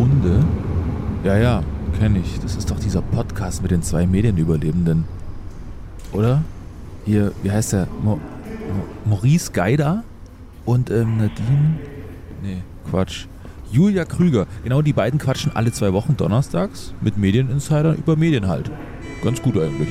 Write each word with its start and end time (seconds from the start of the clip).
Runde? 0.00 0.42
Ja, 1.24 1.36
ja, 1.36 1.62
kenne 1.98 2.20
ich. 2.20 2.40
Das 2.40 2.56
ist 2.56 2.70
doch 2.70 2.80
dieser 2.80 3.02
Podcast 3.02 3.60
mit 3.60 3.70
den 3.70 3.82
zwei 3.82 4.06
Medienüberlebenden. 4.06 5.04
Oder? 6.12 6.42
Hier, 7.04 7.32
wie 7.42 7.50
heißt 7.50 7.74
der? 7.74 7.86
Mo 8.02 8.12
Mo 8.14 8.20
Maurice 9.04 9.52
Geider 9.52 10.02
und 10.64 10.88
ähm, 10.90 11.18
Nadine. 11.18 11.78
Nee, 12.42 12.62
Quatsch. 12.90 13.26
Julia 13.70 14.06
Krüger. 14.06 14.46
Genau 14.64 14.80
die 14.80 14.94
beiden 14.94 15.20
quatschen 15.20 15.54
alle 15.54 15.70
zwei 15.70 15.92
Wochen 15.92 16.16
donnerstags 16.16 16.94
mit 17.02 17.18
Medieninsidern 17.18 17.96
über 17.96 18.16
Medien 18.16 18.48
halt. 18.48 18.70
Ganz 19.22 19.42
gut 19.42 19.58
eigentlich. 19.58 19.90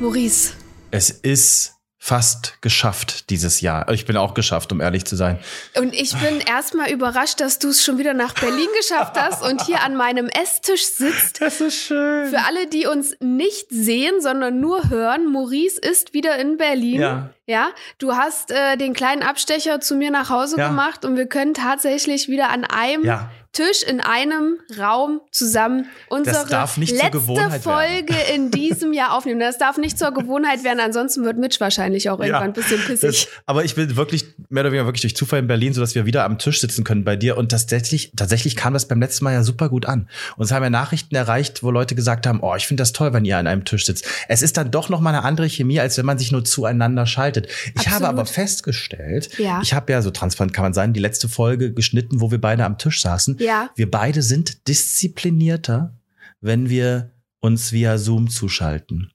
Maurice. 0.00 0.52
Es 0.90 1.08
ist 1.08 1.75
fast 2.06 2.62
geschafft 2.62 3.30
dieses 3.30 3.60
Jahr. 3.60 3.90
Ich 3.90 4.06
bin 4.06 4.16
auch 4.16 4.34
geschafft, 4.34 4.70
um 4.70 4.80
ehrlich 4.80 5.04
zu 5.06 5.16
sein. 5.16 5.40
Und 5.76 5.92
ich 5.92 6.14
bin 6.14 6.38
erstmal 6.38 6.88
überrascht, 6.92 7.40
dass 7.40 7.58
du 7.58 7.68
es 7.70 7.84
schon 7.84 7.98
wieder 7.98 8.14
nach 8.14 8.32
Berlin 8.32 8.68
geschafft 8.78 9.16
hast 9.20 9.42
und 9.42 9.66
hier 9.66 9.82
an 9.82 9.96
meinem 9.96 10.28
Esstisch 10.28 10.86
sitzt. 10.86 11.40
Das 11.40 11.60
ist 11.60 11.74
schön. 11.74 12.28
Für 12.30 12.44
alle, 12.46 12.68
die 12.68 12.86
uns 12.86 13.16
nicht 13.18 13.66
sehen, 13.70 14.20
sondern 14.20 14.60
nur 14.60 14.88
hören, 14.88 15.32
Maurice 15.32 15.80
ist 15.80 16.14
wieder 16.14 16.38
in 16.38 16.58
Berlin. 16.58 17.00
Ja. 17.00 17.30
Ja, 17.48 17.68
du 17.98 18.14
hast 18.16 18.50
äh, 18.52 18.76
den 18.76 18.92
kleinen 18.92 19.22
Abstecher 19.22 19.80
zu 19.80 19.94
mir 19.96 20.10
nach 20.12 20.30
Hause 20.30 20.58
Ja. 20.58 20.68
gemacht 20.68 21.04
und 21.04 21.16
wir 21.16 21.26
können 21.26 21.54
tatsächlich 21.54 22.28
wieder 22.28 22.50
an 22.50 22.64
einem 22.64 23.04
Ja. 23.04 23.30
Tisch 23.56 23.82
in 23.88 24.00
einem 24.00 24.58
Raum 24.78 25.22
zusammen 25.30 25.86
unsere 26.10 26.44
letzte 26.46 27.60
Folge 27.62 28.14
in 28.34 28.50
diesem 28.50 28.92
Jahr 28.92 29.16
aufnehmen. 29.16 29.40
Das 29.40 29.56
darf 29.56 29.78
nicht 29.78 29.98
zur 29.98 30.12
Gewohnheit 30.12 30.62
werden, 30.62 30.78
ansonsten 30.78 31.24
wird 31.24 31.38
Mitch 31.38 31.58
wahrscheinlich 31.58 32.10
auch 32.10 32.20
irgendwann 32.20 32.42
ein 32.42 32.52
bisschen 32.52 32.78
pissig. 32.80 33.00
Das, 33.00 33.28
aber 33.46 33.64
ich 33.64 33.74
bin 33.74 33.96
wirklich 33.96 34.26
mehr 34.50 34.62
oder 34.62 34.72
weniger 34.72 34.84
wirklich 34.86 35.00
durch 35.00 35.16
Zufall 35.16 35.38
in 35.38 35.46
Berlin, 35.46 35.72
so 35.72 35.80
dass 35.80 35.94
wir 35.94 36.04
wieder 36.04 36.24
am 36.24 36.36
Tisch 36.38 36.60
sitzen 36.60 36.84
können 36.84 37.02
bei 37.04 37.16
dir. 37.16 37.38
Und 37.38 37.48
tatsächlich, 37.50 38.12
tatsächlich 38.14 38.56
kam 38.56 38.74
das 38.74 38.88
beim 38.88 39.00
letzten 39.00 39.24
Mal 39.24 39.32
ja 39.32 39.42
super 39.42 39.70
gut 39.70 39.86
an. 39.86 40.06
Und 40.36 40.44
es 40.44 40.52
haben 40.52 40.62
ja 40.62 40.68
Nachrichten 40.68 41.14
erreicht, 41.14 41.62
wo 41.62 41.70
Leute 41.70 41.94
gesagt 41.94 42.26
haben, 42.26 42.40
oh, 42.42 42.54
ich 42.56 42.66
finde 42.66 42.82
das 42.82 42.92
toll, 42.92 43.14
wenn 43.14 43.24
ihr 43.24 43.38
an 43.38 43.46
einem 43.46 43.64
Tisch 43.64 43.86
sitzt. 43.86 44.06
Es 44.28 44.42
ist 44.42 44.58
dann 44.58 44.70
doch 44.70 44.90
noch 44.90 45.00
mal 45.00 45.14
eine 45.14 45.24
andere 45.24 45.48
Chemie, 45.48 45.80
als 45.80 45.96
wenn 45.96 46.04
man 46.04 46.18
sich 46.18 46.30
nur 46.30 46.44
zueinander 46.44 47.06
schaltet. 47.06 47.46
Ich 47.46 47.72
Absolut. 47.76 47.94
habe 47.94 48.08
aber 48.08 48.26
festgestellt, 48.26 49.30
Ja. 49.38 49.60
ich 49.62 49.72
habe 49.72 49.90
ja 49.92 50.02
so 50.02 50.10
transparent 50.10 50.52
kann 50.52 50.62
man 50.64 50.74
sein, 50.74 50.92
die 50.92 51.00
letzte 51.00 51.30
Folge 51.30 51.72
geschnitten, 51.72 52.20
wo 52.20 52.30
wir 52.30 52.40
beide 52.40 52.62
am 52.66 52.76
Tisch 52.76 53.00
saßen. 53.00 53.38
Ja. 53.38 53.45
Wir 53.74 53.90
beide 53.90 54.22
sind 54.22 54.68
disziplinierter, 54.68 55.96
wenn 56.40 56.68
wir 56.68 57.12
uns 57.40 57.72
via 57.72 57.98
Zoom 57.98 58.28
zuschalten. 58.28 59.12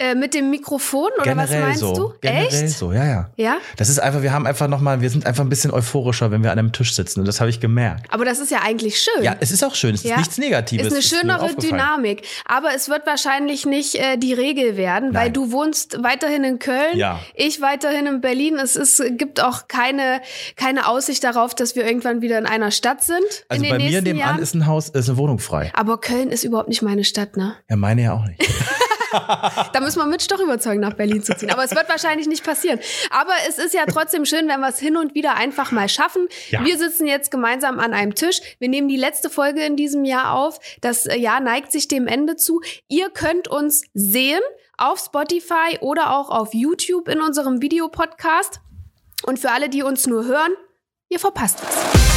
Äh, 0.00 0.14
mit 0.14 0.32
dem 0.32 0.48
Mikrofon 0.50 1.08
oder 1.20 1.36
was 1.36 1.50
Generell 1.50 1.60
meinst 1.66 1.80
so. 1.80 1.92
du? 1.92 2.12
Generell 2.20 2.46
Echt? 2.46 2.70
so, 2.78 2.92
ja, 2.92 3.04
ja. 3.04 3.30
Ja, 3.36 3.56
Das 3.76 3.88
ist 3.88 3.98
einfach, 3.98 4.22
wir 4.22 4.32
haben 4.32 4.46
einfach 4.46 4.68
nochmal, 4.68 5.00
wir 5.00 5.10
sind 5.10 5.26
einfach 5.26 5.42
ein 5.42 5.48
bisschen 5.48 5.72
euphorischer, 5.72 6.30
wenn 6.30 6.44
wir 6.44 6.52
an 6.52 6.58
einem 6.60 6.72
Tisch 6.72 6.94
sitzen. 6.94 7.18
Und 7.18 7.26
das 7.26 7.40
habe 7.40 7.50
ich 7.50 7.58
gemerkt. 7.58 8.06
aber 8.12 8.24
das 8.24 8.38
ist 8.38 8.52
ja 8.52 8.60
eigentlich 8.64 9.00
schön. 9.00 9.24
Ja, 9.24 9.34
es 9.40 9.50
ist 9.50 9.64
auch 9.64 9.74
schön. 9.74 9.96
Es 9.96 10.04
ist 10.04 10.10
Ja. 10.10 10.18
nichts 10.18 10.38
Negatives. 10.38 10.86
Ist 10.86 10.92
eine 10.92 10.98
Es 11.00 11.08
schönere 11.08 11.42
aufgefallen. 11.42 11.70
Dynamik. 11.72 12.22
Aber 12.44 12.68
es 12.76 12.88
wird 12.88 13.06
wahrscheinlich 13.06 13.66
nicht 13.66 13.96
äh, 13.96 14.16
die 14.18 14.32
Regel 14.34 14.76
werden, 14.76 15.14
weil 15.14 15.24
Nein. 15.24 15.32
du 15.32 15.50
wohnst 15.50 16.00
weiterhin 16.00 16.44
in 16.44 16.60
Köln, 16.60 16.96
Ja. 16.96 17.18
ich 17.34 17.60
weiterhin 17.60 18.06
in 18.06 18.20
Berlin. 18.20 18.56
Es 18.62 18.76
ist, 18.76 19.02
gibt 19.18 19.42
auch 19.42 19.66
keine, 19.66 20.20
keine 20.54 20.86
Aussicht 20.86 21.24
darauf, 21.24 21.56
dass 21.56 21.74
wir 21.74 21.84
irgendwann 21.84 22.22
wieder 22.22 22.38
in 22.38 22.46
einer 22.46 22.70
Stadt 22.70 23.02
sind. 23.02 23.18
Also 23.48 23.64
bei 23.64 23.78
mir 23.78 24.00
nebenan 24.00 24.16
Jahren. 24.16 24.38
ist 24.38 24.54
ein 24.54 24.66
Haus, 24.66 24.90
ist 24.90 25.08
eine 25.08 25.18
Wohnung 25.18 25.40
frei. 25.40 25.72
aber 25.74 25.98
Köln 26.00 26.30
ist 26.30 26.44
überhaupt 26.44 26.68
nicht 26.68 26.82
meine 26.82 27.02
Stadt, 27.02 27.36
ne? 27.36 27.56
Ja, 27.68 27.74
meine 27.74 28.02
ja 28.02 28.12
auch 28.12 28.24
nicht. 28.24 28.40
Da 29.72 29.80
müssen 29.80 29.98
wir 29.98 30.06
Mitch 30.06 30.26
doch 30.28 30.40
überzeugen, 30.40 30.80
nach 30.80 30.94
Berlin 30.94 31.22
zu 31.22 31.36
ziehen. 31.36 31.50
Aber 31.50 31.64
es 31.64 31.74
wird 31.74 31.88
wahrscheinlich 31.88 32.26
nicht 32.26 32.44
passieren. 32.44 32.80
Aber 33.10 33.32
es 33.48 33.58
ist 33.58 33.74
ja 33.74 33.86
trotzdem 33.86 34.24
schön, 34.24 34.48
wenn 34.48 34.60
wir 34.60 34.68
es 34.68 34.78
hin 34.78 34.96
und 34.96 35.14
wieder 35.14 35.34
einfach 35.34 35.70
mal 35.72 35.88
schaffen. 35.88 36.28
Ja. 36.50 36.64
Wir 36.64 36.78
sitzen 36.78 37.06
jetzt 37.06 37.30
gemeinsam 37.30 37.78
an 37.78 37.92
einem 37.92 38.14
Tisch. 38.14 38.40
Wir 38.58 38.68
nehmen 38.68 38.88
die 38.88 38.96
letzte 38.96 39.30
Folge 39.30 39.64
in 39.64 39.76
diesem 39.76 40.04
Jahr 40.04 40.34
auf. 40.34 40.58
Das 40.80 41.06
äh, 41.06 41.16
Jahr 41.16 41.40
neigt 41.40 41.72
sich 41.72 41.88
dem 41.88 42.06
Ende 42.06 42.36
zu. 42.36 42.60
Ihr 42.88 43.10
könnt 43.10 43.48
uns 43.48 43.82
sehen 43.94 44.40
auf 44.76 44.98
Spotify 45.00 45.78
oder 45.80 46.16
auch 46.16 46.30
auf 46.30 46.54
YouTube 46.54 47.08
in 47.08 47.20
unserem 47.20 47.60
Videopodcast. 47.60 48.60
Und 49.24 49.38
für 49.38 49.50
alle, 49.50 49.68
die 49.68 49.82
uns 49.82 50.06
nur 50.06 50.24
hören, 50.24 50.52
ihr 51.08 51.18
verpasst 51.18 51.58
was. 51.62 52.07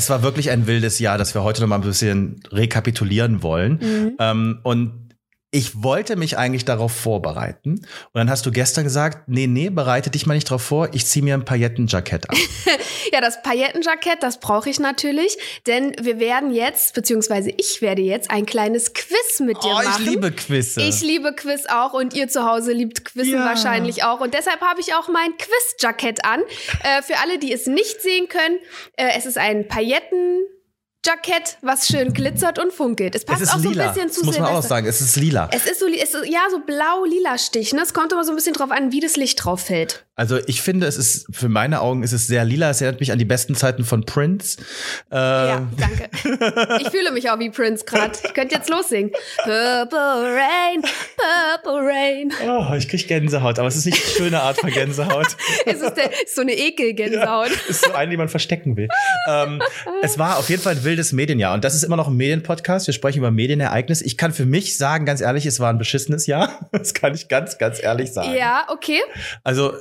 Es 0.00 0.08
war 0.08 0.22
wirklich 0.22 0.50
ein 0.50 0.66
wildes 0.66 0.98
Jahr, 0.98 1.18
das 1.18 1.34
wir 1.34 1.42
heute 1.42 1.60
noch 1.60 1.68
mal 1.68 1.74
ein 1.74 1.82
bisschen 1.82 2.40
rekapitulieren 2.50 3.42
wollen. 3.42 3.72
Mhm. 3.82 4.16
Ähm, 4.18 4.58
und 4.62 4.92
ich 5.52 5.82
wollte 5.82 6.14
mich 6.16 6.38
eigentlich 6.38 6.64
darauf 6.64 6.92
vorbereiten. 6.92 7.70
Und 7.80 7.84
dann 8.14 8.30
hast 8.30 8.46
du 8.46 8.52
gestern 8.52 8.84
gesagt, 8.84 9.28
nee, 9.28 9.46
nee, 9.48 9.68
bereite 9.70 10.08
dich 10.10 10.24
mal 10.26 10.34
nicht 10.34 10.48
drauf 10.48 10.62
vor, 10.62 10.90
ich 10.92 11.06
ziehe 11.06 11.24
mir 11.24 11.34
ein 11.34 11.44
Paillettenjackett 11.44 12.30
an. 12.30 12.36
Ja, 13.12 13.20
das 13.20 13.42
Paillettenjackett, 13.42 14.22
das 14.22 14.38
brauche 14.38 14.70
ich 14.70 14.78
natürlich, 14.78 15.36
denn 15.66 15.96
wir 16.00 16.20
werden 16.20 16.54
jetzt, 16.54 16.94
beziehungsweise 16.94 17.50
ich 17.56 17.82
werde 17.82 18.02
jetzt 18.02 18.30
ein 18.30 18.46
kleines 18.46 18.92
Quiz 18.94 19.40
mit 19.40 19.56
dir 19.64 19.70
Oh, 19.70 19.82
machen. 19.82 20.04
ich 20.04 20.10
liebe 20.10 20.30
Quizze. 20.30 20.80
Ich 20.82 21.00
liebe 21.00 21.32
Quiz 21.34 21.64
auch 21.68 21.92
und 21.92 22.14
ihr 22.14 22.28
zu 22.28 22.44
Hause 22.44 22.72
liebt 22.72 23.04
Quizzen 23.04 23.32
Ja. 23.32 23.44
wahrscheinlich 23.46 24.04
auch. 24.04 24.20
Und 24.20 24.32
deshalb 24.34 24.60
habe 24.60 24.80
ich 24.80 24.94
auch 24.94 25.08
mein 25.08 25.32
Quiz-Jackett 25.38 26.24
an. 26.24 26.40
Äh, 26.84 27.02
für 27.02 27.18
alle, 27.18 27.38
die 27.40 27.52
es 27.52 27.66
nicht 27.66 28.00
sehen 28.00 28.28
können, 28.28 28.58
äh, 28.96 29.08
es 29.16 29.26
ist 29.26 29.38
ein 29.38 29.66
Pailletten. 29.66 30.44
Jackett, 31.04 31.56
was 31.62 31.86
schön 31.88 32.12
glitzert 32.12 32.58
und 32.58 32.72
funkelt. 32.74 33.14
Es 33.14 33.24
passt 33.24 33.40
es 33.40 33.48
auch 33.48 33.58
so 33.58 33.70
lila. 33.70 33.88
ein 33.88 33.94
bisschen 33.94 34.10
zu 34.10 34.20
das 34.20 34.26
muss 34.26 34.34
man 34.38 34.44
auch 34.48 34.50
Silvester. 34.50 34.68
sagen, 34.68 34.86
es 34.86 35.00
ist 35.00 35.16
lila. 35.16 35.48
Es 35.50 35.64
ist 35.64 35.80
so, 35.80 35.86
es 35.86 36.14
ist, 36.14 36.26
ja, 36.26 36.40
so 36.50 36.58
blau-lila 36.60 37.38
Stich. 37.38 37.72
Ne? 37.72 37.80
Es 37.82 37.94
kommt 37.94 38.12
immer 38.12 38.22
so 38.22 38.32
ein 38.32 38.36
bisschen 38.36 38.52
drauf 38.52 38.70
an, 38.70 38.92
wie 38.92 39.00
das 39.00 39.16
Licht 39.16 39.42
drauf 39.42 39.62
fällt. 39.62 40.04
Also 40.14 40.38
ich 40.46 40.60
finde, 40.60 40.86
es 40.86 40.98
ist 40.98 41.26
für 41.34 41.48
meine 41.48 41.80
Augen 41.80 42.02
ist 42.02 42.12
es 42.12 42.26
sehr 42.26 42.44
lila. 42.44 42.68
Es 42.68 42.82
erinnert 42.82 43.00
mich 43.00 43.12
an 43.12 43.18
die 43.18 43.24
besten 43.24 43.54
Zeiten 43.54 43.84
von 43.86 44.04
Prince. 44.04 44.58
Äh, 45.10 45.14
Ja, 45.16 45.66
danke. 45.78 46.10
Ich 46.82 46.90
fühle 46.90 47.12
mich 47.12 47.30
auch 47.30 47.38
wie 47.38 47.48
Prince 47.48 47.86
gerade. 47.86 48.12
Ich 48.22 48.34
könnte 48.34 48.54
jetzt 48.56 48.68
lossingen. 48.68 49.10
Purple 49.42 50.36
Rain, 50.36 50.82
Rain. 52.28 52.32
Oh, 52.46 52.74
ich 52.74 52.88
krieg 52.88 53.06
Gänsehaut, 53.06 53.58
aber 53.58 53.68
es 53.68 53.76
ist 53.76 53.86
nicht 53.86 53.98
die 53.98 54.18
schöne 54.18 54.42
Art 54.42 54.58
von 54.58 54.70
Gänsehaut. 54.70 55.28
Es 55.66 55.80
ist, 55.80 55.94
der, 55.94 56.10
so 56.26 56.40
eine 56.40 56.52
Ekelgänsehaut. 56.52 57.50
ist 57.68 57.84
so 57.84 57.92
eine, 57.92 58.10
die 58.10 58.16
man 58.16 58.28
verstecken 58.28 58.76
will. 58.76 58.88
ähm, 59.28 59.62
es 60.02 60.18
war 60.18 60.38
auf 60.38 60.48
jeden 60.48 60.62
Fall 60.62 60.76
ein 60.76 60.84
wildes 60.84 61.12
Medienjahr 61.12 61.54
und 61.54 61.64
das 61.64 61.74
ist 61.74 61.82
immer 61.84 61.96
noch 61.96 62.08
ein 62.08 62.16
Medienpodcast. 62.16 62.86
Wir 62.86 62.94
sprechen 62.94 63.18
über 63.18 63.30
Medienereignisse. 63.30 64.04
Ich 64.04 64.16
kann 64.16 64.32
für 64.32 64.46
mich 64.46 64.76
sagen, 64.76 65.04
ganz 65.06 65.20
ehrlich, 65.20 65.46
es 65.46 65.60
war 65.60 65.70
ein 65.70 65.78
beschissenes 65.78 66.26
Jahr. 66.26 66.68
Das 66.80 66.94
kann 66.94 67.14
ich 67.14 67.28
ganz, 67.28 67.58
ganz 67.58 67.82
ehrlich 67.82 68.12
sagen. 68.12 68.34
Ja, 68.34 68.66
okay. 68.68 69.00
Also, 69.44 69.74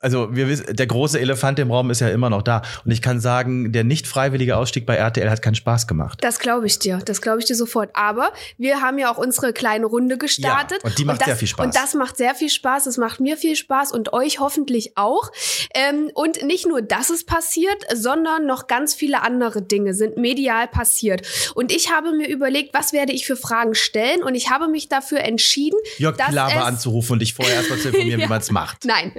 also 0.00 0.34
wir 0.34 0.48
wissen, 0.48 0.74
der 0.76 0.86
große 0.86 1.18
Elefant 1.20 1.58
im 1.58 1.70
Raum 1.70 1.90
ist 1.90 2.00
ja 2.00 2.08
immer 2.08 2.30
noch 2.30 2.42
da. 2.42 2.62
Und 2.84 2.90
ich 2.90 3.02
kann 3.02 3.20
sagen, 3.20 3.72
der 3.72 3.84
nicht 3.84 4.06
freiwillige 4.06 4.56
Ausstieg 4.56 4.86
bei 4.86 4.96
RTL 4.96 5.28
hat 5.30 5.42
keinen 5.42 5.54
Spaß 5.54 5.86
gemacht. 5.86 6.18
Das 6.22 6.38
glaube 6.38 6.66
ich 6.66 6.78
dir. 6.78 6.98
Das 7.04 7.20
glaube 7.22 7.40
ich 7.40 7.46
dir 7.46 7.54
sofort. 7.56 7.90
Aber 7.94 8.32
wir 8.58 8.80
haben 8.80 8.98
ja 8.98 9.12
auch 9.12 9.18
unsere 9.18 9.52
kleine 9.52 9.86
Runde 9.86 10.18
gestartet. 10.18 10.80
Ja, 10.82 10.88
und 10.90 10.98
die 10.98 11.04
macht 11.04 11.20
das, 11.20 11.26
sehr 11.26 11.36
viel 11.36 11.48
Spaß. 11.48 11.66
Und 11.66 11.74
das 11.76 11.94
macht 11.94 12.16
sehr 12.16 12.34
viel 12.34 12.48
Spaß. 12.50 12.86
Es 12.86 12.96
macht 12.96 13.20
mir 13.20 13.36
viel 13.36 13.56
Spaß 13.56 13.92
und 13.92 14.12
euch 14.12 14.40
hoffentlich 14.40 14.96
auch. 14.96 15.30
Ähm, 15.74 16.10
und 16.14 16.42
nicht 16.44 16.66
nur 16.66 16.82
das 16.82 17.10
ist 17.10 17.26
passiert, 17.26 17.82
sondern 17.94 18.46
noch 18.46 18.66
ganz 18.66 18.94
viele 18.94 19.22
andere 19.22 19.62
Dinge 19.62 19.94
sind 19.94 20.16
medial 20.16 20.68
passiert. 20.68 21.22
Und 21.54 21.72
ich 21.72 21.90
habe 21.90 22.12
mir 22.12 22.28
überlegt, 22.28 22.74
was 22.74 22.92
werde 22.92 23.12
ich 23.12 23.26
für 23.26 23.36
Fragen 23.36 23.74
stellen? 23.74 24.22
Und 24.22 24.34
ich 24.34 24.50
habe 24.50 24.68
mich 24.68 24.88
dafür 24.88 25.20
entschieden, 25.20 25.78
Jörg 25.98 26.16
Pilawa 26.16 26.64
anzurufen 26.64 27.14
und 27.14 27.18
dich 27.20 27.34
vorher 27.34 27.56
erstmal 27.56 27.78
zu 27.78 27.88
informieren, 27.88 28.06
Ja. 28.20 28.26
wie 28.26 28.30
man 28.30 28.40
es 28.40 28.50
macht. 28.50 28.84
Nein. 28.84 29.12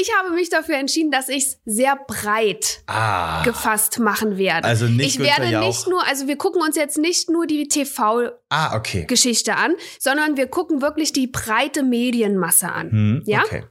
Ich 0.00 0.10
habe 0.18 0.30
mich 0.34 0.48
dafür 0.48 0.76
entschieden, 0.76 1.10
dass 1.10 1.28
ich 1.28 1.44
es 1.44 1.58
sehr 1.64 1.96
breit 2.06 2.82
Ah. 2.86 3.42
gefasst 3.44 3.98
machen 3.98 4.36
werde. 4.38 4.66
Also 4.66 4.86
nicht 4.86 5.06
ich 5.06 5.16
Günther 5.18 5.38
werde 5.40 5.52
Jauch. 5.52 5.66
nicht 5.66 5.86
nur, 5.88 6.06
also 6.06 6.26
wir 6.28 6.36
gucken 6.36 6.62
uns 6.62 6.76
jetzt 6.76 6.98
nicht 6.98 7.28
nur 7.30 7.46
die 7.46 7.68
Ah, 8.48 8.76
okay. 8.76 9.00
TV-Geschichte 9.00 9.56
an, 9.56 9.74
sondern 9.98 10.36
wir 10.36 10.46
gucken 10.46 10.82
wirklich 10.82 11.12
die 11.12 11.26
breite 11.26 11.82
Medienmasse 11.82 12.70
an. 12.70 12.90
Hm, 12.90 13.22
Ja? 13.26 13.42
Okay. 13.44 13.64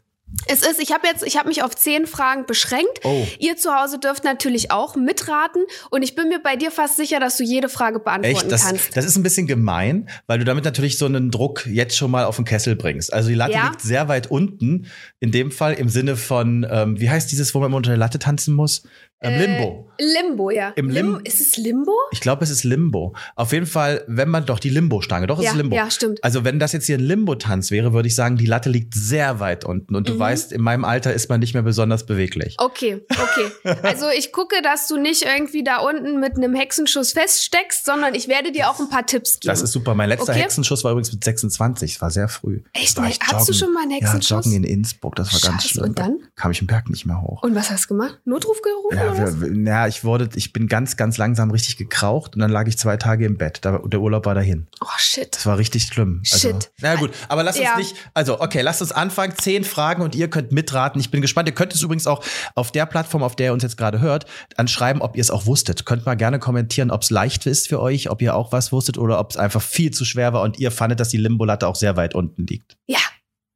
Es 0.48 0.62
ist, 0.62 0.82
ich 0.82 0.92
habe 0.92 1.08
jetzt, 1.08 1.24
ich 1.24 1.38
habe 1.38 1.48
mich 1.50 1.64
auf 1.64 1.76
zehn 1.76 2.08
Fragen 2.08 2.46
beschränkt. 2.46 3.00
Oh. 3.04 3.26
Ihr 3.40 3.58
zu 3.58 3.74
Hause 3.74 4.00
dürft 4.00 4.24
natürlich 4.24 4.72
auch 4.72 4.96
mitraten 4.96 5.64
und 5.90 6.02
ich 6.04 6.16
bin 6.16 6.30
mir 6.30 6.42
bei 6.42 6.56
dir 6.56 6.72
fast 6.72 6.98
sicher, 6.98 7.20
dass 7.20 7.38
du 7.38 7.44
jede 7.44 7.70
Frage 7.70 8.00
beantworten 8.00 8.36
Echt? 8.38 8.52
Das, 8.52 8.66
kannst. 8.66 8.96
das 8.98 9.06
ist 9.06 9.18
ein 9.18 9.24
bisschen 9.24 9.48
gemein, 9.48 10.10
weil 10.28 10.40
du 10.40 10.46
damit 10.46 10.66
natürlich 10.66 10.98
so 10.98 11.06
einen 11.06 11.32
Druck 11.32 11.66
jetzt 11.68 11.96
schon 11.96 12.12
mal 12.12 12.26
auf 12.26 12.38
den 12.38 12.46
Kessel 12.46 12.76
bringst. 12.76 13.14
Also 13.14 13.30
die 13.30 13.36
Latte 13.36 13.54
Ja. 13.54 13.68
liegt 13.70 13.82
sehr 13.82 14.08
weit 14.08 14.32
unten, 14.32 14.88
in 15.20 15.32
dem 15.32 15.52
Fall 15.52 15.74
im 15.74 15.90
Sinne 15.90 16.16
von, 16.16 16.66
ähm, 16.70 17.00
wie 17.00 17.10
heißt 17.10 17.32
dieses, 17.32 17.54
wo 17.54 17.60
man 17.60 17.68
immer 17.68 17.78
unter 17.78 17.92
der 17.92 17.98
Latte 17.98 18.20
tanzen 18.20 18.56
muss? 18.56 18.84
Ähm, 19.24 19.40
Limbo. 19.40 19.88
Limbo, 20.00 20.50
ja. 20.50 20.70
Im 20.76 20.90
Lim- 20.90 21.22
ist 21.24 21.40
es 21.40 21.56
Limbo? 21.58 21.92
Ich 22.12 22.22
glaube, 22.22 22.44
es 22.44 22.50
ist 22.50 22.64
Limbo. 22.64 23.14
Auf 23.36 23.54
jeden 23.54 23.68
Fall, 23.68 24.04
wenn 24.08 24.30
man 24.30 24.48
doch 24.48 24.58
die 24.58 24.70
Limbo-Stange, 24.72 25.28
doch 25.28 25.38
es 25.38 25.46
Ja, 25.46 25.52
ist 25.52 25.58
Limbo. 25.58 25.76
ja, 25.76 25.92
stimmt. 25.92 26.24
Also 26.24 26.44
wenn 26.44 26.58
das 26.58 26.72
jetzt 26.72 26.88
hier 26.88 26.98
ein 26.98 27.02
Limbo-Tanz 27.04 27.70
wäre, 27.70 27.94
würde 27.94 28.08
ich 28.08 28.16
sagen, 28.16 28.36
die 28.36 28.48
Latte 28.48 28.70
liegt 28.72 28.96
sehr 28.96 29.40
weit 29.40 29.64
unten 29.64 29.96
und 29.96 30.10
du 30.10 30.16
Mhm. 30.16 30.20
weißt, 30.20 30.52
in 30.54 30.62
meinem 30.62 30.86
Alter 30.86 31.14
ist 31.14 31.30
man 31.30 31.40
nicht 31.40 31.54
mehr 31.54 31.62
besonders 31.62 32.08
beweglich. 32.08 32.56
Okay, 32.58 33.06
okay. 33.12 33.52
Also 33.84 34.08
ich 34.10 34.32
gucke, 34.32 34.60
dass 34.64 34.88
du 34.88 34.98
nicht 34.98 35.22
irgendwie 35.24 35.64
da 35.64 35.78
unten 35.78 36.20
mit 36.20 36.36
einem 36.38 36.56
Hexenschuss 36.56 37.12
feststeckst, 37.12 37.86
sondern 37.86 38.16
ich 38.16 38.28
werde 38.28 38.52
dir 38.52 38.72
auch 38.72 38.80
ein 38.80 38.90
paar 38.90 39.06
Tipps 39.06 39.40
geben. 39.40 39.52
Das 39.52 39.62
ist 39.62 39.72
super. 39.72 39.94
Mein 39.94 40.10
letzter 40.10 40.32
Okay. 40.34 40.42
Hexenschuss 40.42 40.84
war 40.84 40.94
übrigens 40.94 41.12
mit 41.14 41.24
26. 41.24 41.94
Das 41.94 42.02
war 42.02 42.10
sehr 42.10 42.28
früh. 42.28 42.62
Echt? 42.74 42.98
Da 42.98 43.06
ich 43.06 43.20
Hattest 43.22 43.50
du 43.50 43.54
schon 43.54 43.72
mal 43.72 43.84
einen 43.84 43.92
Hexenschuss? 43.92 44.30
Ja, 44.30 44.38
joggen 44.38 44.54
in 44.54 44.64
Innsbruck. 44.64 45.16
Das 45.16 45.32
war 45.32 45.40
ganz 45.52 45.62
Scheiße, 45.64 45.74
schlimm. 45.76 45.90
und 45.90 46.00
dann? 46.00 46.20
Kam 46.36 46.50
ich 46.50 46.58
den 46.58 46.68
Berg 46.68 46.90
nicht 46.90 47.06
mehr 47.06 47.22
hoch. 47.22 47.44
Und 47.44 47.54
was 47.54 47.70
hast 47.70 47.84
du 47.86 47.90
gemacht? 47.90 48.20
Notruf 48.26 48.60
gerufen 48.64 48.98
Ja, 48.98 49.11
oder 49.14 49.42
was? 49.42 49.48
ja, 49.66 49.88
ich 49.88 50.04
wurde, 50.04 50.30
ich 50.36 50.54
bin 50.54 50.68
ganz, 50.68 50.98
ganz 50.98 51.18
langsam 51.18 51.52
richtig 51.52 51.78
gekraucht 51.78 52.36
und 52.36 52.40
dann 52.42 52.52
lag 52.52 52.68
ich 52.68 52.78
zwei 52.78 52.98
Tage 52.98 53.26
im 53.26 53.38
Bett. 53.38 53.60
Da, 53.62 53.80
der 53.86 54.00
Urlaub 54.00 54.26
war 54.26 54.36
dahin. 54.36 54.68
Oh 54.82 54.88
shit. 54.98 55.36
Das 55.36 55.46
war 55.46 55.58
richtig 55.58 55.84
schlimm. 55.84 56.22
Also, 56.32 56.50
Shit. 56.50 56.72
Na 56.82 56.96
gut, 56.96 57.12
aber 57.28 57.44
lasst 57.44 57.60
uns 57.60 57.68
Ja. 57.68 57.78
nicht. 57.78 57.96
Also, 58.14 58.40
okay, 58.42 58.62
lasst 58.62 58.82
uns 58.82 58.92
anfangen. 58.92 59.34
Zehn 59.38 59.64
Fragen 59.64 60.02
und 60.02 60.16
ihr 60.16 60.30
könnt 60.30 60.52
mitraten. 60.52 61.00
Ich 61.00 61.12
bin 61.12 61.22
gespannt. 61.22 61.48
Ihr 61.50 61.56
könnt 61.56 61.74
es 61.74 61.82
übrigens 61.82 62.08
auch 62.08 62.24
auf 62.56 62.72
der 62.72 62.86
Plattform, 62.86 63.24
auf 63.24 63.36
der 63.36 63.48
ihr 63.48 63.54
uns 63.54 63.64
jetzt 63.64 63.78
gerade 63.78 64.00
hört, 64.00 64.26
anschreiben, 64.58 65.02
ob 65.02 65.16
ihr 65.16 65.22
es 65.22 65.32
auch 65.32 65.46
wusstet. 65.46 65.86
Könnt 65.86 66.06
mal 66.06 66.16
gerne 66.16 66.40
kommentieren, 66.40 66.92
ob 66.92 67.02
es 67.04 67.10
leicht 67.10 67.46
ist 67.46 67.68
für 67.68 67.80
euch, 67.82 68.10
ob 68.10 68.22
ihr 68.22 68.36
auch 68.36 68.52
was 68.52 68.72
wusstet 68.72 68.98
oder 68.98 69.20
ob 69.20 69.32
es 69.32 69.38
einfach 69.38 69.62
viel 69.62 69.92
zu 69.92 70.06
schwer 70.06 70.34
war 70.34 70.42
und 70.42 70.60
ihr 70.60 70.72
fandet, 70.72 71.00
dass 71.00 71.10
die 71.10 71.18
Limbolatte 71.18 71.68
auch 71.68 71.76
sehr 71.76 71.96
weit 71.98 72.16
unten 72.16 72.46
liegt. 72.48 72.78
Ja. 72.88 73.00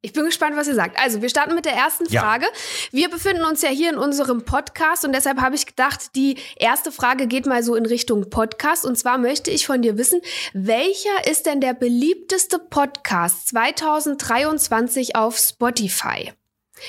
Ich 0.05 0.13
bin 0.13 0.23
gespannt, 0.25 0.55
was 0.55 0.67
ihr 0.67 0.75
sagt. 0.75 0.99
Also, 0.99 1.23
wir 1.23 1.29
starten 1.29 1.55
mit 1.55 1.65
der 1.65 1.73
ersten 1.73 2.05
Ja. 2.09 2.21
Frage. 2.21 2.45
Wir 2.91 3.09
befinden 3.09 3.43
uns 3.43 3.63
ja 3.63 3.69
hier 3.69 3.89
in 3.89 3.97
unserem 3.97 4.43
Podcast 4.45 5.03
und 5.03 5.13
deshalb 5.15 5.41
habe 5.41 5.55
ich 5.55 5.65
gedacht, 5.65 6.15
die 6.15 6.37
erste 6.57 6.91
Frage 6.91 7.25
geht 7.25 7.47
mal 7.47 7.63
so 7.63 7.73
in 7.73 7.87
Richtung 7.87 8.29
Podcast. 8.29 8.85
Und 8.85 8.99
zwar 8.99 9.17
möchte 9.17 9.49
ich 9.49 9.65
von 9.65 9.81
dir 9.81 9.97
wissen, 9.97 10.21
welcher 10.53 11.27
ist 11.27 11.47
denn 11.47 11.59
der 11.59 11.73
beliebteste 11.73 12.59
Podcast 12.59 13.47
2023 13.47 15.15
auf 15.15 15.37
Spotify? 15.39 16.33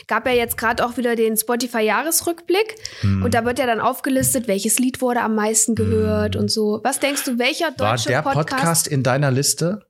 Gab 0.08 0.26
ja 0.26 0.32
jetzt 0.32 0.58
gerade 0.58 0.84
auch 0.84 0.98
wieder 0.98 1.16
den 1.16 1.38
Spotify-Jahresrückblick 1.38 2.74
Hm. 3.00 3.22
und 3.24 3.32
da 3.32 3.46
wird 3.46 3.58
ja 3.58 3.64
dann 3.66 3.80
aufgelistet, 3.80 4.46
welches 4.46 4.78
Lied 4.78 5.00
wurde 5.00 5.20
am 5.22 5.34
meisten 5.34 5.74
gehört 5.74 6.36
und 6.36 6.50
so. 6.50 6.80
Was 6.84 6.98
denkst 7.00 7.24
du, 7.24 7.38
welcher 7.38 7.72
War 7.78 7.92
deutsche 7.92 8.08
der 8.10 8.20
Podcast 8.20 8.86
in 8.88 9.02
deiner 9.02 9.30
Liste? 9.30 9.86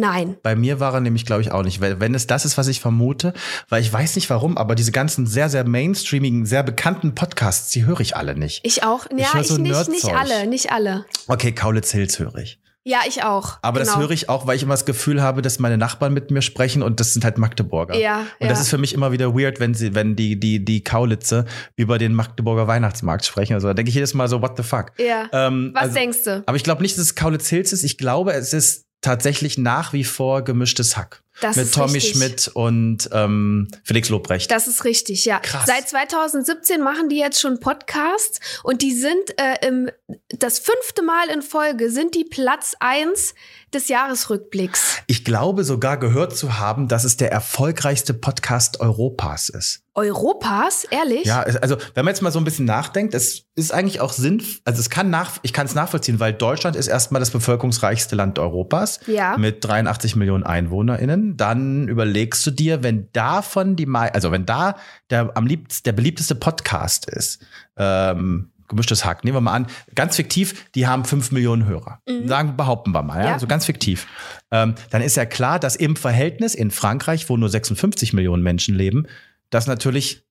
Nein. 0.00 0.38
Bei 0.42 0.56
mir 0.56 0.80
war 0.80 0.94
er 0.94 1.00
nämlich, 1.00 1.26
glaube 1.26 1.42
ich, 1.42 1.52
auch 1.52 1.62
nicht. 1.62 1.82
Weil, 1.82 2.00
wenn 2.00 2.14
es 2.14 2.26
das 2.26 2.46
ist, 2.46 2.56
was 2.56 2.68
ich 2.68 2.80
vermute, 2.80 3.34
weil 3.68 3.82
ich 3.82 3.92
weiß 3.92 4.16
nicht 4.16 4.30
warum, 4.30 4.56
aber 4.56 4.74
diese 4.74 4.92
ganzen 4.92 5.26
sehr, 5.26 5.50
sehr 5.50 5.64
mainstreamigen, 5.64 6.46
sehr 6.46 6.62
bekannten 6.62 7.14
Podcasts, 7.14 7.70
die 7.70 7.84
höre 7.84 8.00
ich 8.00 8.16
alle 8.16 8.34
nicht. 8.34 8.60
Ich 8.64 8.82
auch. 8.82 9.06
Ja, 9.14 9.38
ich, 9.38 9.48
so 9.48 9.58
nicht, 9.58 9.88
nicht 9.88 10.06
alle, 10.06 10.46
nicht 10.46 10.72
alle. 10.72 11.04
Okay, 11.28 11.52
Kaulitz 11.52 11.92
Hills 11.92 12.18
höre 12.18 12.36
ich. 12.36 12.58
Ja, 12.82 13.00
ich 13.06 13.22
auch. 13.22 13.58
Aber 13.60 13.80
genau. 13.80 13.92
das 13.92 14.00
höre 14.00 14.10
ich 14.10 14.30
auch, 14.30 14.46
weil 14.46 14.56
ich 14.56 14.62
immer 14.62 14.72
das 14.72 14.86
Gefühl 14.86 15.20
habe, 15.20 15.42
dass 15.42 15.58
meine 15.58 15.76
Nachbarn 15.76 16.14
mit 16.14 16.30
mir 16.30 16.40
sprechen 16.40 16.82
und 16.82 16.98
das 16.98 17.12
sind 17.12 17.24
halt 17.24 17.36
Magdeburger. 17.36 17.94
Ja, 17.94 18.20
Und 18.20 18.46
ja. 18.46 18.48
das 18.48 18.62
ist 18.62 18.70
für 18.70 18.78
mich 18.78 18.94
immer 18.94 19.12
wieder 19.12 19.34
weird, 19.34 19.60
wenn 19.60 19.74
sie, 19.74 19.94
wenn 19.94 20.16
die, 20.16 20.40
die, 20.40 20.64
die 20.64 20.82
Kaulitze 20.82 21.44
über 21.76 21.98
den 21.98 22.14
Magdeburger 22.14 22.66
Weihnachtsmarkt 22.68 23.26
sprechen. 23.26 23.52
Also 23.52 23.68
da 23.68 23.74
denke 23.74 23.90
ich 23.90 23.94
jedes 23.96 24.14
Mal 24.14 24.28
so, 24.28 24.40
what 24.40 24.56
the 24.56 24.62
fuck? 24.62 24.92
Ja. 24.96 25.28
Ähm, 25.30 25.72
Was 25.74 25.82
also, 25.82 25.94
denkst 25.94 26.24
du? 26.24 26.42
aber 26.46 26.56
ich 26.56 26.64
glaube 26.64 26.80
nicht, 26.80 26.96
dass 26.96 27.04
es 27.04 27.14
Kaulitz 27.14 27.50
Hills 27.50 27.74
ist. 27.74 27.84
Ich 27.84 27.98
glaube, 27.98 28.32
es 28.32 28.54
ist 28.54 28.86
tatsächlich 29.00 29.58
nach 29.58 29.92
wie 29.92 30.04
vor 30.04 30.42
gemischtes 30.42 30.96
Hack. 30.96 31.22
Das 31.40 31.56
mit 31.56 31.66
ist 31.66 31.74
Tommy 31.74 31.92
richtig. 31.94 32.16
Schmidt 32.16 32.48
und 32.54 33.08
ähm, 33.12 33.68
Felix 33.84 34.08
Lobrecht. 34.08 34.50
Das 34.50 34.66
ist 34.68 34.84
richtig, 34.84 35.24
ja. 35.24 35.38
Krass. 35.40 35.64
Seit 35.66 35.88
2017 35.88 36.82
machen 36.82 37.08
die 37.08 37.18
jetzt 37.18 37.40
schon 37.40 37.60
Podcasts 37.60 38.40
und 38.62 38.82
die 38.82 38.92
sind 38.92 39.30
äh, 39.38 39.66
im, 39.66 39.90
das 40.28 40.58
fünfte 40.58 41.02
Mal 41.02 41.28
in 41.32 41.42
Folge 41.42 41.90
sind 41.90 42.14
die 42.14 42.24
Platz 42.24 42.74
eins 42.80 43.34
des 43.72 43.88
Jahresrückblicks. 43.88 44.96
ich 45.06 45.24
glaube 45.24 45.62
sogar 45.64 45.96
gehört 45.96 46.36
zu 46.36 46.58
haben, 46.58 46.88
dass 46.88 47.04
es 47.04 47.16
der 47.16 47.30
erfolgreichste 47.30 48.14
Podcast 48.14 48.80
Europas 48.80 49.48
ist. 49.48 49.82
Europas, 49.94 50.84
ehrlich? 50.90 51.24
Ja, 51.24 51.40
also 51.42 51.76
wenn 51.94 52.04
man 52.04 52.12
jetzt 52.14 52.22
mal 52.22 52.30
so 52.32 52.38
ein 52.38 52.44
bisschen 52.44 52.64
nachdenkt, 52.64 53.12
es 53.14 53.42
ist 53.54 53.72
eigentlich 53.72 54.00
auch 54.00 54.12
Sinn, 54.12 54.42
also 54.64 54.80
es 54.80 54.88
kann 54.88 55.10
nach, 55.10 55.38
ich 55.42 55.52
kann 55.52 55.66
es 55.66 55.74
nachvollziehen, 55.74 56.20
weil 56.20 56.32
Deutschland 56.32 56.74
ist 56.76 56.86
erstmal 56.88 57.20
das 57.20 57.30
bevölkerungsreichste 57.30 58.16
Land 58.16 58.38
Europas 58.38 59.00
Ja. 59.06 59.36
mit 59.36 59.64
83 59.64 60.16
Millionen 60.16 60.44
EinwohnerInnen. 60.44 61.29
Dann 61.36 61.88
überlegst 61.88 62.46
du 62.46 62.50
dir, 62.50 62.82
wenn 62.82 63.08
davon 63.12 63.76
die, 63.76 63.86
also 63.88 64.32
wenn 64.32 64.46
da 64.46 64.76
der 65.10 65.30
am 65.36 65.46
liebsten, 65.46 65.84
der 65.84 65.92
beliebteste 65.92 66.34
Podcast 66.34 67.08
ist, 67.08 67.44
ähm, 67.76 68.50
gemischtes 68.68 69.04
Hack, 69.04 69.24
nehmen 69.24 69.36
wir 69.36 69.40
mal 69.40 69.52
an, 69.52 69.66
ganz 69.94 70.16
fiktiv, 70.16 70.70
die 70.74 70.86
haben 70.86 71.04
5 71.04 71.32
Millionen 71.32 71.66
Hörer. 71.66 72.00
Sagen, 72.26 72.56
behaupten 72.56 72.92
wir 72.92 73.02
mal, 73.02 73.18
ja, 73.18 73.26
Ja. 73.28 73.32
also 73.34 73.46
ganz 73.46 73.66
fiktiv. 73.66 74.06
Ähm, 74.52 74.74
dann 74.90 75.02
ist 75.02 75.16
ja 75.16 75.26
klar, 75.26 75.58
dass 75.58 75.76
im 75.76 75.96
Verhältnis 75.96 76.54
in 76.54 76.70
Frankreich, 76.70 77.28
wo 77.28 77.36
nur 77.36 77.48
56 77.48 78.12
Millionen 78.12 78.42
Menschen 78.42 78.74
leben, 78.76 79.06
das 79.50 79.66
natürlich, 79.66 80.24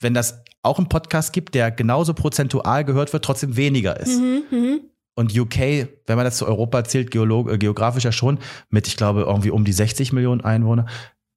wenn 0.00 0.14
das 0.14 0.42
auch 0.62 0.78
einen 0.78 0.88
Podcast 0.88 1.32
gibt, 1.32 1.54
der 1.54 1.70
genauso 1.70 2.14
prozentual 2.14 2.84
gehört 2.84 3.12
wird, 3.12 3.24
trotzdem 3.24 3.56
weniger 3.56 4.00
ist. 4.00 4.18
Mhm, 4.18 4.42
mhm. 4.50 4.80
Und 5.14 5.38
UK, 5.38 5.88
wenn 6.06 6.16
man 6.16 6.24
das 6.24 6.38
zu 6.38 6.46
Europa 6.46 6.84
zählt, 6.84 7.10
geolog 7.10 7.50
äh, 7.50 7.58
geografisch 7.58 8.04
ja 8.04 8.12
schon, 8.12 8.38
mit, 8.70 8.86
ich 8.86 8.96
glaube, 8.96 9.22
irgendwie 9.22 9.50
um 9.50 9.64
die 9.64 9.72
60 9.72 10.12
Millionen 10.12 10.40
Einwohner, 10.40 10.86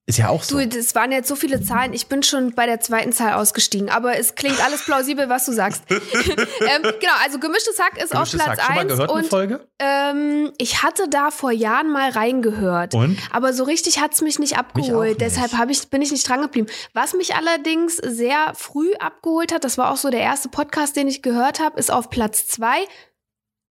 ist 0.08 0.20
ja 0.20 0.30
auch 0.30 0.44
so. 0.44 0.60
Du, 0.60 0.68
das 0.68 0.94
waren 0.94 1.12
jetzt 1.12 1.28
so 1.28 1.36
viele 1.36 1.62
Zahlen. 1.64 1.92
Ich 1.92 2.06
bin 2.06 2.22
schon 2.22 2.54
bei 2.54 2.68
der 2.68 2.80
zweiten 2.80 3.12
Zahl 3.12 3.34
ausgestiegen, 3.34 3.90
aber 3.90 4.20
es 4.20 4.36
klingt 4.36 4.64
alles 4.64 4.86
plausibel, 4.86 5.30
was 5.30 5.46
du 5.46 5.52
sagst. 5.52 5.84
ähm, 5.90 5.98
genau, 6.00 7.14
also 7.24 7.40
gemischtes 7.40 7.80
Hack 7.80 7.98
ist 7.98 8.12
Gemischtes 8.12 8.40
auf 8.40 8.48
Hack. 8.48 8.56
Platz 8.58 8.68
Schon 8.68 8.76
mal 8.76 8.82
1 8.82 8.92
gehört 8.92 9.10
eine 9.10 9.20
und 9.20 9.28
Folge? 9.28 9.68
ähm, 9.80 10.52
ich 10.60 10.84
hatte 10.84 11.10
da 11.10 11.32
vor 11.32 11.52
Jahren 11.52 11.92
mal 11.92 12.12
reingehört. 12.12 12.94
Und? 12.94 13.18
Aber 13.32 13.52
so 13.54 13.64
richtig 13.64 14.00
hat's 14.00 14.22
mich 14.22 14.38
nicht 14.38 14.60
abgeholt. 14.60 15.20
Mich 15.20 15.32
nicht. 15.32 15.44
Deshalb 15.44 15.72
ich, 15.72 15.90
bin 15.90 16.04
ich 16.04 16.12
nicht 16.12 16.30
dran 16.30 16.42
geblieben. 16.44 16.68
Was 16.94 17.14
mich 17.16 17.34
allerdings 17.34 17.98
sehr 17.98 18.54
früh 18.54 18.94
abgeholt 19.00 19.52
hat, 19.52 19.64
das 19.64 19.80
war 19.80 19.90
auch 19.90 19.98
so 19.98 20.12
der 20.12 20.22
erste 20.22 20.50
Podcast, 20.50 20.96
den 20.96 21.08
ich 21.08 21.24
gehört 21.24 21.60
habe, 21.60 21.80
ist 21.80 21.92
auf 21.92 22.12
Platz 22.12 22.46
zwei. 22.46 22.86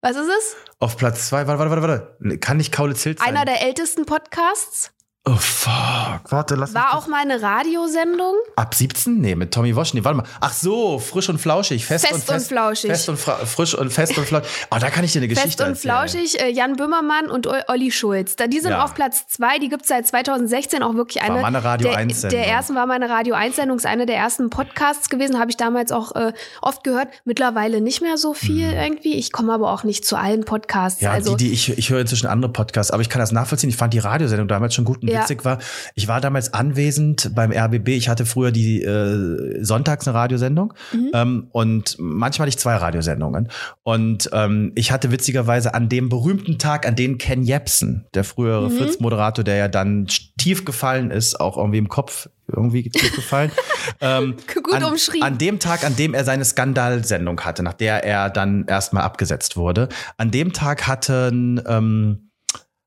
Was 0.04 0.16
ist 0.16 0.28
es? 0.28 0.56
Auf 0.80 0.98
Platz 0.98 1.28
zwei, 1.28 1.46
warte, 1.46 1.58
warte, 1.58 1.82
warte, 1.82 2.14
warte. 2.20 2.38
Kann 2.38 2.58
nicht 2.58 2.72
Kaulitz 2.72 3.04
Hills 3.04 3.20
sein? 3.20 3.28
Einer 3.30 3.46
der 3.46 3.62
ältesten 3.62 4.04
Podcasts. 4.04 4.92
Oh, 5.26 5.36
fuck. 5.36 6.20
Warte, 6.30 6.54
lass 6.54 6.72
mich 6.72 6.82
War 6.82 6.94
auch 6.98 7.06
mal 7.06 7.22
eine 7.22 7.40
Radiosendung. 7.40 8.34
Ab 8.56 8.74
17? 8.74 9.20
Nee, 9.22 9.34
mit 9.34 9.54
Tommy 9.54 9.74
Walsh. 9.74 9.94
Nee, 9.94 10.04
warte 10.04 10.18
mal. 10.18 10.24
Ach 10.40 10.52
so, 10.52 10.98
frisch 10.98 11.30
und 11.30 11.38
flauschig. 11.38 11.86
Fest, 11.86 12.06
Fest 12.06 12.30
und 12.30 12.40
flauschig. 12.42 12.90
Fest 12.90 13.08
und 13.08 13.18
frisch 13.18 13.74
und 13.74 13.90
fest 13.90 14.18
und 14.18 14.26
flauschig. 14.26 14.50
Oh, 14.70 14.76
da 14.78 14.90
kann 14.90 15.02
ich 15.02 15.12
dir 15.12 15.20
eine 15.20 15.28
Geschichte 15.28 15.48
Fest 15.48 15.60
und 15.62 15.68
erzählen. 15.68 15.94
flauschig, 16.08 16.40
äh, 16.40 16.50
Jan 16.50 16.76
Böhmermann 16.76 17.30
und 17.30 17.46
O- 17.46 17.54
Olli 17.68 17.90
Schulz. 17.90 18.36
Da, 18.36 18.46
die 18.48 18.60
sind 18.60 18.72
Ja. 18.72 18.84
auf 18.84 18.92
Platz 18.94 19.26
zwei. 19.28 19.58
Die 19.58 19.70
gibt's 19.70 19.88
seit 19.88 20.06
2016 20.06 20.82
auch 20.82 20.94
wirklich 20.94 21.22
War 21.22 21.30
eine. 21.30 21.40
mal 21.40 21.46
eine 21.48 21.64
Radio 21.64 21.88
der, 21.88 21.96
1 21.98 22.20
Sendung. 22.20 22.40
der 22.40 22.48
ersten 22.48 22.74
war 22.74 22.86
meine 22.86 23.08
Radio 23.08 23.34
1 23.34 23.56
Sendung, 23.56 23.78
ist 23.78 23.86
eine 23.86 24.04
der 24.04 24.16
ersten 24.16 24.50
Podcasts 24.50 25.08
gewesen, 25.08 25.38
habe 25.40 25.50
ich 25.50 25.56
damals 25.56 25.90
auch 25.90 26.14
äh, 26.16 26.34
oft 26.60 26.84
gehört. 26.84 27.08
Mittlerweile 27.24 27.80
nicht 27.80 28.02
mehr 28.02 28.18
so 28.18 28.34
viel 28.34 28.70
irgendwie. 28.72 29.14
Ich 29.14 29.32
komme 29.32 29.54
aber 29.54 29.72
auch 29.72 29.84
nicht 29.84 30.04
zu 30.04 30.16
allen 30.16 30.44
Podcasts. 30.44 31.00
Ja, 31.00 31.12
also 31.12 31.34
die, 31.34 31.46
die 31.46 31.52
ich, 31.54 31.78
ich 31.78 31.88
höre 31.88 32.00
inzwischen 32.02 32.26
andere 32.26 32.52
Podcasts, 32.52 32.90
aber 32.92 33.00
ich 33.00 33.08
kann 33.08 33.20
das 33.20 33.32
nachvollziehen. 33.32 33.70
Ich 33.70 33.76
fand 33.78 33.94
die 33.94 34.00
Radiosendung 34.00 34.48
damals 34.48 34.74
schon 34.74 34.84
gut 34.84 35.02
und 35.02 35.13
Ja. 35.14 35.22
witzig 35.22 35.44
war. 35.44 35.58
Ich 35.94 36.08
war 36.08 36.20
damals 36.20 36.52
anwesend 36.54 37.34
beim 37.34 37.52
RBB. 37.52 37.88
Ich 37.90 38.08
hatte 38.08 38.26
früher 38.26 38.50
die 38.52 38.82
äh, 38.82 39.62
sonntags 39.64 40.06
eine 40.06 40.14
Radiosendung 40.16 40.74
Mhm. 40.92 41.10
ähm, 41.14 41.46
und 41.52 41.96
manchmal 41.98 42.46
hatte 42.46 42.50
ich 42.56 42.58
zwei 42.58 42.76
Radiosendungen. 42.76 43.48
Und 43.82 44.28
ähm, 44.32 44.72
ich 44.74 44.92
hatte 44.92 45.10
witzigerweise 45.10 45.74
an 45.74 45.88
dem 45.88 46.08
berühmten 46.08 46.58
Tag, 46.58 46.86
an 46.86 46.96
den 46.96 47.18
Ken 47.18 47.42
Jepsen, 47.42 48.06
der 48.14 48.24
frühere 48.24 48.68
Mhm. 48.70 48.76
Fritz-Moderator, 48.76 49.44
der 49.44 49.56
ja 49.56 49.68
dann 49.68 50.06
tief 50.38 50.64
gefallen 50.64 51.10
ist, 51.10 51.40
auch 51.40 51.56
irgendwie 51.56 51.78
im 51.78 51.88
Kopf 51.88 52.28
irgendwie 52.46 52.90
tief 52.90 53.14
gefallen. 53.14 53.50
ähm, 54.02 54.34
Gut 54.62 54.74
an, 54.74 54.84
umschrieben. 54.84 55.22
An 55.26 55.38
dem 55.38 55.58
Tag, 55.60 55.82
an 55.84 55.96
dem 55.96 56.12
er 56.12 56.24
seine 56.24 56.44
Skandalsendung 56.44 57.40
hatte, 57.40 57.62
nach 57.62 57.72
der 57.72 58.04
er 58.04 58.28
dann 58.30 58.66
erstmal 58.66 59.02
abgesetzt 59.02 59.56
wurde, 59.56 59.88
an 60.18 60.30
dem 60.30 60.52
Tag 60.52 60.86
hatten, 60.86 61.60
ähm, 61.66 62.30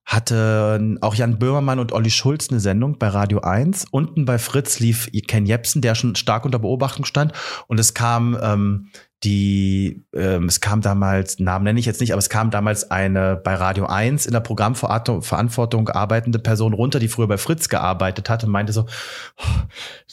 hatten 0.08 0.98
auch 1.02 1.16
Jan 1.16 1.38
Böhmermann 1.38 1.80
und 1.80 1.92
Olli 1.92 2.10
Schulz 2.10 2.50
eine 2.50 2.62
Sendung 2.62 2.98
bei 2.98 3.10
Radio 3.10 3.42
1. 3.42 3.88
Unten 3.92 4.24
bei 4.24 4.40
Fritz 4.40 4.80
lief 4.80 5.10
Ken 5.28 5.46
Jepsen, 5.46 5.82
der 5.82 5.96
schon 5.96 6.16
stark 6.16 6.46
unter 6.46 6.60
Beobachtung 6.60 7.04
stand. 7.04 7.34
Und 7.68 7.78
es 7.78 7.94
kam 7.94 8.38
ähm, 8.42 8.88
die, 9.24 10.06
ähm, 10.14 10.46
es 10.46 10.62
kam 10.62 10.82
damals, 10.82 11.40
Namen 11.40 11.64
nenne 11.66 11.80
ich 11.80 11.88
jetzt 11.88 12.02
nicht, 12.02 12.12
aber 12.12 12.20
es 12.20 12.30
kam 12.30 12.52
damals 12.52 12.92
eine 12.92 13.36
bei 13.36 13.56
Radio 13.56 13.88
1 13.88 14.28
in 14.28 14.32
der 14.34 14.42
Programmverantwortung 14.42 15.90
arbeitende 15.90 16.38
Person 16.40 16.74
runter, 16.74 17.00
die 17.00 17.08
früher 17.08 17.28
bei 17.28 17.38
Fritz 17.40 17.68
gearbeitet 17.68 18.30
hat 18.30 18.44
und 18.44 18.52
meinte 18.52 18.74
so, 18.74 18.86
"Oh, 19.38 19.44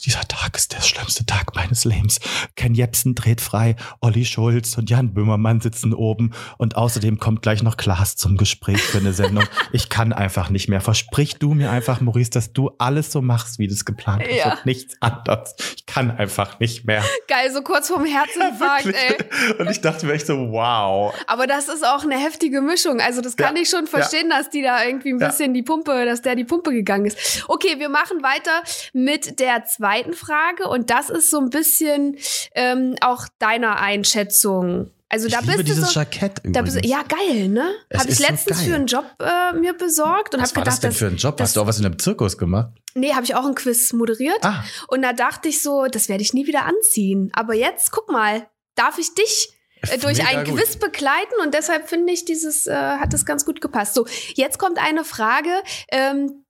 dieser 0.05 0.23
Tag 0.23 0.57
ist 0.57 0.73
der 0.73 0.81
schlimmste 0.81 1.27
Tag 1.27 1.55
meines 1.55 1.85
Lebens. 1.85 2.19
Ken 2.57 2.75
Jepsen 2.75 3.15
dreht 3.15 3.41
frei, 3.43 3.77
Olli 4.01 4.25
Schulz 4.25 4.79
und 4.79 4.89
Jan 4.89 5.13
Böhmermann 5.13 5.61
sitzen 5.61 5.93
oben 5.93 6.33
und 6.57 6.77
außerdem 6.77 7.19
kommt 7.19 7.43
gleich 7.43 7.63
noch 7.63 7.77
Klaas 7.77 8.17
zum 8.17 8.37
Gespräch 8.39 8.81
für 8.81 8.99
eine 8.99 9.13
Sendung. 9.13 9.45
Ich 9.73 9.91
kann 9.91 10.13
einfach 10.15 10.49
nicht 10.49 10.69
mehr. 10.69 10.81
Versprich 10.81 11.37
du 11.39 11.53
mir 11.55 11.71
einfach, 11.71 12.01
Maurice, 12.01 12.31
dass 12.31 12.53
du 12.55 12.71
alles 12.79 13.13
so 13.13 13.21
machst, 13.21 13.59
wie 13.59 13.67
du 13.67 13.75
es 13.75 13.85
geplant 13.85 14.23
hast 14.27 14.35
Ja. 14.37 14.53
und 14.55 14.67
nichts 14.67 14.95
anderes. 15.01 15.55
Ich 15.77 15.84
kann 15.87 16.11
einfach 16.17 16.59
nicht 16.61 16.87
mehr. 16.87 17.05
Geil, 17.29 17.51
so 17.53 17.61
kurz 17.63 17.89
vorm 17.89 18.07
Herzinfarkt, 18.07 18.87
ey. 18.87 19.17
Und 19.59 19.71
ich 19.71 19.81
dachte 19.83 20.07
mir 20.07 20.15
echt 20.15 20.27
so, 20.27 20.35
wow. 20.51 21.15
Aber 21.27 21.47
das 21.47 21.69
ist 21.69 21.87
auch 21.87 22.05
eine 22.05 22.17
heftige 22.17 22.63
Mischung. 22.63 23.01
Also 23.01 23.21
das 23.21 23.37
kann 23.37 23.55
Ja, 23.55 23.63
ich 23.63 23.69
schon 23.69 23.87
verstehen, 23.87 24.31
dass 24.31 24.49
die 24.49 24.63
da 24.63 24.83
irgendwie 24.85 25.13
ein 25.13 25.19
Ja. 25.21 25.29
bisschen 25.29 25.53
die 25.53 25.63
Pumpe, 25.63 26.07
dass 26.07 26.23
der 26.23 26.37
die 26.37 26.45
Pumpe 26.45 26.73
gegangen 26.73 27.05
ist. 27.05 27.45
Okay, 27.49 27.79
wir 27.79 27.91
machen 27.91 28.23
weiter 28.23 28.63
mit 28.95 29.41
der 29.41 29.65
zweiten 29.67 30.15
Frage 30.15 30.69
und 30.69 30.89
das 30.89 31.11
ist 31.11 31.31
so 31.31 31.39
ein 31.39 31.51
bisschen 31.51 32.17
ähm, 32.55 32.97
auch 33.03 33.27
deiner 33.39 33.79
Einschätzung. 33.81 34.91
Also 35.15 35.29
da 35.29 35.39
ich 35.41 35.47
liebe 35.47 35.57
bist 35.59 35.69
du 35.69 35.75
dieses 35.75 35.93
so. 35.93 36.01
Jackett 36.01 36.41
Da 36.45 36.63
bist 36.63 36.77
übrigens. 36.77 36.91
ja, 36.91 37.03
geil, 37.03 37.49
ne? 37.49 37.71
Habe 37.97 38.09
ich 38.11 38.17
so 38.17 38.23
letztens 38.25 38.59
geil. 38.59 38.67
für 38.69 38.75
einen 38.75 38.87
Job 38.87 39.05
äh, 39.21 39.53
mir 39.57 39.73
besorgt 39.75 40.35
und 40.35 40.43
Was 40.43 40.51
habe 40.51 40.57
war 40.57 40.65
gedacht, 40.65 40.67
das 40.67 40.81
denn 40.81 40.91
das, 40.91 40.99
für 40.99 41.07
ein 41.07 41.17
Job? 41.17 41.37
das- 41.37 41.49
Hast 41.51 41.57
du 41.57 41.61
auch 41.61 41.67
was 41.67 41.79
in 41.79 41.87
einem 41.87 41.99
Zirkus 41.99 42.37
gemacht? 42.37 42.73
nee, 42.97 43.13
habe 43.13 43.25
ich 43.25 43.35
auch 43.35 43.45
einen 43.45 43.55
Quiz 43.55 43.93
moderiert. 43.93 44.39
Ah, 44.43 44.65
Und 44.89 45.03
da 45.03 45.13
dachte 45.13 45.49
ich 45.49 45.63
so, 45.63 45.87
das 45.87 46.09
werde 46.09 46.23
ich 46.23 46.33
nie 46.35 46.47
wieder 46.47 46.65
anziehen. 46.65 47.31
Aber 47.35 47.55
jetzt, 47.55 47.91
guck 47.93 48.11
mal, 48.11 48.47
darf 48.77 48.99
ich 48.99 49.15
dich 49.15 49.49
äh, 49.83 49.99
durch 49.99 50.19
Mega 50.19 50.31
ein 50.31 50.45
gut. 50.45 50.57
Quiz 50.59 50.77
begleiten 50.77 51.35
und 51.43 51.55
deshalb 51.55 51.89
finde 51.89 52.13
ich, 52.13 52.25
dieses 52.25 52.67
äh, 52.67 52.73
hat 52.75 53.13
es 53.15 53.25
ganz 53.27 53.45
gut 53.45 53.61
gepasst. 53.61 53.95
So, 53.95 54.07
jetzt 54.35 54.59
kommt 54.59 54.79
eine 54.79 55.05
Frage. 55.05 55.51
Ähm, 55.91 56.44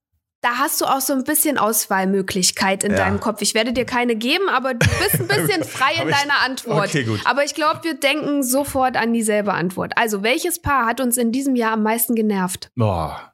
da 0.44 0.58
hast 0.58 0.80
du 0.80 0.84
auch 0.84 1.00
so 1.00 1.14
ein 1.14 1.24
bisschen 1.24 1.56
Auswahlmöglichkeit 1.58 2.84
in 2.84 2.92
Ja. 2.92 2.98
deinem 2.98 3.18
Kopf. 3.18 3.40
Ich 3.40 3.54
werde 3.54 3.72
dir 3.72 3.84
keine 3.86 4.14
geben, 4.14 4.48
aber 4.48 4.74
du 4.74 4.86
bist 4.86 5.14
ein 5.20 5.26
bisschen 5.28 5.64
frei 5.64 5.94
in 6.02 6.08
deiner 6.08 6.40
Antwort. 6.44 6.88
Okay, 6.88 7.04
gut. 7.04 7.20
Aber 7.24 7.44
ich 7.44 7.54
glaube, 7.54 7.80
wir 7.82 7.94
denken 7.94 8.42
sofort 8.42 8.96
an 8.96 9.12
dieselbe 9.12 9.52
Antwort. 9.54 9.92
Also, 9.96 10.22
welches 10.22 10.60
Paar 10.60 10.86
hat 10.86 11.00
uns 11.00 11.16
in 11.16 11.32
diesem 11.32 11.56
Jahr 11.56 11.72
am 11.72 11.82
meisten 11.82 12.14
genervt? 12.14 12.70
boah. 12.76 13.30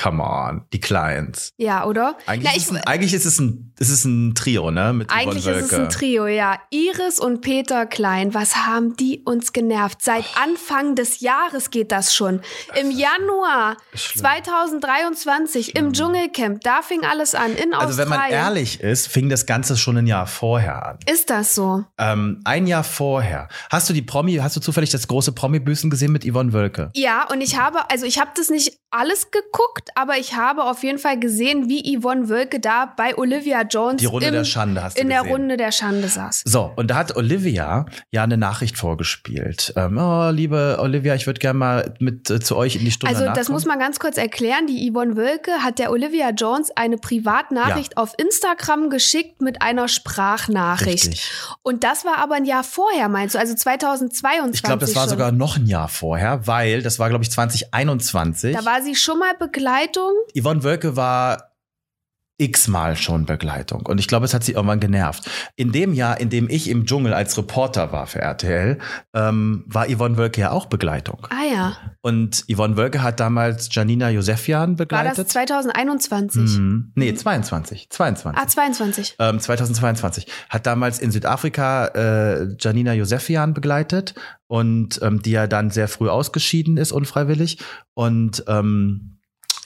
Come 0.00 0.22
on, 0.22 0.62
die 0.72 0.80
Clients. 0.80 1.50
Ja, 1.58 1.84
oder? 1.84 2.16
Eigentlich, 2.26 2.50
Na, 2.50 2.56
ist, 2.56 2.70
ich- 2.70 2.76
ein, 2.78 2.84
eigentlich 2.86 3.12
ist 3.14 3.26
es 3.26 3.38
ein, 3.38 3.74
ist 3.78 3.90
es 3.90 4.04
ein 4.04 4.34
Trio, 4.34 4.70
ne? 4.70 4.92
Mit 4.92 5.10
Eigentlich 5.12 5.44
Yvonne 5.44 5.56
ist 5.58 5.72
es 5.72 5.78
ein 5.78 5.88
Trio, 5.90 6.26
ja. 6.26 6.58
Iris 6.70 7.18
und 7.18 7.40
Peter 7.42 7.86
Klein, 7.86 8.32
was 8.34 8.56
haben 8.56 8.96
die 8.96 9.22
uns 9.24 9.52
genervt? 9.52 10.02
Seit 10.02 10.24
Oh. 10.24 10.40
Anfang 10.42 10.94
des 10.94 11.20
Jahres 11.20 11.70
geht 11.70 11.92
das 11.92 12.14
schon. 12.14 12.40
Im 12.80 12.90
Januar 12.90 13.76
Schlimm. 13.94 14.22
2023 14.22 15.76
im 15.76 15.92
Dschungelcamp, 15.92 16.60
da 16.62 16.82
fing 16.82 17.04
alles 17.04 17.34
an, 17.34 17.54
in 17.54 17.74
Also 17.74 17.96
wenn 17.98 18.08
man 18.08 18.18
Australien. 18.20 18.44
ehrlich 18.44 18.80
ist, 18.80 19.08
fing 19.08 19.28
das 19.28 19.46
Ganze 19.46 19.76
schon 19.76 19.96
ein 19.98 20.06
Jahr 20.06 20.26
vorher 20.26 20.86
an. 20.86 20.98
ist 21.10 21.30
das 21.30 21.54
so? 21.54 21.84
Ähm, 21.98 22.40
ein 22.44 22.66
Jahr 22.66 22.84
vorher. 22.84 23.48
Hast 23.70 23.88
du 23.88 23.92
die 23.92 24.02
Promi, 24.02 24.36
hast 24.36 24.56
du 24.56 24.60
zufällig 24.60 24.90
das 24.90 25.06
große 25.08 25.32
Promi-Büßen 25.32 25.90
gesehen 25.90 26.12
mit 26.12 26.24
Yvonne 26.24 26.52
Wölke? 26.52 26.90
Ja, 26.94 27.26
und 27.30 27.40
ich 27.40 27.58
habe, 27.58 27.90
also 27.90 28.06
ich 28.06 28.18
habe 28.20 28.30
das 28.36 28.50
nicht 28.50 28.78
alles 28.90 29.30
geguckt, 29.30 29.89
aber 29.94 30.18
ich 30.18 30.34
habe 30.34 30.64
auf 30.64 30.82
jeden 30.82 30.98
Fall 30.98 31.18
gesehen, 31.18 31.68
wie 31.68 31.98
Yvonne 31.98 32.28
Wölke 32.28 32.60
da 32.60 32.92
bei 32.96 33.16
Olivia 33.16 33.62
Jones 33.62 34.02
im, 34.02 34.20
der 34.20 34.44
Schande 34.44 34.90
in 34.96 35.08
der. 35.08 35.20
Runde 35.22 35.56
der 35.56 35.72
Schande 35.72 36.08
saß. 36.08 36.42
So, 36.44 36.72
und 36.76 36.90
da 36.90 36.96
hat 36.96 37.16
Olivia 37.16 37.86
ja 38.10 38.22
eine 38.22 38.36
Nachricht 38.36 38.76
vorgespielt. 38.76 39.72
Ähm, 39.76 39.98
oh, 39.98 40.30
liebe 40.30 40.78
Olivia, 40.80 41.14
ich 41.14 41.26
würde 41.26 41.38
gerne 41.38 41.58
mal 41.58 41.94
mit 42.00 42.30
äh, 42.30 42.40
zu 42.40 42.56
euch 42.56 42.76
in 42.76 42.84
die 42.84 42.90
Stunde 42.90 43.14
Also 43.14 43.26
das 43.26 43.36
nachkommen. 43.36 43.54
muss 43.54 43.66
man 43.66 43.78
ganz 43.78 43.98
kurz 44.00 44.16
erklären. 44.16 44.66
Die 44.66 44.90
Yvonne 44.90 45.16
Wölke 45.16 45.52
hat 45.62 45.78
der 45.78 45.90
Olivia 45.90 46.30
Jones 46.30 46.70
eine 46.74 46.96
Privatnachricht 46.96 47.96
auf 47.96 48.14
Instagram 48.18 48.90
geschickt 48.90 49.40
mit 49.40 49.62
einer 49.62 49.88
Sprachnachricht. 49.88 51.06
Richtig. 51.08 51.30
Und 51.62 51.84
das 51.84 52.04
war 52.04 52.18
aber 52.18 52.36
ein 52.36 52.44
Jahr 52.44 52.64
vorher, 52.64 53.08
meinst 53.08 53.34
du? 53.34 53.38
Also 53.38 53.54
2022 53.54 54.54
Ich 54.54 54.62
glaube, 54.62 54.80
das 54.80 54.94
war 54.94 55.02
schon. 55.02 55.10
sogar 55.10 55.32
noch 55.32 55.56
ein 55.56 55.66
Jahr 55.66 55.88
vorher, 55.88 56.46
weil 56.46 56.82
das 56.82 56.98
war, 56.98 57.08
glaube 57.08 57.24
ich, 57.24 57.30
2021. 57.30 58.56
Da 58.56 58.64
war 58.64 58.82
sie 58.82 58.94
schon 58.94 59.18
mal 59.18 59.34
Begleitung. 59.80 60.12
Yvonne 60.34 60.62
Wölke 60.62 60.96
war 60.96 61.50
x-mal 62.40 62.96
schon 62.96 63.26
Begleitung. 63.26 63.84
Und 63.84 63.98
ich 64.00 64.08
glaube, 64.08 64.24
es 64.24 64.32
hat 64.32 64.42
sie 64.42 64.52
irgendwann 64.52 64.80
genervt. 64.80 65.28
In 65.56 65.72
dem 65.72 65.92
Jahr, 65.92 66.18
in 66.20 66.30
dem 66.30 66.48
ich 66.48 66.70
im 66.70 66.86
Dschungel 66.86 67.12
als 67.12 67.36
Reporter 67.36 67.92
war 67.92 68.06
für 68.06 68.20
RTL, 68.20 68.78
ähm, 69.14 69.64
war 69.66 69.86
Yvonne 69.88 70.16
Wölke 70.16 70.40
ja 70.40 70.50
auch 70.50 70.64
Begleitung. 70.66 71.26
Ah 71.28 71.44
ja. 71.52 71.76
Und 72.00 72.46
Yvonne 72.50 72.78
Wölke 72.78 73.02
hat 73.02 73.20
damals 73.20 73.68
Janina 73.70 74.08
Josefian 74.08 74.70
War 74.70 74.76
begleitet. 74.76 75.18
das 75.18 75.28
2021? 75.28 76.58
Mhm. 76.58 76.92
Nee, 76.94 77.12
22. 77.12 77.90
22. 77.90 78.42
Ah, 78.42 78.46
22. 78.48 79.16
Ähm, 79.18 79.38
2022. 79.38 80.26
Hat 80.48 80.66
damals 80.66 80.98
in 80.98 81.10
Südafrika 81.10 81.88
äh, 81.88 82.56
Janina 82.58 82.94
Josefian 82.94 83.52
begleitet 83.52 84.14
und 84.46 84.98
ähm, 85.02 85.20
die 85.20 85.32
ja 85.32 85.46
dann 85.46 85.68
sehr 85.70 85.88
früh 85.88 86.08
ausgeschieden 86.08 86.78
ist, 86.78 86.90
unfreiwillig. 86.90 87.58
Und 87.92 88.44
ähm, 88.48 89.19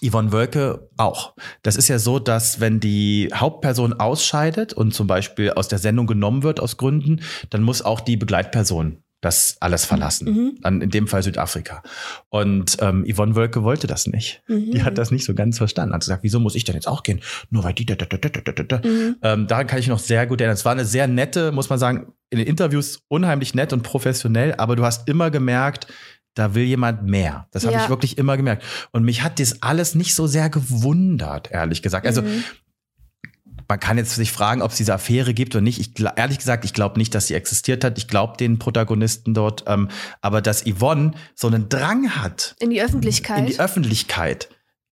Yvonne 0.09 0.33
Wölke 0.33 0.89
auch. 0.97 1.35
Das 1.63 1.77
ist 1.77 1.89
ja 1.89 1.99
so, 1.99 2.19
dass 2.19 2.61
wenn 2.61 2.81
die 2.81 3.31
Hauptperson 3.35 3.95
ausscheidet 3.95 4.73
und 4.73 4.93
zum 4.93 5.07
Beispiel 5.07 5.51
aus 5.51 5.69
der 5.69 5.79
Sendung 5.79 6.07
genommen 6.07 6.43
wird 6.43 6.61
aus 6.61 6.77
Gründen, 6.77 7.21
dann 7.51 7.63
muss 7.63 7.83
auch 7.83 8.01
die 8.01 8.17
Begleitperson 8.17 8.99
das 9.25 9.57
alles 9.61 9.85
verlassen. 9.87 10.29
Mhm. 10.29 10.59
An, 10.63 10.81
in 10.83 10.91
dem 10.91 11.09
Fall 11.09 11.23
Südafrika. 11.23 11.83
Und 12.29 12.77
ähm, 12.81 13.07
Yvonne 13.11 13.35
Wölke 13.35 13.63
wollte 13.63 13.87
das 13.87 14.07
nicht. 14.07 14.43
Mhm. 14.49 14.73
Die 14.73 14.83
hat 14.83 14.99
das 14.99 15.11
nicht 15.11 15.25
so 15.25 15.35
ganz 15.35 15.57
verstanden. 15.59 15.95
Hat 15.95 16.03
gesagt, 16.03 16.23
wieso 16.23 16.41
muss 16.41 16.55
ich 16.55 16.65
denn 16.65 16.75
jetzt 16.75 16.87
auch 16.87 17.03
gehen? 17.03 17.21
Nur 17.51 17.65
weil 17.65 17.73
die. 17.73 17.87
Da, 17.87 17.95
da, 17.95 18.05
da, 18.05 18.19
da, 18.19 18.29
da, 18.29 18.53
da, 18.53 18.63
da. 18.63 18.89
Mhm. 18.89 19.17
Ähm, 19.23 19.47
daran 19.47 19.67
kann 19.67 19.79
ich 19.79 19.89
noch 19.89 19.99
sehr 19.99 20.27
gut 20.27 20.41
erinnern. 20.41 20.55
Es 20.55 20.65
war 20.65 20.73
eine 20.73 20.85
sehr 20.85 21.07
nette, 21.07 21.53
muss 21.53 21.71
man 21.71 21.79
sagen, 21.79 22.13
in 22.31 22.39
den 22.39 22.47
Interviews 22.47 23.03
unheimlich 23.09 23.55
nett 23.55 23.73
und 23.73 23.83
professionell, 23.83 24.55
aber 24.57 24.77
du 24.77 24.85
hast 24.85 25.09
immer 25.09 25.31
gemerkt, 25.31 25.87
da 26.35 26.55
will 26.55 26.65
jemand 26.65 27.05
mehr. 27.05 27.47
Das 27.53 27.65
habe 27.65 27.75
Ja. 27.75 27.85
ich 27.85 27.89
wirklich 27.89 28.19
immer 28.19 28.37
gemerkt. 28.37 28.65
Und 28.93 29.05
mich 29.05 29.23
hat 29.23 29.39
das 29.41 29.63
alles 29.63 29.95
nicht 29.95 30.15
so 30.15 30.27
sehr 30.27 30.51
gewundert, 30.51 31.51
ehrlich 31.51 31.81
gesagt. 31.83 32.07
Also 32.07 32.23
Mhm. 32.23 32.45
man 33.69 33.81
kann 33.81 33.97
jetzt 33.97 34.15
sich 34.15 34.31
fragen, 34.33 34.61
ob 34.63 34.73
es 34.73 34.77
diese 34.77 34.93
Affäre 34.95 35.33
gibt 35.33 35.55
oder 35.55 35.63
nicht. 35.63 35.79
Ich, 35.81 35.93
ehrlich 36.17 36.39
gesagt, 36.39 36.65
ich 36.65 36.75
glaube 36.75 36.99
nicht, 36.99 37.15
dass 37.15 37.29
sie 37.29 37.35
existiert 37.35 37.83
hat. 37.85 37.97
Ich 37.99 38.09
glaube 38.09 38.37
den 38.37 38.59
Protagonisten 38.59 39.33
dort. 39.33 39.65
Ähm, 39.67 39.89
aber 40.21 40.43
dass 40.43 40.65
Yvonne 40.65 41.13
so 41.35 41.47
einen 41.47 41.69
Drang 41.69 42.11
hat, 42.11 42.57
In 42.61 42.71
die 42.71 42.83
Öffentlichkeit. 42.83 43.39
in 43.39 43.47
die 43.47 43.59
Öffentlichkeit. 43.61 44.49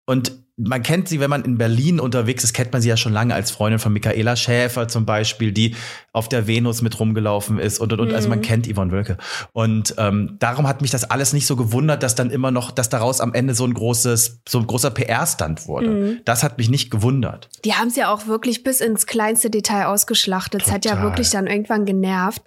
Und 0.05 0.33
man 0.61 0.83
kennt 0.83 1.07
sie, 1.07 1.19
wenn 1.19 1.29
man 1.29 1.43
in 1.43 1.57
Berlin 1.57 1.99
unterwegs 1.99 2.43
ist, 2.43 2.53
kennt 2.53 2.73
man 2.73 2.81
sie 2.81 2.89
ja 2.89 2.97
schon 2.97 3.13
lange 3.13 3.33
als 3.33 3.49
Freundin 3.51 3.79
von 3.79 3.93
Michaela 3.93 4.35
Schäfer 4.35 4.87
zum 4.87 5.05
Beispiel, 5.05 5.51
die 5.51 5.75
auf 6.11 6.27
der 6.27 6.47
Venus 6.47 6.81
mit 6.81 6.99
rumgelaufen 6.99 7.59
ist 7.59 7.79
und 7.79 7.93
und 7.93 7.99
und. 8.01 8.13
Also 8.13 8.27
man 8.29 8.39
Mhm. 8.39 8.43
kennt 8.43 8.67
Yvonne 8.73 8.91
Wölke. 8.91 9.17
Und 9.53 9.95
ähm, 9.97 10.35
darum 10.39 10.67
hat 10.67 10.81
mich 10.81 10.91
das 10.91 11.09
alles 11.09 11.33
nicht 11.33 11.45
so 11.47 11.55
gewundert, 11.55 12.03
dass 12.03 12.15
dann 12.15 12.29
immer 12.31 12.51
noch, 12.51 12.71
dass 12.71 12.89
daraus 12.89 13.21
am 13.21 13.33
Ende 13.33 13.53
so 13.53 13.63
ein 13.65 13.73
großes, 13.73 14.41
so 14.47 14.59
ein 14.59 14.67
großer 14.67 14.91
PR-Stand 14.91 15.67
wurde. 15.67 15.87
Mhm. 15.89 16.19
Das 16.25 16.43
hat 16.43 16.57
mich 16.57 16.69
nicht 16.69 16.91
gewundert. 16.91 17.47
Die 17.63 17.73
haben 17.75 17.87
es 17.87 17.95
ja 17.95 18.11
auch 18.11 18.27
wirklich 18.27 18.63
bis 18.63 18.81
ins 18.81 19.05
kleinste 19.05 19.49
Detail 19.49 19.85
ausgeschlachtet. 19.85 20.63
Es 20.65 20.71
hat 20.71 20.83
ja 20.85 21.01
wirklich 21.01 21.29
dann 21.29 21.47
irgendwann 21.47 21.85
genervt. 21.85 22.41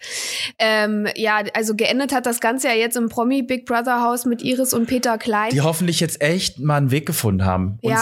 Ähm, 0.59 1.07
ja, 1.17 1.43
also 1.55 1.75
geendet 1.75 2.13
hat 2.13 2.27
das 2.27 2.41
Ganze 2.41 2.69
ja 2.69 2.75
jetzt 2.75 2.97
im 2.97 3.09
Promi 3.09 3.43
Big 3.43 3.65
Brother 3.67 4.03
Haus 4.03 4.25
mit 4.27 4.43
Iris 4.43 4.75
und 4.75 4.87
Peter 4.87 5.19
Klein. 5.19 5.51
Die 5.53 5.61
hoffentlich 5.61 6.01
jetzt 6.01 6.21
echt 6.21 6.59
mal 6.59 6.77
einen 6.77 6.91
Weg 6.91 7.07
gefunden 7.07 7.45
haben, 7.45 7.79
uns 7.83 7.93
Ja. 7.93 8.02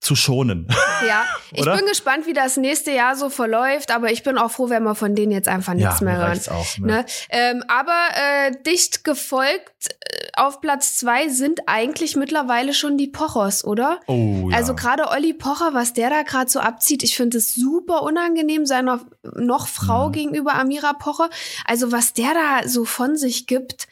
Zu 0.00 0.16
schonen. 0.16 0.66
Ja, 1.06 1.24
ich 1.52 1.64
bin 1.64 1.86
gespannt, 1.86 2.26
wie 2.26 2.34
das 2.34 2.58
nächste 2.58 2.90
Jahr 2.90 3.16
so 3.16 3.30
verläuft, 3.30 3.90
aber 3.90 4.12
ich 4.12 4.22
bin 4.22 4.36
auch 4.36 4.50
froh, 4.50 4.68
wenn 4.68 4.82
wir 4.82 4.94
von 4.94 5.14
denen 5.14 5.32
jetzt 5.32 5.48
einfach 5.48 5.72
nichts 5.72 6.00
ja, 6.00 6.04
mehr 6.04 6.18
hören. 6.18 6.38
auch. 6.50 6.76
Ne? 6.76 6.86
Ne? 6.86 7.06
Ähm, 7.30 7.64
aber 7.68 7.96
äh, 8.12 8.52
dicht 8.66 9.02
gefolgt 9.02 9.72
äh, 9.88 10.28
auf 10.34 10.60
Platz 10.60 10.98
zwei 10.98 11.28
sind 11.30 11.60
eigentlich 11.66 12.16
mittlerweile 12.16 12.74
schon 12.74 12.98
die 12.98 13.06
Pochers, 13.08 13.64
oder? 13.64 13.98
Oh, 14.08 14.48
ja. 14.50 14.58
Also 14.58 14.74
gerade 14.74 15.08
Olli 15.08 15.32
Pocher, 15.32 15.72
was 15.72 15.94
der 15.94 16.10
da 16.10 16.20
gerade 16.22 16.50
so 16.50 16.60
abzieht, 16.60 17.02
ich 17.02 17.16
finde 17.16 17.38
es 17.38 17.54
super 17.54 18.02
unangenehm 18.02 18.66
seiner 18.66 19.00
noch 19.22 19.68
Frau 19.68 20.08
Mhm. 20.08 20.12
gegenüber 20.12 20.54
Amira 20.54 20.92
Pocher. 20.92 21.30
Also 21.64 21.92
was 21.92 22.12
der 22.12 22.34
da 22.34 22.68
so 22.68 22.84
von 22.84 23.16
sich 23.16 23.46
gibt, 23.46 23.88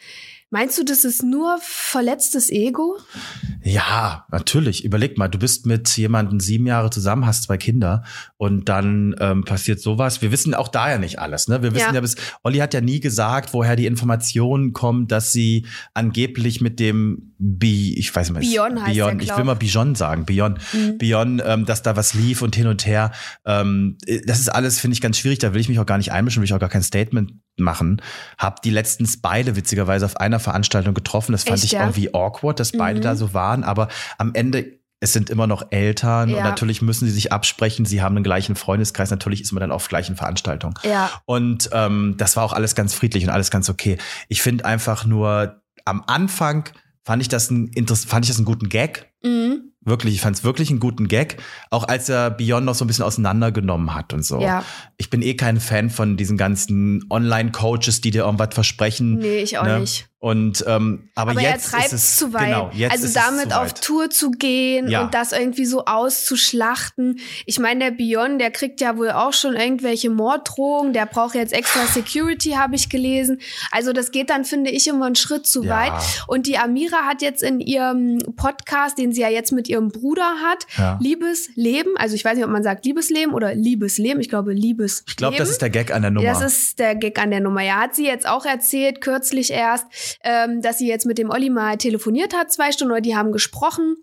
meinst 0.50 0.78
du, 0.78 0.84
das 0.84 1.04
ist 1.04 1.22
nur 1.22 1.58
verletztes 1.60 2.50
Ego? 2.50 2.98
Ja, 3.62 4.26
natürlich. 4.30 4.84
Überleg 4.84 5.18
mal, 5.18 5.28
du 5.28 5.38
bist 5.38 5.66
mit 5.66 5.88
jemandem 5.96 6.40
sieben 6.40 6.66
Jahre 6.66 6.90
zusammen, 6.90 7.26
hast 7.26 7.44
zwei 7.44 7.56
Kinder 7.56 8.04
und 8.36 8.68
dann 8.68 9.14
ähm, 9.20 9.44
passiert 9.44 9.80
sowas. 9.80 10.22
Wir 10.22 10.32
wissen 10.32 10.54
auch 10.54 10.68
da 10.68 10.90
ja 10.90 10.98
nicht 10.98 11.18
alles. 11.18 11.48
Ne? 11.48 11.62
Wir 11.62 11.72
wissen 11.74 11.88
Ja. 11.88 11.94
ja, 11.94 12.00
bis 12.00 12.16
Olli 12.42 12.58
hat 12.58 12.72
ja 12.74 12.80
nie 12.80 13.00
gesagt, 13.00 13.52
woher 13.52 13.76
die 13.76 13.86
Information 13.86 14.72
kommt, 14.72 15.12
dass 15.12 15.32
sie 15.32 15.66
angeblich 15.94 16.60
mit 16.60 16.80
dem 16.80 17.34
Bi, 17.38 17.94
ich 17.98 18.14
weiß 18.14 18.30
nicht, 18.30 18.50
Bion 18.50 18.82
heißt 18.82 18.94
Bion, 18.94 19.18
der, 19.18 19.28
ich 19.28 19.36
will 19.36 19.44
mal 19.44 19.54
Bijon 19.54 19.94
sagen, 19.94 20.24
Bion, 20.24 20.58
Mhm. 20.72 20.98
Bion, 20.98 21.42
ähm, 21.44 21.66
dass 21.66 21.82
da 21.82 21.94
was 21.96 22.14
lief 22.14 22.42
und 22.42 22.56
hin 22.56 22.66
und 22.66 22.84
her. 22.86 23.12
Ähm, 23.44 23.96
äh, 24.06 24.20
das 24.26 24.40
ist 24.40 24.48
alles, 24.48 24.80
finde 24.80 24.94
ich, 24.94 25.00
ganz 25.00 25.18
schwierig. 25.18 25.38
Da 25.38 25.54
will 25.54 25.60
ich 25.60 25.68
mich 25.68 25.78
auch 25.78 25.86
gar 25.86 25.98
nicht 25.98 26.10
einmischen, 26.12 26.40
will 26.40 26.46
ich 26.46 26.52
auch 26.54 26.58
gar 26.58 26.68
kein 26.68 26.82
Statement 26.82 27.32
machen. 27.60 28.00
Hab 28.38 28.62
die 28.62 28.70
letztens 28.70 29.20
beide 29.20 29.56
witzigerweise 29.56 30.04
auf 30.06 30.16
einer 30.18 30.40
Veranstaltung 30.40 30.94
getroffen. 30.94 31.32
Das 31.32 31.44
fand 31.44 31.56
Echt, 31.56 31.64
ich 31.64 31.72
ja? 31.72 31.80
irgendwie 31.80 32.14
awkward, 32.14 32.60
dass 32.60 32.72
beide 32.72 33.00
Mhm. 33.00 33.04
da 33.04 33.16
so 33.16 33.34
waren. 33.34 33.64
Aber 33.64 33.88
am 34.18 34.34
Ende 34.34 34.78
es 35.00 35.12
sind 35.12 35.30
immer 35.30 35.46
noch 35.46 35.62
Eltern 35.70 36.28
Ja. 36.28 36.38
und 36.38 36.42
natürlich 36.42 36.82
müssen 36.82 37.06
sie 37.06 37.12
sich 37.12 37.32
absprechen. 37.32 37.84
Sie 37.84 38.02
haben 38.02 38.16
einen 38.16 38.24
gleichen 38.24 38.56
Freundeskreis. 38.56 39.10
Natürlich 39.12 39.40
ist 39.42 39.52
man 39.52 39.60
dann 39.60 39.70
auf 39.70 39.86
gleichen 39.86 40.16
Veranstaltungen. 40.16 40.74
Ja. 40.82 41.08
Und 41.24 41.70
ähm, 41.72 42.14
das 42.18 42.34
war 42.36 42.42
auch 42.42 42.52
alles 42.52 42.74
ganz 42.74 42.94
friedlich 42.94 43.22
und 43.22 43.30
alles 43.30 43.52
ganz 43.52 43.68
okay. 43.70 43.96
Ich 44.26 44.42
finde 44.42 44.64
einfach 44.64 45.04
nur 45.04 45.62
am 45.84 46.02
Anfang 46.08 46.64
fand 47.04 47.22
ich 47.22 47.28
das 47.28 47.48
ein 47.48 47.70
fand 47.86 48.24
ich 48.24 48.30
das 48.30 48.38
einen 48.38 48.44
guten 48.44 48.68
Gag, 48.68 49.12
Mhm. 49.22 49.72
Wirklich, 49.88 50.14
ich 50.14 50.20
fand 50.20 50.36
es 50.36 50.44
wirklich 50.44 50.70
einen 50.70 50.80
guten 50.80 51.08
Gag. 51.08 51.38
Auch 51.70 51.86
als 51.86 52.08
er 52.08 52.30
Beyond 52.30 52.66
noch 52.66 52.74
so 52.74 52.84
ein 52.84 52.88
bisschen 52.88 53.04
auseinandergenommen 53.04 53.94
hat 53.94 54.12
und 54.12 54.24
so. 54.24 54.40
Ja. 54.40 54.64
Ich 54.96 55.10
bin 55.10 55.22
eh 55.22 55.34
kein 55.34 55.60
Fan 55.60 55.90
von 55.90 56.16
diesen 56.16 56.36
ganzen 56.36 57.04
Online-Coaches, 57.10 58.00
die 58.00 58.10
dir 58.10 58.24
irgendwas 58.24 58.50
versprechen. 58.52 59.18
Nee, 59.18 59.38
ich 59.38 59.58
auch 59.58 59.64
ne? 59.64 59.80
nicht. 59.80 60.08
Und 60.20 60.64
ähm, 60.66 61.10
aber, 61.14 61.30
Aber 61.30 61.40
jetzt 61.40 61.66
er 61.72 61.78
treibt 61.78 61.84
ist 61.86 61.92
es 61.92 62.16
zu 62.16 62.32
weit. 62.32 62.46
Genau, 62.46 62.70
jetzt 62.74 62.90
also 62.90 63.14
damit 63.14 63.52
auf. 63.54 63.72
Tour 63.74 64.10
zu 64.10 64.32
gehen 64.32 64.88
Ja. 64.88 65.02
und 65.02 65.14
das 65.14 65.30
irgendwie 65.30 65.64
so 65.64 65.84
auszuschlachten. 65.84 67.20
Ich 67.46 67.58
meine, 67.58 67.84
der 67.84 67.90
Beyond, 67.92 68.40
der 68.40 68.50
kriegt 68.50 68.80
ja 68.80 68.96
wohl 68.96 69.10
auch 69.10 69.32
schon 69.32 69.54
irgendwelche 69.54 70.10
Morddrohungen. 70.10 70.92
Der 70.92 71.06
braucht 71.06 71.34
jetzt 71.34 71.52
extra 71.52 71.86
Security, 71.86 72.50
habe 72.50 72.74
ich 72.74 72.88
gelesen. 72.88 73.40
Also 73.70 73.92
das 73.92 74.10
geht 74.10 74.30
dann, 74.30 74.44
finde 74.44 74.70
ich, 74.70 74.88
immer 74.88 75.06
einen 75.06 75.14
Schritt 75.14 75.46
zu 75.46 75.62
Ja. 75.62 75.76
weit. 75.76 75.92
Und 76.26 76.46
die 76.46 76.58
Amira 76.58 77.04
hat 77.06 77.22
jetzt 77.22 77.42
in 77.42 77.60
ihrem 77.60 78.18
Podcast, 78.36 78.98
den 78.98 79.12
sie 79.12 79.20
ja 79.20 79.28
jetzt 79.28 79.52
mit 79.52 79.68
ihrem 79.68 79.88
Bruder 79.88 80.28
hat, 80.44 80.66
Ja. 80.76 80.98
Liebesleben, 81.00 81.92
also 81.96 82.14
ich 82.14 82.24
weiß 82.24 82.34
nicht, 82.36 82.44
ob 82.44 82.50
man 82.50 82.62
sagt 82.62 82.84
Liebesleben 82.84 83.34
oder 83.34 83.54
Liebesleben. 83.54 84.20
Ich 84.20 84.28
glaube 84.28 84.52
Liebesleben. 84.52 85.04
Ich 85.08 85.16
glaube, 85.16 85.36
das 85.36 85.48
ist 85.50 85.62
der 85.62 85.70
Gag 85.70 85.92
an 85.94 86.02
der 86.02 86.10
Nummer. 86.10 86.26
Das 86.26 86.42
ist 86.42 86.78
der 86.78 86.94
Gag 86.96 87.20
an 87.20 87.30
der 87.30 87.40
Nummer. 87.40 87.62
Ja, 87.62 87.76
hat 87.76 87.94
sie 87.94 88.06
jetzt 88.06 88.28
auch 88.28 88.44
erzählt, 88.44 89.00
kürzlich 89.00 89.52
erst, 89.52 89.86
ähm, 90.22 90.60
dass 90.62 90.78
sie 90.78 90.88
jetzt 90.88 91.06
mit 91.06 91.18
dem 91.18 91.30
Olli 91.30 91.50
mal 91.50 91.76
telefoniert 91.76 92.34
hat, 92.34 92.52
zwei 92.52 92.72
Stunden, 92.72 92.92
oder 92.92 93.00
die 93.00 93.16
haben 93.16 93.32
gesprochen. 93.32 93.96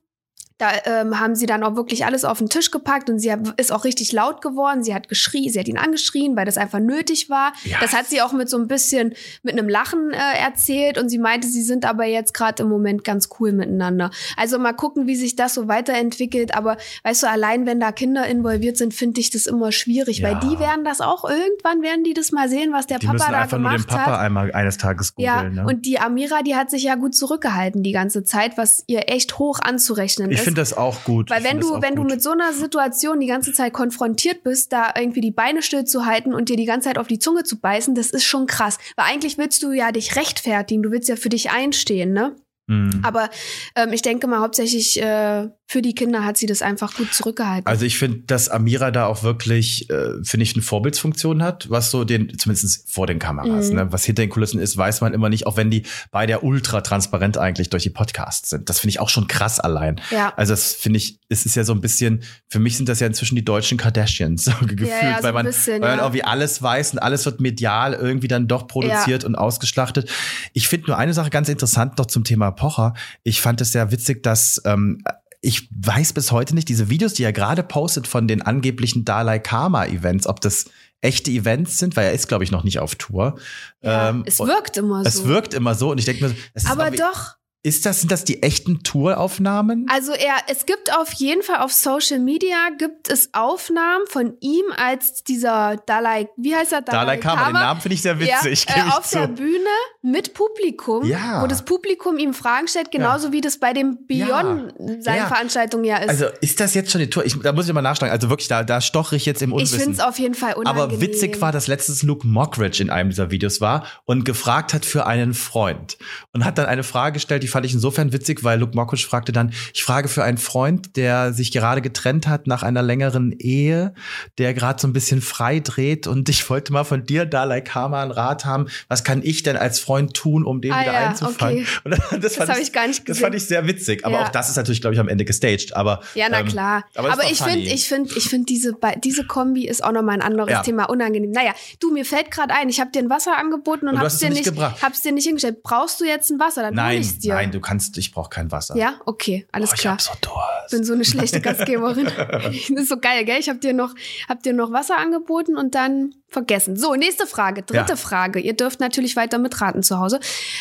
Da 0.58 0.70
ähm, 0.86 1.20
haben 1.20 1.36
sie 1.36 1.48
dann 1.48 1.64
auch 1.64 1.76
wirklich 1.76 2.06
alles 2.06 2.24
auf 2.24 2.38
den 2.38 2.48
Tisch 2.50 2.72
gepackt 2.72 3.10
und 3.10 3.20
sie 3.20 3.30
hat- 3.30 3.60
ist 3.60 3.74
auch 3.74 3.84
richtig 3.84 4.14
laut 4.14 4.42
geworden. 4.42 4.84
Sie 4.84 4.96
hat 4.96 5.10
geschrien, 5.10 5.52
sie 5.52 5.60
hat 5.60 5.68
ihn 5.68 5.78
angeschrien, 5.78 6.38
weil 6.38 6.46
das 6.46 6.58
einfach 6.58 6.80
nötig 6.80 7.30
war. 7.30 7.52
Ja. 7.66 7.78
Das 7.82 7.92
hat 7.94 8.06
sie 8.08 8.22
auch 8.22 8.32
mit 8.32 8.50
so 8.50 8.58
ein 8.58 8.68
bisschen 8.70 9.14
mit 9.44 9.52
einem 9.60 9.68
Lachen 9.68 10.12
äh, 10.12 10.18
erzählt 10.42 10.98
und 10.98 11.10
sie 11.10 11.18
meinte, 11.20 11.48
sie 11.50 11.62
sind 11.62 11.84
aber 11.84 12.06
jetzt 12.06 12.34
gerade 12.34 12.64
im 12.64 12.70
Moment 12.70 13.04
ganz 13.04 13.28
cool 13.40 13.52
miteinander. 13.52 14.12
Also 14.38 14.58
mal 14.58 14.72
gucken, 14.72 15.08
wie 15.08 15.18
sich 15.18 15.36
das 15.36 15.54
so 15.56 15.68
weiterentwickelt. 15.68 16.56
Aber 16.56 16.78
weißt 17.04 17.24
du, 17.24 17.28
allein 17.30 17.66
wenn 17.66 17.82
da 17.82 17.92
Kinder 17.92 18.26
involviert 18.26 18.78
sind, 18.78 18.94
finde 18.94 19.20
ich 19.20 19.32
das 19.32 19.48
immer 19.48 19.74
schwierig, 19.74 20.24
weil 20.24 20.34
Ja. 20.34 20.40
die 20.40 20.58
werden 20.60 20.86
das 20.86 21.02
auch 21.02 21.26
irgendwann 21.30 21.82
werden 21.82 22.06
die 22.06 22.14
das 22.14 22.32
mal 22.32 22.48
sehen, 22.48 22.72
was 22.72 22.88
der 22.88 23.00
die 23.00 23.08
Papa 23.08 23.18
müssen 23.18 23.32
da 23.34 23.42
einfach 23.42 23.58
nur 23.58 23.72
gemacht 23.72 23.90
den 23.90 23.96
Papa 23.98 24.12
hat. 24.14 24.20
einmal 24.22 24.52
eines 24.54 24.78
Tages 24.78 25.14
Ja, 25.18 25.38
googeln. 25.42 25.56
ne? 25.56 25.66
und 25.66 25.86
die 25.86 26.00
Amira, 26.00 26.44
die 26.44 26.56
hat 26.56 26.70
sich 26.70 26.84
ja 26.84 26.96
gut 26.96 27.14
zurückgehalten 27.14 27.84
die 27.84 27.92
ganze 27.92 28.24
Zeit, 28.24 28.58
was 28.58 28.86
ihr 28.88 29.10
echt 29.10 29.38
hoch 29.38 29.60
anzurechnen 29.62 30.32
ich 30.32 30.40
ist. 30.40 30.45
Finde 30.46 30.62
das 30.62 30.76
auch 30.76 31.04
gut. 31.04 31.30
Weil 31.30 31.42
Ich 31.42 31.50
wenn 31.50 31.60
du, 31.60 31.82
wenn 31.82 31.96
du 31.96 32.04
gut. 32.04 32.12
mit 32.12 32.24
so 32.24 32.32
einer 32.32 32.54
Situation 32.54 33.20
die 33.20 33.28
ganze 33.28 33.52
Zeit 33.52 33.74
konfrontiert 33.74 34.44
bist, 34.44 34.72
da 34.72 34.94
irgendwie 34.98 35.22
die 35.22 35.32
Beine 35.32 35.62
stillzuhalten 35.62 36.34
und 36.34 36.50
dir 36.50 36.58
die 36.58 36.66
ganze 36.66 36.88
Zeit 36.88 36.98
auf 36.98 37.08
die 37.08 37.20
Zunge 37.20 37.44
zu 37.44 37.60
beißen, 37.60 37.96
das 37.96 38.12
ist 38.12 38.24
schon 38.24 38.48
krass. 38.48 38.78
Weil 38.96 39.06
eigentlich 39.12 39.38
willst 39.38 39.62
du 39.64 39.72
ja 39.72 39.92
dich 39.92 40.16
rechtfertigen, 40.16 40.84
du 40.84 40.92
willst 40.92 41.10
ja 41.10 41.18
für 41.18 41.30
dich 41.30 41.52
einstehen, 41.52 42.14
ne? 42.14 42.36
Mhm. 42.68 43.00
Aber 43.04 43.30
ähm, 43.76 43.94
ich 43.94 44.02
denke 44.02 44.28
mal, 44.28 44.40
hauptsächlich 44.40 45.02
äh, 45.02 45.48
für 45.68 45.82
die 45.82 45.94
Kinder 45.96 46.24
hat 46.26 46.38
sie 46.38 46.46
das 46.46 46.62
einfach 46.62 46.96
gut 46.96 47.14
zurückgehalten. 47.14 47.66
Also 47.68 47.86
ich 47.86 47.98
finde, 47.98 48.20
dass 48.28 48.50
Amira 48.50 48.92
da 48.92 49.06
auch 49.08 49.24
wirklich, 49.24 49.90
äh, 49.90 50.24
finde 50.24 50.44
ich, 50.44 50.54
eine 50.54 50.62
Vorbildsfunktion 50.64 51.44
hat, 51.44 51.70
was 51.70 51.92
so 51.92 52.04
den, 52.04 52.38
zumindest 52.38 52.92
vor 52.92 53.08
den 53.08 53.20
Kameras, 53.20 53.70
Mhm. 53.70 53.76
ne? 53.76 53.92
Was 53.92 54.04
hinter 54.06 54.24
den 54.24 54.30
Kulissen 54.30 54.60
ist, 54.60 54.78
weiß 54.78 55.02
man 55.02 55.14
immer 55.14 55.30
nicht, 55.30 55.46
auch 55.48 55.58
wenn 55.58 55.70
die 55.72 55.84
beide 56.12 56.32
ja 56.34 56.40
ultra 56.42 56.82
transparent 56.82 57.38
eigentlich 57.38 57.70
durch 57.70 57.84
die 57.84 57.90
Podcasts 57.90 58.50
sind. 58.50 58.70
Das 58.70 58.80
finde 58.80 58.90
ich 58.92 59.00
auch 59.00 59.10
schon 59.10 59.28
krass 59.28 59.60
allein. 59.60 60.02
ja. 60.12 60.34
Also 60.36 60.54
das 60.54 60.74
finde 60.74 60.98
ich, 60.98 61.20
es 61.30 61.46
ist 61.46 61.56
ja 61.56 61.64
so 61.64 61.74
ein 61.74 61.82
bisschen, 61.82 62.24
für 62.48 62.60
mich 62.60 62.78
sind 62.78 62.90
das 62.90 63.00
ja 63.00 63.08
inzwischen 63.08 63.36
die 63.36 63.46
deutschen 63.46 63.78
Kardashians 63.78 64.46
so 64.46 64.52
gefühlt, 64.62 64.90
ja, 64.90 65.18
so 65.18 65.24
weil 65.24 65.34
man, 65.34 65.46
bisschen, 65.46 65.82
weil 65.82 65.90
man 65.90 65.98
ja. 66.00 66.04
irgendwie 66.06 66.24
alles 66.24 66.62
weiß 66.62 66.94
und 66.94 67.00
alles 67.00 67.26
wird 67.26 67.42
medial 67.42 67.94
irgendwie 67.94 68.28
dann 68.28 68.48
doch 68.48 68.68
produziert 68.68 69.24
und 69.24 69.36
ausgeschlachtet. 69.36 70.10
Ich 70.54 70.68
finde 70.68 70.88
nur 70.88 70.98
eine 70.98 71.14
Sache 71.14 71.30
ganz 71.30 71.50
interessant 71.50 71.98
noch 71.98 72.06
zum 72.08 72.24
Thema 72.24 72.52
Pocher. 72.56 72.94
Ich 73.24 73.42
fand 73.42 73.62
es 73.62 73.72
sehr 73.72 73.92
witzig, 73.92 74.24
dass 74.24 74.62
ähm, 74.66 75.04
ich 75.42 75.70
weiß 75.72 76.14
bis 76.14 76.32
heute 76.32 76.56
nicht, 76.56 76.70
diese 76.70 76.90
Videos, 76.90 77.14
die 77.14 77.24
er 77.24 77.32
gerade 77.34 77.62
postet 77.64 78.08
von 78.08 78.28
den 78.28 78.42
angeblichen 78.42 79.06
Dalai 79.06 79.38
Karma 79.40 79.86
Events, 79.86 80.26
ob 80.28 80.42
das 80.42 80.66
echte 81.02 81.30
Events 81.30 81.78
sind, 81.78 81.96
weil 81.96 82.08
er 82.08 82.14
ist, 82.14 82.28
glaube 82.28 82.44
ich, 82.44 82.52
noch 82.52 82.64
nicht 82.64 82.80
auf 82.80 82.96
Tour. 82.96 83.38
ja. 83.84 84.10
Ähm, 84.10 84.24
es 84.26 84.40
wirkt 84.40 84.76
immer 84.78 85.04
so. 85.04 85.08
Es 85.08 85.26
wirkt 85.26 85.54
immer 85.54 85.76
so 85.76 85.92
und 85.92 86.00
ich 86.00 86.06
denke 86.06 86.26
mir, 86.28 86.36
es 86.56 86.64
ist 86.64 86.72
Aber 86.72 86.86
irgendwie- 86.86 87.04
doch. 87.04 87.36
Ist 87.66 87.86
das, 87.86 88.00
sind 88.02 88.12
das 88.12 88.24
die 88.24 88.44
echten 88.44 88.84
Touraufnahmen? 88.84 89.88
Also 89.90 90.12
er, 90.14 90.36
es 90.48 90.66
gibt 90.66 90.96
auf 90.98 91.12
jeden 91.14 91.42
Fall 91.42 91.58
auf 91.62 91.74
Social 91.74 92.20
Media 92.20 92.56
gibt 92.78 93.10
es 93.10 93.30
Aufnahmen 93.34 94.06
von 94.08 94.36
ihm 94.40 94.66
als 94.78 95.24
dieser 95.24 95.78
Dalai, 95.86 96.28
wie 96.38 96.56
heißt 96.56 96.74
er? 96.74 96.82
Dalai 96.84 97.18
Karma, 97.18 97.46
den 97.46 97.54
Namen 97.54 97.82
finde 97.82 97.96
ich 97.96 98.02
sehr 98.04 98.20
witzig. 98.20 98.66
Ja, 98.70 98.76
äh, 98.76 98.88
ich 98.88 98.94
auf 98.94 99.10
der 99.10 99.28
Bühne 99.28 99.66
mit 100.04 100.34
Publikum, 100.36 101.06
Ja. 101.06 101.42
wo 101.42 101.48
das 101.48 101.66
Publikum 101.66 102.18
ihm 102.20 102.34
Fragen 102.36 102.68
stellt, 102.68 102.92
genauso 102.92 103.32
wie 103.32 103.42
das 103.42 103.60
bei 103.60 103.74
dem 103.74 104.06
Beyond 104.06 104.74
seine 105.00 105.18
Ja. 105.18 105.28
Veranstaltung 105.28 105.84
ja 105.84 105.98
ist. 105.98 106.10
Also 106.10 106.26
ist 106.42 106.60
das 106.60 106.76
jetzt 106.76 106.92
schon 106.92 107.02
die 107.02 107.10
Tour? 107.10 107.26
Ich, 107.26 107.40
da 107.42 107.52
muss 107.52 107.68
ich 107.68 107.74
mal 107.74 107.82
nachschlagen. 107.82 108.12
Also 108.14 108.30
wirklich, 108.30 108.48
da, 108.48 108.64
da 108.64 108.80
stoche 108.80 109.16
ich 109.16 109.26
jetzt 109.26 109.42
im 109.42 109.50
ich 109.50 109.56
Unwissen. 109.56 109.80
finde 109.80 109.94
es 109.94 110.00
auf 110.02 110.20
jeden 110.20 110.36
Fall 110.36 110.54
unangenehm. 110.54 110.90
Aber 110.90 111.02
witzig 111.02 111.42
war, 111.42 111.52
dass 111.52 111.66
letztens 111.68 112.04
Luke 112.04 112.28
Mockridge 112.28 112.84
in 112.84 112.92
einem 112.92 113.10
dieser 113.10 113.32
Videos 113.32 113.60
war 113.60 113.86
und 114.06 114.24
gefragt 114.24 114.74
hat 114.74 114.86
für 114.86 115.08
einen 115.08 115.34
Freund. 115.34 115.98
Und 116.32 116.46
hat 116.46 116.58
dann 116.60 116.68
eine 116.68 116.84
Frage 116.84 117.14
gestellt, 117.14 117.42
die 117.42 117.48
fand 117.56 117.66
ich 117.66 117.74
insofern 117.74 118.12
witzig, 118.12 118.44
weil 118.44 118.60
Luke 118.60 118.76
Mockridge 118.76 119.06
fragte 119.08 119.32
dann, 119.32 119.54
ich 119.74 119.84
frage 119.84 120.10
für 120.10 120.26
einen 120.26 120.38
Freund, 120.38 120.98
der 120.98 121.32
sich 121.32 121.52
gerade 121.54 121.82
getrennt 121.82 122.28
hat 122.28 122.48
nach 122.48 122.64
einer 122.64 122.82
längeren 122.82 123.32
Ehe, 123.32 123.94
der 124.38 124.54
gerade 124.54 124.82
so 124.82 124.88
ein 124.90 124.94
bisschen 124.94 125.22
frei 125.22 125.62
dreht 125.62 126.06
und 126.06 126.28
ich 126.28 126.50
wollte 126.50 126.74
mal 126.74 126.84
von 126.84 127.06
dir, 127.06 127.26
Dalai 127.26 127.62
Karma, 127.62 128.02
einen 128.02 128.12
Rat 128.12 128.44
haben. 128.44 128.68
Was 128.90 129.06
kann 129.06 129.22
ich 129.24 129.44
denn 129.44 129.56
als 129.56 129.80
Freund 129.80 130.14
tun, 130.14 130.44
um 130.44 130.60
den 130.60 130.74
Ah 130.74 130.82
wieder 130.82 130.94
ja, 130.94 131.10
einzufangen? 131.10 131.60
okay. 131.60 131.66
Und 131.86 131.92
das, 131.92 132.10
das, 132.22 132.36
fand 132.36 132.50
hab 132.52 132.60
ich 132.60 132.74
gar 132.74 132.88
nicht 132.88 133.00
Das 133.00 133.06
gesehen. 133.06 133.24
fand 133.24 133.36
ich 133.36 133.46
sehr 133.46 133.66
witzig. 133.68 134.06
Aber 134.06 134.16
Ja. 134.20 134.26
auch 134.26 134.30
das 134.30 134.50
ist 134.50 134.58
natürlich, 134.58 134.82
glaube 134.82 134.94
ich, 134.96 135.00
am 135.00 135.08
Ende 135.08 135.24
gestaged. 135.24 135.76
Aber, 135.76 136.02
Ja, 136.14 136.28
na 136.30 136.42
ähm, 136.42 136.48
klar. 136.48 136.84
aber, 136.96 137.14
Aber, 137.14 137.24
ich 137.32 137.42
finde, 137.42 137.60
ich 137.70 137.88
finde, 137.88 138.14
ich 138.16 138.30
finde 138.30 138.46
diese 138.46 138.76
diese 139.04 139.26
Kombi 139.26 139.66
ist 139.68 139.84
auch 139.84 139.92
noch 139.94 140.02
mal 140.04 140.12
ein 140.14 140.22
anderes 140.22 140.52
Ja. 140.52 140.62
Thema, 140.62 140.86
unangenehm. 140.90 141.32
Naja, 141.32 141.54
du 141.80 141.92
mir 141.94 142.04
fällt 142.06 142.32
gerade 142.32 142.54
ein, 142.54 142.68
ich 142.70 142.80
habe 142.80 142.92
dir 142.92 143.00
ein 143.00 143.10
Wasser 143.10 143.38
angeboten 143.38 143.88
und, 143.88 143.96
Und 143.96 144.00
hab's 144.02 144.16
es 144.16 144.20
dir 144.20 144.30
nicht 144.30 144.46
nicht, 144.52 144.82
hab's 144.84 145.02
dir 145.02 145.12
nicht 145.12 145.26
hingestellt. 145.26 145.64
Brauchst 145.64 146.00
du 146.02 146.06
jetzt 146.06 146.30
ein 146.32 146.40
Wasser? 146.40 146.62
Dann 146.64 146.72
hol 146.72 146.76
Nein, 146.76 147.02
ich's 147.02 147.20
dir. 147.20 147.34
nein, 147.36 147.45
du 147.52 147.60
kannst, 147.60 147.98
ich 147.98 148.12
brauche 148.12 148.30
kein 148.30 148.52
Wasser. 148.52 148.76
Ja, 148.78 149.00
okay, 149.06 149.48
alles 149.52 149.72
Oh, 149.72 149.74
ich 149.76 149.82
klar. 149.82 149.94
hab 149.94 150.02
so 150.02 150.12
Durst. 150.22 150.72
bin 150.72 150.84
so 150.84 150.94
eine 150.94 151.06
schlechte 151.06 151.42
Gastgeberin. 151.42 152.06
das 152.18 152.56
ist 152.70 152.90
so 152.90 152.98
geil, 152.98 153.26
gell? 153.26 153.40
Ich 153.40 153.50
habe 153.50 153.60
dir 153.60 153.74
noch, 153.74 153.94
hab 154.30 154.44
dir 154.44 154.54
noch 154.54 154.72
Wasser 154.72 154.98
angeboten 154.98 155.58
und 155.58 155.76
dann 155.76 156.14
vergessen. 156.28 156.76
So, 156.78 156.96
nächste 156.96 157.28
Frage, 157.28 157.64
dritte 157.64 157.92
Ja. 157.94 157.96
Frage. 157.96 158.40
Ihr 158.40 158.54
dürft 158.54 158.80
natürlich 158.80 159.16
weiter 159.16 159.38
mitraten 159.38 159.84
zu 159.84 160.00
Hause. 160.00 160.20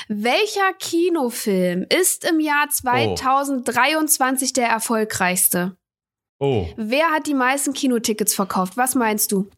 Welcher 0.09 0.73
Kinofilm 0.79 1.87
ist 1.89 2.25
im 2.29 2.41
Jahr 2.41 2.69
2023 2.71 4.53
der 4.53 4.69
erfolgreichste? 4.69 5.77
Oh. 6.41 6.67
Wer 6.77 7.07
hat 7.11 7.27
die 7.27 7.35
meisten 7.35 7.73
Kinotickets 7.73 8.35
verkauft? 8.35 8.77
Was 8.77 8.95
meinst 8.95 9.33
du? 9.33 9.49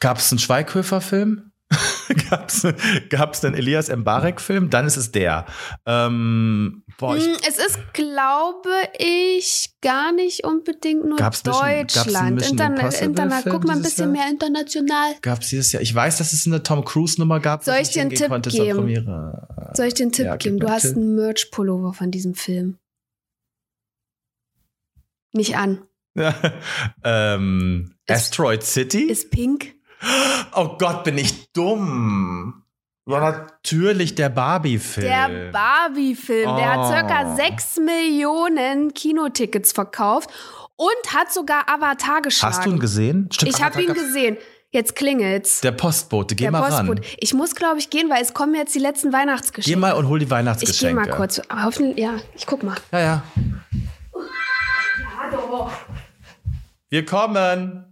Gab 0.00 0.18
es 0.18 0.32
einen 0.32 0.40
Schweighöfer-Film? 0.40 1.51
gab's, 2.30 2.66
gab's 3.08 3.44
einen 3.44 3.54
Elias 3.54 3.88
Mbarek-Film? 3.88 4.70
Dann 4.70 4.86
ist 4.86 4.96
es 4.96 5.12
der. 5.12 5.46
Ähm, 5.86 6.84
boah, 6.98 7.16
ich, 7.16 7.24
Hm, 7.24 7.36
es 7.48 7.58
ist, 7.58 7.78
glaube 7.92 8.68
ich, 8.98 9.74
gar 9.80 10.12
nicht 10.12 10.44
unbedingt 10.44 11.04
nur 11.04 11.16
Gab's 11.16 11.42
gab's 11.42 11.58
Deutschland. 11.58 12.36
Mission 12.36 12.58
Impossible 12.58 13.06
Interna 13.08 13.40
Film 13.40 13.54
guck 13.54 13.64
mal 13.64 13.76
ein 13.76 13.82
bisschen 13.82 14.14
Jahr? 14.14 14.24
mehr 14.24 14.32
international. 14.32 15.14
gab's 15.22 15.48
dieses 15.48 15.72
Jahr. 15.72 15.82
Ich 15.82 15.94
weiß, 15.94 16.18
dass 16.18 16.32
es 16.32 16.46
eine 16.46 16.62
Tom 16.62 16.84
Cruise-Nummer 16.84 17.40
gab. 17.40 17.64
Soll 17.64 17.76
ich 17.80 17.90
dir 17.90 18.02
einen 18.02 18.10
Tipp 18.10 18.28
konnte 18.28 18.50
geben? 18.50 19.06
Soll 19.74 19.86
ich 19.86 19.94
dir 19.94 20.04
einen 20.04 20.12
Tipp 20.12 20.26
Ja, 20.26 20.36
geben? 20.36 20.58
Du 20.58 20.68
hast 20.68 20.82
Tipp. 20.82 20.96
einen 20.96 21.14
Merch-Pullover 21.16 21.92
von 21.92 22.10
diesem 22.10 22.34
Film. 22.34 22.78
Nicht 25.32 25.56
an. 25.56 25.82
ähm, 27.04 27.94
Asteroid 28.08 28.62
City? 28.62 29.04
Ist 29.04 29.30
pink? 29.30 29.74
Oh 30.54 30.76
Gott, 30.78 31.04
bin 31.04 31.18
ich 31.18 31.52
dumm. 31.52 32.62
Ja, 33.08 33.18
natürlich 33.18 34.14
der 34.14 34.28
Barbie-Film. 34.28 35.06
Der 35.06 35.50
Barbie-Film. 35.50 36.56
Der 36.56 36.72
hat 36.72 36.78
Oh. 36.80 36.88
circa 36.88 37.34
6 37.34 37.78
Millionen 37.78 38.94
Kinotickets 38.94 39.72
verkauft 39.72 40.30
und 40.76 41.14
hat 41.14 41.32
sogar 41.32 41.68
Avatar 41.68 42.22
geschlagen. 42.22 42.54
Hast 42.56 42.64
du 42.64 42.70
ihn 42.70 42.78
gesehen? 42.78 43.28
Stimmt, 43.32 43.52
Ich 43.54 43.62
habe 43.62 43.82
ihn 43.82 43.92
gesehen. 43.92 44.36
Jetzt 44.70 44.94
klingelt's. 44.96 45.60
Der 45.60 45.72
Postbote, 45.72 46.34
geh 46.34 46.44
Der 46.44 46.52
mal 46.52 46.62
Postbote. 46.62 47.02
ran. 47.02 47.10
Ich 47.18 47.34
muss, 47.34 47.54
glaube 47.54 47.78
ich, 47.78 47.90
gehen, 47.90 48.08
weil 48.08 48.22
es 48.22 48.32
kommen 48.32 48.54
jetzt 48.54 48.74
die 48.74 48.78
letzten 48.78 49.12
Weihnachtsgeschenke. 49.12 49.68
Geh 49.74 49.76
mal 49.80 49.92
und 49.92 50.08
hol 50.08 50.18
die 50.18 50.22
ich 50.24 50.28
gehe 50.30 50.38
Weihnachtsgeschenke. 50.38 50.94
mal 50.94 51.10
kurz. 51.10 51.40
Aber 51.48 51.64
hoffentlich, 51.64 51.98
ja, 51.98 52.14
ich 52.34 52.46
guck 52.46 52.62
mal. 52.62 52.76
Ja, 52.92 52.98
ja. 53.00 53.22
Wir 56.88 57.04
kommen. 57.04 57.91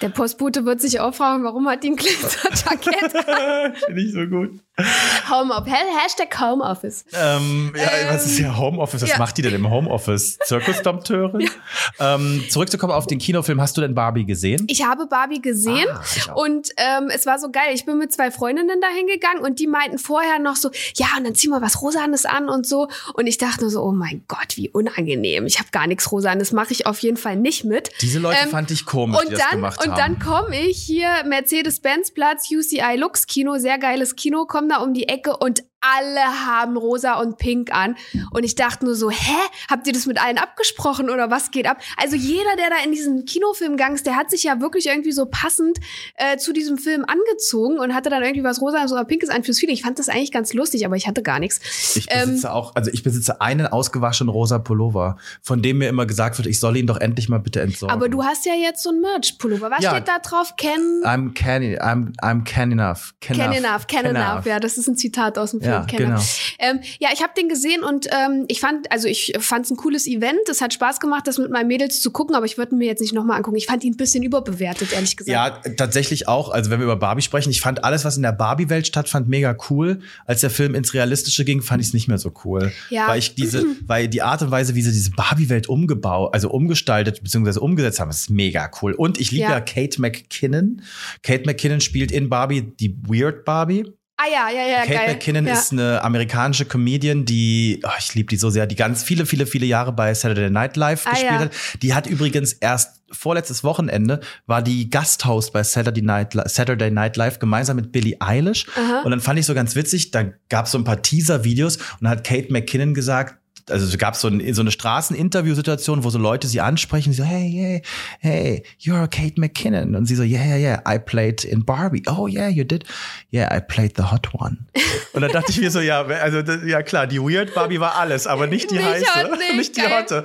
Der 0.00 0.08
Postbote 0.08 0.64
wird 0.64 0.80
sich 0.80 1.00
auch 1.00 1.14
fragen, 1.14 1.44
warum 1.44 1.68
hat 1.68 1.84
die 1.84 1.90
ein 1.90 1.96
Glitzerjackett? 1.96 3.12
Finde 3.86 4.02
ich 4.02 4.12
so 4.12 4.26
gut. 4.26 4.60
Homeoffice. 5.30 5.72
Hashtag 6.02 6.40
Homeoffice. 6.40 7.04
Ähm, 7.12 7.72
ja, 7.76 8.12
was 8.12 8.26
ist 8.26 8.38
ja 8.40 8.56
Homeoffice? 8.56 9.02
Was 9.02 9.10
ja. 9.10 9.18
macht 9.18 9.38
die 9.38 9.42
denn 9.42 9.54
im 9.54 9.70
Homeoffice? 9.70 10.38
Zirkusdompteure? 10.44 11.38
ähm, 12.00 12.44
zurückzukommen 12.50 12.92
auf 12.92 13.06
den 13.06 13.18
Kinofilm, 13.18 13.60
hast 13.60 13.76
du 13.76 13.80
denn 13.80 13.94
Barbie 13.94 14.24
gesehen? 14.24 14.66
Ich 14.68 14.84
habe 14.84 15.06
Barbie 15.06 15.40
gesehen 15.40 15.86
Ah, 15.90 16.32
und 16.34 16.70
ähm, 16.76 17.08
es 17.14 17.24
war 17.24 17.38
so 17.38 17.50
geil. 17.50 17.72
Ich 17.74 17.84
bin 17.86 17.98
mit 17.98 18.12
zwei 18.12 18.30
Freundinnen 18.30 18.80
dahin 18.80 19.06
gegangen 19.06 19.40
und 19.40 19.60
die 19.60 19.66
meinten 19.68 19.98
vorher 19.98 20.38
noch 20.40 20.56
so, 20.56 20.70
ja, 20.96 21.06
und 21.16 21.24
dann 21.24 21.34
zieh 21.36 21.48
mal 21.48 21.62
was 21.62 21.80
Rosanes 21.80 22.24
an 22.24 22.48
und 22.48 22.66
so. 22.66 22.88
Und 23.14 23.26
ich 23.28 23.38
dachte 23.38 23.60
nur 23.62 23.70
so, 23.70 23.82
oh 23.82 23.92
mein 23.92 24.24
Gott, 24.26 24.56
wie 24.56 24.68
unangenehm. 24.70 25.46
Ich 25.46 25.58
habe 25.58 25.68
gar 25.70 25.86
nichts 25.86 26.10
Rosanes, 26.10 26.52
mache 26.52 26.72
ich 26.72 26.86
auf 26.86 26.98
jeden 27.00 27.16
Fall 27.16 27.36
nicht 27.36 27.64
mit. 27.64 27.90
Diese 28.00 28.18
Leute 28.18 28.38
Ähm, 28.42 28.50
fand 28.50 28.70
ich 28.72 28.86
komisch, 28.86 29.18
die 29.20 29.26
Und 29.26 29.32
das 29.34 29.40
dann, 29.40 29.50
gemacht 29.52 29.84
und 29.84 29.92
haben. 29.92 29.98
dann 29.98 30.18
komme 30.18 30.60
ich 30.60 30.78
hier, 30.78 31.08
Mercedes-Benz-Platz, 31.26 32.48
UCI 32.50 32.96
Lux 32.96 33.26
Kino, 33.26 33.56
sehr 33.58 33.78
geiles 33.78 34.16
Kino, 34.16 34.44
komm 34.64 34.70
da 34.70 34.82
um 34.82 34.94
die 34.94 35.08
Ecke 35.08 35.36
und 35.36 35.62
alle 35.98 36.46
haben 36.46 36.76
rosa 36.76 37.14
und 37.20 37.36
pink 37.38 37.72
an. 37.74 37.96
Und 38.32 38.44
ich 38.44 38.54
dachte 38.54 38.84
nur 38.84 38.94
so, 38.94 39.10
hä? 39.10 39.34
Habt 39.70 39.86
ihr 39.86 39.92
das 39.92 40.06
mit 40.06 40.22
allen 40.22 40.38
abgesprochen 40.38 41.10
oder 41.10 41.30
was 41.30 41.50
geht 41.50 41.66
ab? 41.66 41.78
Also 41.96 42.16
jeder, 42.16 42.56
der 42.56 42.70
da 42.70 42.76
in 42.84 42.92
diesen 42.92 43.24
Kinofilm 43.24 43.76
gang 43.76 43.94
ist, 43.94 44.06
der 44.06 44.16
hat 44.16 44.30
sich 44.30 44.44
ja 44.44 44.60
wirklich 44.60 44.86
irgendwie 44.86 45.12
so 45.12 45.26
passend 45.26 45.78
äh, 46.16 46.36
zu 46.36 46.52
diesem 46.52 46.78
Film 46.78 47.04
angezogen 47.04 47.78
und 47.78 47.94
hatte 47.94 48.10
dann 48.10 48.22
irgendwie 48.22 48.44
was 48.44 48.60
rosa 48.60 48.84
oder 48.84 49.04
pinkes 49.04 49.28
an 49.28 49.44
fürs 49.44 49.58
Feeling. 49.58 49.74
Ich 49.74 49.82
fand 49.82 49.98
das 49.98 50.08
eigentlich 50.08 50.32
ganz 50.32 50.52
lustig, 50.54 50.84
aber 50.86 50.96
ich 50.96 51.06
hatte 51.06 51.22
gar 51.22 51.38
nichts. 51.38 51.60
Ich 51.96 52.06
besitze 52.08 52.52
auch, 52.52 52.74
also 52.74 52.90
ich 52.92 53.02
besitze 53.02 53.40
einen 53.40 53.66
ausgewaschenen 53.66 54.28
rosa 54.30 54.58
Pullover, 54.58 55.16
von 55.42 55.62
dem 55.62 55.78
mir 55.78 55.88
immer 55.88 56.06
gesagt 56.06 56.38
wird, 56.38 56.46
ich 56.46 56.60
soll 56.60 56.76
ihn 56.76 56.86
doch 56.86 56.98
endlich 56.98 57.28
mal 57.28 57.38
bitte 57.38 57.60
entsorgen. 57.60 57.94
Aber 57.94 58.08
du 58.08 58.24
hast 58.24 58.46
ja 58.46 58.54
jetzt 58.54 58.82
so 58.82 58.90
ein 58.90 59.00
Merch-Pullover. 59.00 59.70
Was 59.70 59.82
Ja. 59.82 59.90
steht 59.90 60.08
da 60.08 60.18
drauf? 60.18 60.54
Ken, 60.56 61.02
I'm 61.04 61.34
can, 61.34 61.62
I'm, 61.62 62.12
I'm 62.22 62.44
can 62.44 62.72
enough. 62.72 63.14
Can, 63.20 63.36
Can 63.36 63.52
enough, 63.52 63.86
can 63.86 64.04
enough. 64.04 64.46
Ja, 64.46 64.60
das 64.60 64.78
ist 64.78 64.88
ein 64.88 64.96
Zitat 64.96 65.38
aus 65.38 65.50
dem 65.52 65.60
Film. 65.60 65.72
Ja, 65.72 65.73
Can 65.82 65.98
genau. 65.98 66.10
enough. 66.12 66.54
Ähm, 66.58 66.80
ja, 66.98 67.08
ich 67.12 67.22
habe 67.22 67.32
den 67.36 67.48
gesehen 67.48 67.82
und 67.82 68.06
ähm, 68.10 68.44
ich 68.48 68.60
fand, 68.60 68.90
also 68.90 69.08
ich 69.08 69.32
fand 69.40 69.64
es 69.66 69.70
ein 69.70 69.76
cooles 69.76 70.06
Event. 70.06 70.48
Es 70.48 70.60
hat 70.60 70.72
Spaß 70.72 71.00
gemacht, 71.00 71.26
das 71.26 71.38
mit 71.38 71.50
meinen 71.50 71.68
Mädels 71.68 72.00
zu 72.00 72.10
gucken, 72.10 72.34
aber 72.34 72.46
ich 72.46 72.58
würde 72.58 72.74
mir 72.74 72.86
jetzt 72.86 73.00
nicht 73.00 73.12
nochmal 73.12 73.36
angucken. 73.36 73.56
Ich 73.56 73.66
fand 73.66 73.84
ihn 73.84 73.94
ein 73.94 73.96
bisschen 73.96 74.22
überbewertet, 74.22 74.92
ehrlich 74.92 75.16
gesagt. 75.16 75.64
Ja, 75.66 75.72
tatsächlich 75.74 76.28
auch. 76.28 76.50
Also 76.50 76.70
wenn 76.70 76.78
wir 76.78 76.84
über 76.84 76.96
Barbie 76.96 77.22
sprechen, 77.22 77.50
ich 77.50 77.60
fand 77.60 77.84
alles, 77.84 78.04
was 78.04 78.16
in 78.16 78.22
der 78.22 78.32
Barbie-Welt 78.32 78.86
stattfand, 78.86 79.28
mega 79.28 79.56
cool. 79.70 80.00
Als 80.26 80.40
der 80.40 80.50
Film 80.50 80.74
ins 80.74 80.94
Realistische 80.94 81.44
ging, 81.44 81.62
fand 81.62 81.80
ich 81.80 81.88
es 81.88 81.94
nicht 81.94 82.08
mehr 82.08 82.18
so 82.18 82.32
cool. 82.44 82.72
Ja. 82.90 83.08
Weil 83.08 83.18
ich 83.18 83.34
diese, 83.34 83.64
weil 83.86 84.08
die 84.08 84.22
Art 84.22 84.42
und 84.42 84.50
Weise, 84.50 84.74
wie 84.74 84.82
sie 84.82 84.92
diese 84.92 85.10
Barbie-Welt 85.10 85.68
umgebaut, 85.68 86.32
also 86.32 86.50
umgestaltet 86.50 87.22
bzw. 87.22 87.58
umgesetzt 87.58 88.00
haben, 88.00 88.10
ist 88.10 88.30
mega 88.30 88.70
cool. 88.82 88.92
Und 88.92 89.20
ich 89.20 89.30
liebe 89.30 89.44
Ja. 89.44 89.50
ja 89.50 89.60
Kate 89.60 90.00
McKinnon. 90.00 90.82
Kate 91.22 91.44
McKinnon 91.46 91.80
spielt 91.80 92.12
in 92.12 92.28
Barbie 92.28 92.62
die 92.62 92.96
Weird 93.06 93.44
Barbie. 93.44 93.84
Ah 94.16 94.26
ja, 94.32 94.48
ja, 94.48 94.66
ja, 94.66 94.78
Kate 94.82 94.92
geil. 94.92 95.12
McKinnon 95.14 95.46
ja. 95.46 95.54
ist 95.54 95.72
eine 95.72 96.00
amerikanische 96.02 96.64
Comedian, 96.66 97.24
die, 97.24 97.80
oh, 97.84 97.90
ich 97.98 98.14
liebe 98.14 98.28
die 98.28 98.36
so 98.36 98.48
sehr, 98.48 98.66
die 98.66 98.76
ganz 98.76 99.02
viele, 99.02 99.26
viele, 99.26 99.44
viele 99.44 99.66
Jahre 99.66 99.92
bei 99.92 100.14
Saturday 100.14 100.50
Night 100.50 100.76
Live 100.76 101.04
Ah, 101.06 101.10
gespielt 101.10 101.32
ja. 101.32 101.40
hat. 101.40 101.52
Die 101.82 101.94
hat 101.94 102.06
übrigens 102.06 102.52
erst 102.52 103.02
vorletztes 103.10 103.64
Wochenende 103.64 104.20
war 104.46 104.62
die 104.62 104.88
Gasthost 104.88 105.52
bei 105.52 105.62
Saturday 105.64 106.02
Night, 106.02 106.32
Saturday 106.46 106.90
Night 106.90 107.16
Live 107.16 107.38
gemeinsam 107.40 107.76
mit 107.76 107.90
Billie 107.90 108.16
Eilish. 108.20 108.66
Aha. 108.76 109.02
Und 109.04 109.10
dann 109.10 109.20
fand 109.20 109.38
ich 109.38 109.46
so 109.46 109.54
ganz 109.54 109.74
witzig, 109.74 110.12
da 110.12 110.24
gab 110.48 110.66
es 110.66 110.72
so 110.72 110.78
ein 110.78 110.84
paar 110.84 111.02
Teaser-Videos 111.02 111.76
und 111.76 112.02
da 112.02 112.10
hat 112.10 112.24
Kate 112.24 112.52
McKinnon 112.52 112.94
gesagt, 112.94 113.36
also 113.70 113.86
es 113.86 113.96
gab 113.98 114.16
so, 114.16 114.28
ein, 114.28 114.52
so 114.54 114.60
eine 114.60 114.70
Straßeninterviewsituation, 114.70 116.04
wo 116.04 116.10
so 116.10 116.18
Leute 116.18 116.46
sie 116.48 116.60
ansprechen, 116.60 117.12
sie 117.12 117.22
so, 117.22 117.24
hey, 117.24 117.50
hey, 117.50 117.82
hey, 118.20 118.62
you're 118.80 119.06
Kate 119.08 119.34
McKinnon. 119.40 119.94
Und 119.94 120.06
sie 120.06 120.14
so, 120.14 120.22
yeah, 120.22 120.44
yeah, 120.44 120.56
yeah, 120.56 120.82
I 120.94 120.98
played 120.98 121.44
in 121.44 121.64
Barbie. 121.64 122.02
Oh, 122.06 122.26
yeah, 122.28 122.48
you 122.48 122.64
did. 122.64 122.84
Yeah, 123.32 123.54
I 123.54 123.60
played 123.60 123.94
the 123.96 124.04
hot 124.04 124.28
one. 124.34 124.66
Und 125.12 125.22
dann 125.22 125.30
dachte 125.32 125.50
ich 125.50 125.60
mir 125.60 125.70
so, 125.70 125.80
ja, 125.80 126.02
also 126.04 126.38
ja 126.66 126.82
klar, 126.82 127.06
die 127.06 127.20
Weird 127.20 127.54
Barbie 127.54 127.80
war 127.80 127.96
alles, 127.96 128.26
aber 128.26 128.46
nicht 128.46 128.70
die 128.70 128.76
Nicht 128.76 128.86
heiße, 128.86 129.06
hot, 129.30 129.38
nee, 129.38 129.56
nicht 129.56 129.76
die 129.76 129.80
geil. 129.80 130.02
hotte. 130.02 130.24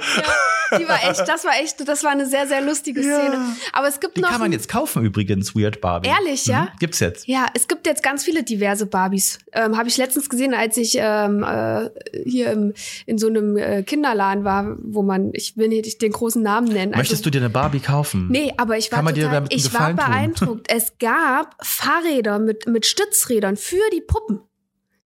Ja, 0.71 0.77
die 0.77 0.87
war 0.87 1.03
echt, 1.09 1.27
das 1.27 1.45
war 1.45 1.53
echt, 1.61 1.87
das 1.87 2.03
war 2.03 2.11
eine 2.11 2.25
sehr, 2.27 2.47
sehr 2.47 2.61
lustige 2.61 3.01
Szene. 3.01 3.39
Aber 3.73 3.87
es 3.87 3.99
gibt 3.99 4.17
Die 4.17 4.21
noch. 4.21 4.29
kann 4.29 4.39
man 4.41 4.51
jetzt 4.51 4.67
kaufen 4.67 5.03
übrigens, 5.03 5.55
Weird 5.55 5.81
Barbie. 5.81 6.09
Ehrlich, 6.09 6.45
ja? 6.45 6.63
Mhm, 6.63 6.67
gibt's 6.79 6.99
jetzt. 6.99 7.27
Ja, 7.27 7.47
es 7.55 7.67
gibt 7.67 7.87
jetzt 7.87 8.03
ganz 8.03 8.23
viele 8.23 8.43
diverse 8.43 8.85
Barbies. 8.85 9.39
Ähm, 9.53 9.77
Habe 9.77 9.87
ich 9.89 9.97
letztens 9.97 10.29
gesehen, 10.29 10.53
als 10.53 10.77
ich 10.77 10.95
ähm, 10.99 11.43
äh, 11.43 11.89
hier 12.25 12.51
im, 12.51 12.73
in 13.05 13.17
so 13.17 13.28
einem 13.29 13.57
äh, 13.57 13.83
Kinderladen 13.83 14.43
war, 14.43 14.77
wo 14.81 15.01
man, 15.01 15.29
ich 15.33 15.57
will 15.57 15.69
nicht 15.69 16.01
den 16.01 16.11
großen 16.11 16.41
Namen 16.41 16.67
nennen. 16.67 16.93
Möchtest 16.95 17.25
du 17.25 17.29
dir 17.29 17.39
eine 17.39 17.49
Barbie 17.49 17.79
kaufen? 17.79 18.27
Nee, 18.29 18.53
aber 18.57 18.77
ich 18.77 18.91
war 18.91 19.05
total, 19.05 19.45
ich 19.49 19.73
war 19.73 19.93
beeindruckt. 19.93 20.67
Es 20.69 20.97
gab 20.99 21.55
Fahrräder 21.61 22.39
mit, 22.39 22.67
mit 22.67 22.85
Stützrädern 22.85 23.57
für 23.57 23.77
die 23.93 24.01
Puppen. 24.01 24.41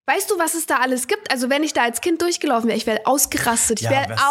Weißt 0.06 0.30
du, 0.30 0.38
was 0.38 0.54
es 0.54 0.66
da 0.66 0.80
alles 0.80 1.08
gibt? 1.08 1.32
Also 1.32 1.50
wenn 1.50 1.63
ich 1.63 1.72
da 1.72 1.84
als 1.84 2.02
Kind 2.02 2.22
durchgelaufen 2.22 2.68
wäre, 2.68 2.78
ich 2.78 2.86
wäre 2.86 3.00
ausgerastet. 3.06 3.80
Ich 3.80 3.86
Ja, 3.86 3.92
wäre 3.92 4.10
was- 4.10 4.20
was 4.20 4.26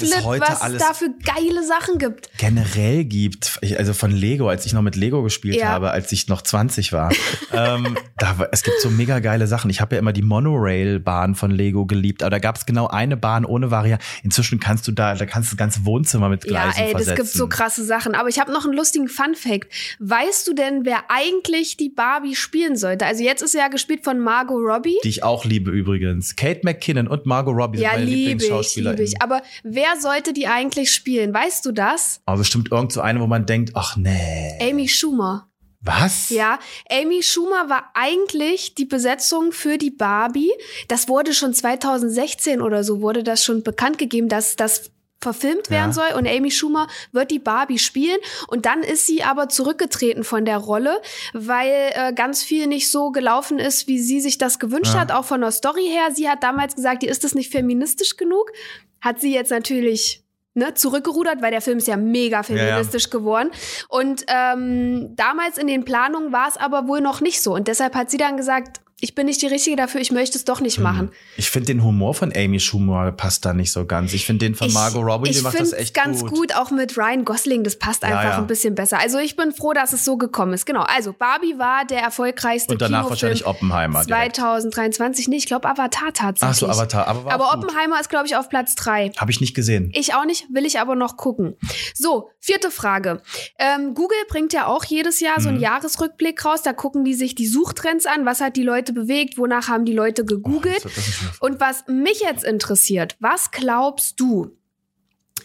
ausgeflippt, 0.00 0.24
heute 0.24 0.40
was, 0.48 0.68
es 0.68 0.78
da 0.78 0.94
für 0.94 1.10
geile 1.24 1.62
Sachen 1.64 1.98
gibt. 1.98 2.28
generell 2.38 3.04
gibt, 3.04 3.60
also 3.78 3.92
von 3.94 4.10
Lego, 4.10 4.48
als 4.48 4.66
ich 4.66 4.72
noch 4.72 4.82
mit 4.82 4.96
Lego 4.96 5.22
gespielt 5.22 5.54
Ja. 5.54 5.68
habe, 5.68 5.92
als 5.92 6.10
ich 6.10 6.26
noch 6.26 6.42
20 6.42 6.92
war. 6.92 7.12
ähm, 7.52 7.96
da, 8.18 8.36
es 8.50 8.64
gibt 8.64 8.80
so 8.80 8.90
mega 8.90 9.20
geile 9.20 9.46
Sachen. 9.46 9.70
Ich 9.70 9.80
habe 9.80 9.94
ja 9.94 10.00
immer 10.00 10.12
die 10.12 10.22
Monorail-Bahn 10.22 11.36
von 11.36 11.52
Lego 11.52 11.86
geliebt, 11.86 12.24
aber 12.24 12.30
da 12.30 12.38
gab 12.40 12.56
es 12.56 12.66
genau 12.66 12.88
eine 12.88 13.16
Bahn 13.16 13.44
ohne 13.44 13.70
Variante. 13.70 14.04
Inzwischen 14.24 14.58
kannst 14.58 14.88
du 14.88 14.92
da, 14.92 15.14
da 15.14 15.24
kannst 15.24 15.52
du 15.52 15.54
das 15.54 15.58
ganze 15.58 15.84
Wohnzimmer 15.84 16.28
mit 16.28 16.44
Ja, 16.46 16.50
Gleisen 16.64 16.80
ey, 16.80 16.92
das 16.94 17.04
versetzen. 17.04 17.16
gibt 17.22 17.28
so 17.28 17.46
krasse 17.48 17.84
Sachen. 17.84 18.16
Aber 18.16 18.28
ich 18.28 18.40
habe 18.40 18.52
noch 18.52 18.64
einen 18.64 18.74
lustigen 18.74 19.06
Fun-Fact. 19.06 19.72
Weißt 20.00 20.48
du 20.48 20.52
denn, 20.52 20.84
wer 20.84 21.04
eigentlich 21.10 21.76
die 21.76 21.90
Barbie 21.90 22.34
spielen 22.34 22.74
sollte? 22.74 23.06
Also 23.06 23.22
jetzt 23.22 23.42
ist 23.42 23.52
sie 23.52 23.58
ja 23.58 23.68
gespielt 23.68 24.02
von 24.02 24.18
Margot 24.18 24.56
Robbie. 24.60 24.95
Die 25.04 25.08
ich 25.08 25.22
auch 25.22 25.44
liebe 25.44 25.70
übrigens. 25.70 26.36
Kate 26.36 26.60
McKinnon 26.62 27.08
und 27.08 27.26
Margot 27.26 27.54
Robbie 27.54 27.80
ja, 27.80 27.90
sind 27.90 28.00
meine 28.00 28.10
liebe 28.10 28.18
ich, 28.18 28.26
Lieblingsschauspielerinnen. 28.28 29.04
liebe 29.04 29.16
ich. 29.16 29.22
Aber 29.22 29.42
wer 29.62 30.00
sollte 30.00 30.32
die 30.32 30.46
eigentlich 30.46 30.92
spielen? 30.92 31.32
Weißt 31.32 31.64
du 31.66 31.72
das? 31.72 32.20
Aber 32.26 32.38
bestimmt 32.38 32.70
irgend 32.70 32.92
so 32.92 33.00
eine, 33.00 33.20
wo 33.20 33.26
man 33.26 33.46
denkt, 33.46 33.72
ach 33.74 33.96
nee. 33.96 34.58
Amy 34.60 34.88
Schumer. 34.88 35.48
Was? 35.86 36.30
Ja, 36.30 36.58
Amy 36.90 37.22
Schumer 37.22 37.68
war 37.68 37.90
eigentlich 37.94 38.74
die 38.74 38.86
Besetzung 38.86 39.52
für 39.52 39.78
die 39.78 39.90
Barbie. 39.90 40.50
Das 40.88 41.08
wurde 41.08 41.32
schon 41.32 41.54
2016 41.54 42.60
oder 42.60 42.82
so, 42.82 43.00
wurde 43.00 43.22
das 43.22 43.44
schon 43.44 43.62
bekannt 43.62 43.98
gegeben, 43.98 44.28
dass 44.28 44.56
das 44.56 44.90
verfilmt 45.20 45.70
werden 45.70 45.90
Ja. 45.90 45.92
soll 45.92 46.16
und 46.16 46.28
Amy 46.28 46.50
Schumer 46.50 46.86
wird 47.12 47.30
die 47.30 47.38
Barbie 47.38 47.78
spielen 47.78 48.18
und 48.48 48.66
dann 48.66 48.82
ist 48.82 49.06
sie 49.06 49.22
aber 49.22 49.48
zurückgetreten 49.48 50.24
von 50.24 50.44
der 50.44 50.58
Rolle, 50.58 51.00
weil 51.32 51.90
äh, 51.94 52.12
ganz 52.12 52.42
viel 52.42 52.66
nicht 52.66 52.90
so 52.90 53.10
gelaufen 53.10 53.58
ist, 53.58 53.88
wie 53.88 53.98
sie 53.98 54.20
sich 54.20 54.38
das 54.38 54.58
gewünscht 54.58 54.94
Ja. 54.94 55.00
hat, 55.00 55.12
auch 55.12 55.24
von 55.24 55.40
der 55.40 55.50
Story 55.52 55.86
her. 55.88 56.08
Sie 56.14 56.28
hat 56.28 56.42
damals 56.42 56.74
gesagt, 56.74 57.02
ihr 57.02 57.10
ist 57.10 57.24
das 57.24 57.34
nicht 57.34 57.50
feministisch 57.50 58.16
genug. 58.16 58.52
Hat 59.00 59.20
sie 59.20 59.32
jetzt 59.32 59.50
natürlich 59.50 60.22
ne, 60.54 60.74
zurückgerudert, 60.74 61.42
weil 61.42 61.50
der 61.50 61.60
Film 61.60 61.78
ist 61.78 61.88
ja 61.88 61.96
mega 61.96 62.38
ja. 62.38 62.42
feministisch 62.42 63.10
geworden. 63.10 63.50
Und 63.88 64.24
ähm, 64.28 65.14
damals 65.16 65.58
in 65.58 65.66
den 65.66 65.84
Planungen 65.84 66.32
war 66.32 66.48
es 66.48 66.56
aber 66.56 66.88
wohl 66.88 67.00
noch 67.00 67.20
nicht 67.20 67.42
so. 67.42 67.54
Und 67.54 67.68
deshalb 67.68 67.94
hat 67.94 68.10
sie 68.10 68.16
dann 68.18 68.36
gesagt, 68.36 68.80
ich 69.00 69.14
bin 69.14 69.26
nicht 69.26 69.42
die 69.42 69.46
Richtige 69.46 69.76
dafür, 69.76 70.00
ich 70.00 70.10
möchte 70.10 70.38
es 70.38 70.44
doch 70.44 70.60
nicht 70.60 70.78
machen. 70.78 71.10
Ich 71.36 71.50
finde 71.50 71.66
den 71.66 71.84
Humor 71.84 72.14
von 72.14 72.32
Amy 72.34 72.58
Schumer 72.60 73.12
passt 73.12 73.44
da 73.44 73.52
nicht 73.52 73.70
so 73.70 73.84
ganz. 73.84 74.14
Ich 74.14 74.24
finde 74.24 74.46
den 74.46 74.54
von 74.54 74.72
Margot 74.72 75.04
Robbie, 75.04 75.30
die 75.30 75.36
ich 75.36 75.42
macht 75.42 75.60
das 75.60 75.72
echt 75.74 75.92
ganz 75.94 76.20
gut. 76.20 76.30
gut. 76.30 76.54
auch 76.56 76.70
mit 76.70 76.96
Ryan 76.96 77.24
Gosling, 77.26 77.62
das 77.62 77.78
passt 77.78 78.02
Ja, 78.02 78.08
einfach 78.08 78.22
ja. 78.32 78.38
ein 78.38 78.46
bisschen 78.46 78.74
besser. 78.74 78.98
Also 78.98 79.18
ich 79.18 79.36
bin 79.36 79.52
froh, 79.52 79.74
dass 79.74 79.92
es 79.92 80.04
so 80.04 80.16
gekommen 80.16 80.54
ist. 80.54 80.64
Genau, 80.64 80.80
also 80.82 81.12
Barbie 81.12 81.58
war 81.58 81.84
der 81.84 82.00
erfolgreichste 82.00 82.72
Und 82.72 82.80
danach 82.80 83.00
Kinofilm 83.00 83.10
wahrscheinlich 83.10 83.46
Oppenheimer. 83.46 84.04
direkt. 84.04 84.36
2023. 84.36 85.28
Nee, 85.28 85.36
ich 85.36 85.46
glaube 85.46 85.68
Avatar 85.68 86.12
tatsächlich. 86.14 86.50
Ach 86.50 86.54
so, 86.54 86.68
Avatar. 86.68 87.06
Aber, 87.06 87.30
Aber. 87.32 87.52
Oppenheimer 87.52 88.00
ist, 88.00 88.08
glaube 88.08 88.26
ich, 88.26 88.36
auf 88.36 88.48
Platz 88.48 88.74
drei. 88.76 89.10
Habe 89.18 89.30
ich 89.30 89.40
nicht 89.40 89.54
gesehen. 89.54 89.90
Ich 89.94 90.14
auch 90.14 90.24
nicht, 90.24 90.46
will 90.52 90.64
ich 90.64 90.80
aber 90.80 90.94
noch 90.94 91.16
gucken. 91.16 91.56
So, 91.94 92.30
vierte 92.40 92.70
Frage. 92.70 93.20
Ähm, 93.58 93.94
Google 93.94 94.16
bringt 94.28 94.52
ja 94.52 94.66
auch 94.66 94.84
jedes 94.84 95.20
Jahr 95.20 95.38
Mhm. 95.38 95.42
so 95.42 95.48
einen 95.50 95.60
Jahresrückblick 95.60 96.42
raus. 96.44 96.62
Da 96.62 96.72
gucken 96.72 97.04
die 97.04 97.14
sich 97.14 97.34
die 97.34 97.46
Suchtrends 97.46 98.06
an. 98.06 98.24
Was 98.24 98.40
hat 98.40 98.56
die 98.56 98.62
Leute 98.62 98.85
bewegt? 98.92 99.38
Wonach 99.38 99.68
haben 99.68 99.84
die 99.84 99.92
Leute 99.94 100.24
gegoogelt? 100.24 100.84
Oh, 100.84 101.46
Und 101.46 101.60
was 101.60 101.84
mich 101.88 102.20
jetzt 102.20 102.44
interessiert, 102.44 103.16
was 103.20 103.50
glaubst 103.50 104.18
du, 104.20 104.56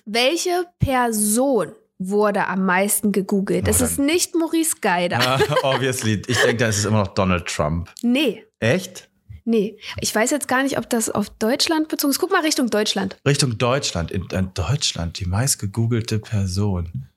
welche 0.06 0.66
Person 0.80 1.74
wurde 2.00 2.48
am 2.48 2.66
meisten 2.66 3.12
gegoogelt? 3.12 3.68
Es 3.68 3.80
Na 3.80 3.86
ist 3.86 4.00
nicht 4.00 4.36
Maurice 4.36 4.78
Geider. 4.82 5.20
Ah, 5.20 5.40
obviously. 5.64 6.22
Ich 6.28 6.38
denke, 6.40 6.58
das 6.66 6.78
ist 6.80 6.86
immer 6.86 7.00
noch 7.00 7.14
Donald 7.14 7.46
Trump. 7.48 7.90
Nee, 8.02 8.44
Echt? 8.60 9.10
nee. 9.46 9.78
Ich 10.00 10.14
weiß 10.14 10.32
jetzt 10.32 10.48
gar 10.48 10.64
nicht, 10.64 10.78
ob 10.78 10.90
das 10.90 11.10
auf 11.10 11.30
Deutschland 11.30 11.88
bezogen 11.90 12.12
ist. 12.12 12.20
Guck 12.20 12.32
mal 12.32 12.42
Richtung 12.42 12.70
Deutschland. 12.70 13.18
Richtung 13.28 13.58
Deutschland. 13.58 14.10
In, 14.12 14.26
in 14.32 14.54
Deutschland 14.54 15.20
die 15.20 15.26
meist 15.26 15.60
gegoogelte 15.60 16.20
Person. 16.20 17.08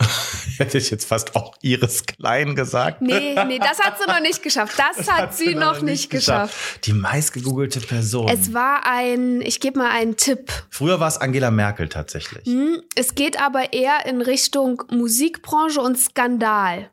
Hätte 0.58 0.78
ich 0.78 0.90
jetzt 0.90 1.06
fast 1.06 1.36
auch 1.36 1.54
Iris 1.62 2.04
Klein 2.06 2.54
gesagt. 2.54 3.00
Nee, 3.02 3.36
nee, 3.46 3.58
das 3.58 3.78
hat 3.80 3.98
sie 3.98 4.06
noch 4.06 4.20
nicht 4.20 4.42
geschafft. 4.42 4.74
Das, 4.96 5.10
hat, 5.10 5.34
sie 5.34 5.54
noch 5.54 5.82
nicht 5.82 6.10
geschafft. 6.10 6.86
Die 6.86 6.92
meist 6.92 7.32
gegoogelte 7.32 7.80
Person. 7.80 8.28
Es 8.28 8.52
war 8.54 8.86
ein, 8.86 9.40
ich 9.40 9.60
gebe 9.60 9.78
mal 9.78 9.90
einen 9.90 10.16
Tipp. 10.16 10.50
Früher 10.70 10.98
war 11.00 11.08
es 11.08 11.18
Angela 11.18 11.50
Merkel 11.50 11.88
tatsächlich. 11.88 12.46
Hm, 12.46 12.82
Es 12.94 13.14
geht 13.14 13.40
aber 13.40 13.72
eher 13.72 14.06
in 14.06 14.20
Richtung 14.22 14.82
Musikbranche 14.90 15.80
und 15.80 15.98
Skandal. 15.98 16.90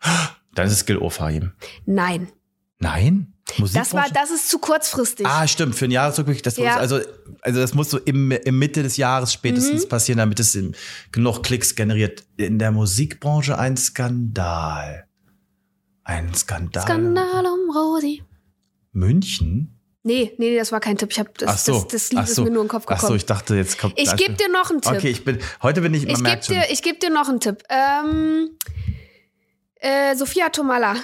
Dann 0.54 0.66
ist 0.66 0.72
es 0.72 0.86
Gil 0.86 0.98
Ofaim. 0.98 1.52
Nein. 1.86 2.30
Nein? 2.78 3.33
Das 3.72 3.92
war, 3.92 4.06
das 4.12 4.30
ist 4.30 4.48
zu 4.48 4.58
kurzfristig. 4.58 5.26
Ah, 5.26 5.46
stimmt, 5.46 5.74
für 5.74 5.84
ein 5.84 5.90
Jahresrückblick. 5.90 6.42
Das 6.42 6.56
Ja. 6.56 6.72
muss, 6.72 6.80
also, 6.80 7.00
also 7.42 7.60
das 7.60 7.74
muss 7.74 7.90
so 7.90 7.98
im, 7.98 8.30
im 8.32 8.58
Mitte 8.58 8.82
des 8.82 8.96
Jahres 8.96 9.32
spätestens 9.32 9.84
Mhm. 9.84 9.88
passieren, 9.90 10.18
damit 10.18 10.40
es 10.40 10.54
im, 10.54 10.74
genug 11.12 11.42
Klicks 11.42 11.74
generiert. 11.74 12.24
In 12.38 12.58
der 12.58 12.72
Musikbranche 12.72 13.58
ein 13.58 13.76
Skandal. 13.76 15.06
Ein 16.04 16.34
Skandal. 16.34 16.82
Skandal 16.84 17.46
um 17.46 17.70
Rosi. 17.76 18.22
München? 18.92 19.70
Nee, 20.02 20.32
nee, 20.38 20.56
das 20.56 20.70
war 20.72 20.80
kein 20.80 20.96
Tipp. 20.98 21.10
Ich 21.12 21.18
hab 21.18 21.36
das, 21.38 21.48
Ach 21.48 21.58
so. 21.58 21.72
das, 21.82 21.88
das 21.88 22.12
Lied 22.12 22.26
so. 22.26 22.42
ist 22.42 22.48
mir 22.48 22.50
nur 22.50 22.62
in 22.62 22.66
den 22.66 22.68
Kopf 22.68 22.84
Ach 22.88 22.96
so, 22.96 23.00
gekommen. 23.02 23.16
ich 23.16 23.26
dachte, 23.26 23.54
jetzt 23.56 23.78
kommt. 23.78 23.98
ich 23.98 24.14
gebe 24.16 24.34
dir 24.34 24.48
noch 24.50 24.70
einen 24.70 24.80
Tipp. 24.82 24.92
Okay, 24.92 25.08
ich 25.10 25.24
bin, 25.24 25.38
heute 25.62 25.80
bin 25.80 25.94
ich, 25.94 26.06
man 26.06 26.14
ich 26.16 26.22
gebe 26.22 26.60
dir, 26.60 26.70
ich 26.70 26.82
geb 26.82 27.00
dir 27.00 27.10
noch 27.10 27.28
einen 27.28 27.40
Tipp. 27.40 27.62
Ähm, 27.70 28.50
äh, 29.76 30.14
Sophia 30.16 30.48
Tomala. 30.50 30.96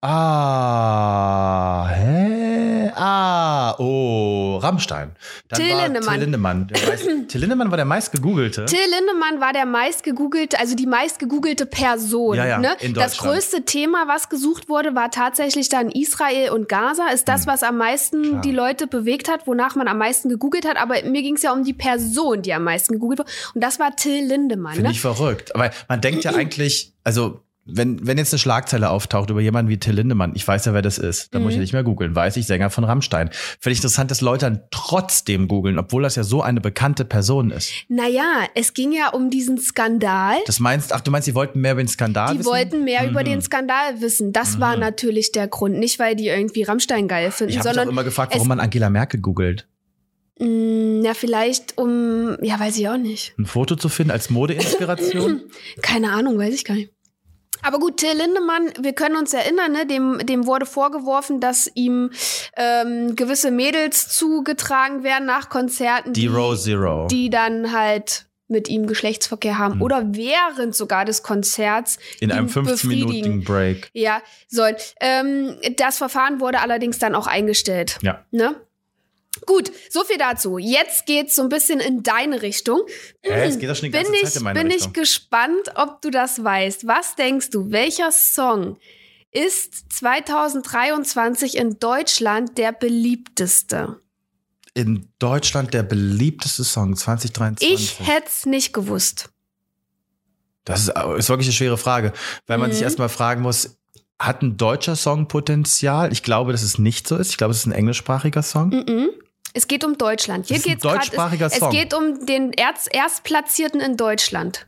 Ah, 0.00 1.86
hä? 1.88 2.90
Ah, 2.94 3.74
oh, 3.78 4.56
Rammstein. 4.58 5.10
Dann 5.48 5.60
Till 5.60 5.70
war 5.76 5.82
Lindemann. 5.84 6.10
Till 6.14 6.20
Lindemann. 6.20 6.66
Der 6.68 6.88
meist, 6.88 7.06
Till 7.28 7.40
Lindemann 7.40 7.70
war 7.70 7.76
der 7.76 7.84
meist 7.84 8.12
gegoogelte. 8.12 8.64
Till 8.66 8.78
Lindemann 8.96 9.40
war 9.40 9.52
der 9.52 9.66
meistgegoogelte, 9.66 10.58
also 10.58 10.74
die 10.74 10.86
meistgegoogelte 10.86 11.66
Person. 11.66 12.36
Ja, 12.36 12.46
ja, 12.46 12.58
ne? 12.58 12.76
in 12.80 12.94
das 12.94 13.12
Deutschland. 13.16 13.34
größte 13.34 13.64
Thema, 13.64 14.04
was 14.08 14.28
gesucht 14.28 14.68
wurde, 14.68 14.94
war 14.94 15.10
tatsächlich 15.10 15.68
dann 15.68 15.90
Israel 15.90 16.50
und 16.50 16.68
Gaza. 16.68 17.08
Ist 17.12 17.28
das, 17.28 17.46
was 17.46 17.62
am 17.62 17.76
meisten 17.76 18.22
Hm. 18.22 18.28
Klar. 18.30 18.40
die 18.42 18.52
Leute 18.52 18.86
bewegt 18.86 19.28
hat, 19.30 19.46
wonach 19.46 19.76
man 19.76 19.86
am 19.88 19.98
meisten 19.98 20.28
gegoogelt 20.28 20.66
hat. 20.66 20.76
Aber 20.76 20.94
mir 21.04 21.22
ging 21.22 21.36
es 21.36 21.42
ja 21.42 21.52
um 21.52 21.62
die 21.64 21.74
Person, 21.74 22.42
die 22.42 22.52
am 22.54 22.64
meisten 22.64 22.94
gegoogelt 22.94 23.20
wurde. 23.20 23.30
Und 23.54 23.62
das 23.62 23.78
war 23.78 23.94
Till 23.96 24.24
Lindemann. 24.26 24.74
Finde 24.74 24.88
Ne? 24.90 24.94
ich 24.94 25.00
verrückt. 25.00 25.54
Aber 25.54 25.70
man 25.88 26.00
denkt 26.00 26.24
ja 26.24 26.30
eigentlich, 26.34 26.94
also 27.04 27.40
wenn, 27.70 28.06
wenn 28.06 28.16
jetzt 28.18 28.32
eine 28.32 28.38
Schlagzeile 28.38 28.90
auftaucht 28.90 29.28
über 29.30 29.40
jemanden 29.40 29.70
wie 29.70 29.78
Till 29.78 29.94
Lindemann, 29.94 30.32
ich 30.34 30.46
weiß 30.48 30.64
ja, 30.64 30.74
wer 30.74 30.82
das 30.82 30.96
ist, 30.98 31.34
dann 31.34 31.42
muss 31.42 31.50
ich 31.52 31.56
Mhm. 31.56 31.60
ja 31.60 31.62
nicht 31.64 31.72
mehr 31.74 31.82
googeln, 31.84 32.14
weiß 32.14 32.36
ich, 32.38 32.46
Sänger 32.46 32.70
von 32.70 32.84
Rammstein. 32.84 33.30
Finde 33.60 33.72
ich 33.72 33.78
interessant, 33.78 34.10
dass 34.10 34.20
Leute 34.20 34.46
dann 34.46 34.62
trotzdem 34.70 35.48
googeln, 35.48 35.78
obwohl 35.78 36.02
das 36.02 36.16
ja 36.16 36.22
so 36.24 36.40
eine 36.42 36.60
bekannte 36.60 37.04
Person 37.04 37.50
ist. 37.50 37.70
Naja, 37.88 38.46
es 38.54 38.72
ging 38.74 38.92
ja 38.92 39.08
um 39.10 39.30
diesen 39.30 39.58
Skandal. 39.58 40.36
Das 40.46 40.60
meinst, 40.60 40.92
ach, 40.92 41.00
du 41.02 41.10
meinst, 41.10 41.26
sie 41.26 41.34
wollten 41.34 41.60
mehr 41.60 41.72
über 41.72 41.82
den 41.82 41.88
Skandal 41.88 42.32
Die 42.32 42.38
wissen? 42.40 42.48
wollten 42.50 42.84
mehr 42.84 43.08
über 43.08 43.20
Mhm. 43.20 43.26
den 43.26 43.42
Skandal 43.42 44.00
wissen. 44.00 44.32
Das 44.32 44.58
war 44.60 44.76
natürlich 44.76 45.32
der 45.32 45.46
Grund. 45.48 45.78
Nicht, 45.78 45.98
weil 45.98 46.16
die 46.16 46.28
irgendwie 46.28 46.62
Rammstein 46.62 47.06
geil 47.08 47.30
finden, 47.30 47.50
Ich 47.52 47.58
habe 47.58 47.68
sondern 47.68 47.88
auch 47.88 47.92
immer 47.92 48.04
gefragt, 48.04 48.32
warum 48.34 48.48
man 48.48 48.60
Angela 48.60 48.88
Merkel 48.90 49.20
googelt. 49.20 49.66
mh, 50.40 51.04
ja, 51.04 51.14
vielleicht 51.14 51.76
um, 51.78 52.36
ja, 52.42 52.58
weiß 52.58 52.78
ich 52.78 52.88
auch 52.88 52.96
nicht. 52.96 53.34
Ein 53.38 53.46
Foto 53.46 53.76
zu 53.76 53.88
finden 53.88 54.10
als 54.12 54.30
Modeinspiration? 54.30 55.42
Keine 55.82 56.12
Ahnung, 56.12 56.38
weiß 56.38 56.54
ich 56.54 56.64
gar 56.64 56.74
nicht. 56.74 56.92
Aber 57.62 57.78
gut, 57.78 57.96
Till 57.98 58.12
Lindemann, 58.16 58.70
wir 58.80 58.92
können 58.92 59.16
uns 59.16 59.32
erinnern, 59.34 59.72
ne, 59.72 59.86
dem, 59.86 60.18
dem 60.24 60.46
wurde 60.46 60.66
vorgeworfen, 60.66 61.40
dass 61.40 61.70
ihm 61.74 62.10
ähm, 62.56 63.16
gewisse 63.16 63.50
Mädels 63.50 64.08
zugetragen 64.08 65.02
werden 65.02 65.26
nach 65.26 65.48
Konzerten, 65.48 66.12
Die 66.12 66.26
Row 66.26 66.56
Zero. 66.58 67.06
die 67.10 67.30
dann 67.30 67.72
halt 67.72 68.26
mit 68.50 68.68
ihm 68.68 68.86
Geschlechtsverkehr 68.86 69.58
haben 69.58 69.74
Hm. 69.74 69.82
oder 69.82 70.02
während 70.14 70.74
sogar 70.74 71.04
des 71.04 71.22
Konzerts 71.22 71.98
in 72.20 72.32
einem 72.32 72.46
ihn 72.46 72.52
15-minütigen 72.52 72.64
befriedigen. 73.06 73.44
Break. 73.44 73.90
Ja, 73.92 74.22
sollen. 74.48 74.76
Ähm, 75.00 75.56
das 75.76 75.98
Verfahren 75.98 76.40
wurde 76.40 76.60
allerdings 76.60 76.98
dann 76.98 77.14
auch 77.14 77.26
eingestellt. 77.26 77.98
Ja. 78.00 78.24
Ne? 78.30 78.54
Gut, 79.48 79.72
so 79.88 80.04
viel 80.04 80.18
dazu. 80.18 80.58
Jetzt 80.58 81.06
geht's 81.06 81.34
so 81.34 81.40
ein 81.42 81.48
bisschen 81.48 81.80
in 81.80 82.02
deine 82.02 82.42
Richtung. 82.42 82.82
Hä, 83.22 83.46
es 83.48 83.58
geht 83.58 83.70
doch 83.70 83.74
schon 83.74 83.86
die 83.86 83.90
ganze 83.92 84.12
bin 84.12 84.20
Zeit 84.20 84.28
ich, 84.30 84.36
in 84.36 84.42
meine 84.42 84.60
bin 84.60 84.70
Richtung. 84.70 84.92
ich 84.92 85.00
gespannt, 85.00 85.72
ob 85.74 86.02
du 86.02 86.10
das 86.10 86.44
weißt. 86.44 86.86
Was 86.86 87.16
denkst 87.16 87.48
du, 87.48 87.70
welcher 87.70 88.12
Song 88.12 88.76
ist 89.32 89.90
2023 89.94 91.56
in 91.56 91.78
Deutschland 91.78 92.58
der 92.58 92.72
beliebteste? 92.72 94.02
In 94.74 95.08
Deutschland 95.18 95.72
der 95.72 95.82
beliebteste 95.82 96.62
Song 96.62 96.94
2023. 96.94 97.72
Ich 97.72 98.06
hätt's 98.06 98.44
nicht 98.44 98.74
gewusst. 98.74 99.30
Das 100.66 100.82
ist, 100.82 100.88
ist 100.90 101.28
wirklich 101.30 101.48
eine 101.48 101.54
schwere 101.54 101.78
Frage, 101.78 102.12
weil 102.46 102.58
man 102.58 102.68
Mhm. 102.68 102.74
sich 102.74 102.82
erstmal 102.82 103.08
fragen 103.08 103.40
muss, 103.40 103.78
hat 104.18 104.42
ein 104.42 104.58
deutscher 104.58 104.94
Song 104.94 105.26
Potenzial? 105.26 106.12
Ich 106.12 106.22
glaube, 106.22 106.52
dass 106.52 106.62
es 106.62 106.78
nicht 106.78 107.08
so 107.08 107.16
ist. 107.16 107.30
Ich 107.30 107.38
glaube, 107.38 107.52
es 107.52 107.58
ist 107.60 107.66
ein 107.66 107.72
englischsprachiger 107.72 108.42
Song. 108.42 108.68
Mhm. 108.68 109.08
Es 109.54 109.66
geht 109.66 109.84
um 109.84 109.98
Deutschland. 109.98 110.46
Hier 110.46 110.56
ist 110.56 110.84
deutschsprachiger 110.84 111.46
es, 111.46 111.54
Song. 111.54 111.68
Es 111.68 111.74
geht 111.74 111.94
um 111.94 112.26
den 112.26 112.52
Erst 112.52 112.92
Erstplatzierten 112.92 113.80
in 113.80 113.96
Deutschland. 113.96 114.66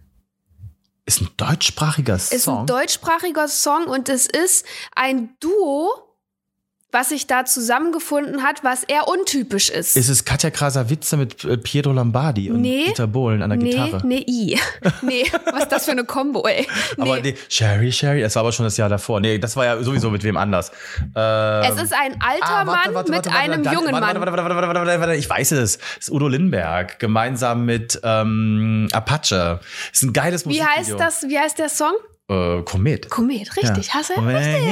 Ist 1.07 1.21
ein 1.21 1.29
deutschsprachiger 1.37 2.15
ist 2.15 2.43
Song. 2.43 2.61
ein 2.61 2.67
deutschsprachiger 2.67 3.49
Song 3.49 3.87
und 3.87 4.09
es 4.09 4.27
ist 4.27 4.65
ein 4.95 5.37
Duo, 5.41 6.10
was 6.93 7.11
sich 7.11 7.27
da 7.27 7.45
zusammengefunden 7.45 8.43
hat, 8.43 8.65
was 8.65 8.83
eher 8.85 9.07
untypisch 9.07 9.71
ist. 9.71 9.97
ist 9.97 10.09
es 10.09 10.25
Katja 10.25 10.51
Krasavice 10.51 11.17
mit 11.17 11.45
äh, 11.45 11.57
Pietro 11.57 11.93
Lombardi 11.93 12.51
und 12.51 12.61
Nee. 12.61 12.87
Dieter 12.87 13.07
Bohlen 13.07 13.43
an 13.43 13.51
der 13.51 13.59
nee, 13.59 13.71
Gitarre? 13.71 14.01
nee, 14.05 14.25
i. 14.27 14.59
nee, 15.03 15.25
was 15.53 15.63
ist 15.65 15.73
das 15.73 15.85
für 15.85 15.93
eine 15.93 16.05
Kombo, 16.05 16.47
ey? 16.47 16.67
Nee. 16.97 17.03
Aber 17.03 17.21
nee, 17.21 17.35
Sherry, 17.49 17.93
Sherry, 17.93 18.21
das 18.21 18.35
war 18.35 18.41
aber 18.41 18.53
schon 18.53 18.65
das 18.65 18.77
Jahr 18.77 18.89
davor. 18.89 19.21
Nee, 19.21 19.39
das 19.39 19.57
war 19.57 19.65
ja 19.65 19.83
sowieso 19.83 20.11
mit 20.11 20.25
wem 20.25 20.37
anders. 20.37 20.73
Ähm, 21.15 21.63
es 21.65 21.83
ist 21.83 21.95
ein 21.95 22.21
alter 22.21 22.43
ah, 22.43 22.67
warte, 22.67 22.67
Mann 22.67 22.95
warte, 22.95 23.11
mit 23.11 23.17
warte, 23.19 23.31
warte, 23.31 23.31
einem 23.39 23.65
warte, 23.65 23.77
jungen 23.77 23.93
warte, 23.93 24.07
Mann. 24.07 24.21
Warte, 24.21 24.33
warte, 24.33 24.55
warte, 24.55 24.67
warte, 24.67 24.81
warte, 24.81 25.01
warte, 25.01 25.15
ich 25.15 25.31
weiß 25.31 25.53
es. 25.53 25.79
Das 25.79 25.87
ist 26.01 26.11
Udo 26.11 26.29
Lindenberg, 26.29 26.99
gemeinsam 26.99 27.65
mit 27.65 28.01
ähm, 28.03 28.89
Apache. 28.93 29.61
Das 29.61 29.61
ist 29.93 30.03
ein 30.03 30.13
geiles 30.13 30.45
Wie 30.45 30.59
Musikvideo. 30.59 30.99
heißt 30.99 31.23
das? 31.23 31.29
Wie 31.29 31.39
heißt 31.39 31.59
der 31.59 31.69
Song? 31.69 31.93
äh, 32.31 32.63
Komet. 32.63 33.11
Komet, 33.11 33.57
richtig. 33.57 33.89
Ja. 33.89 33.95
Hast 33.95 34.11
du? 34.11 34.21
Richtig. 34.21 34.65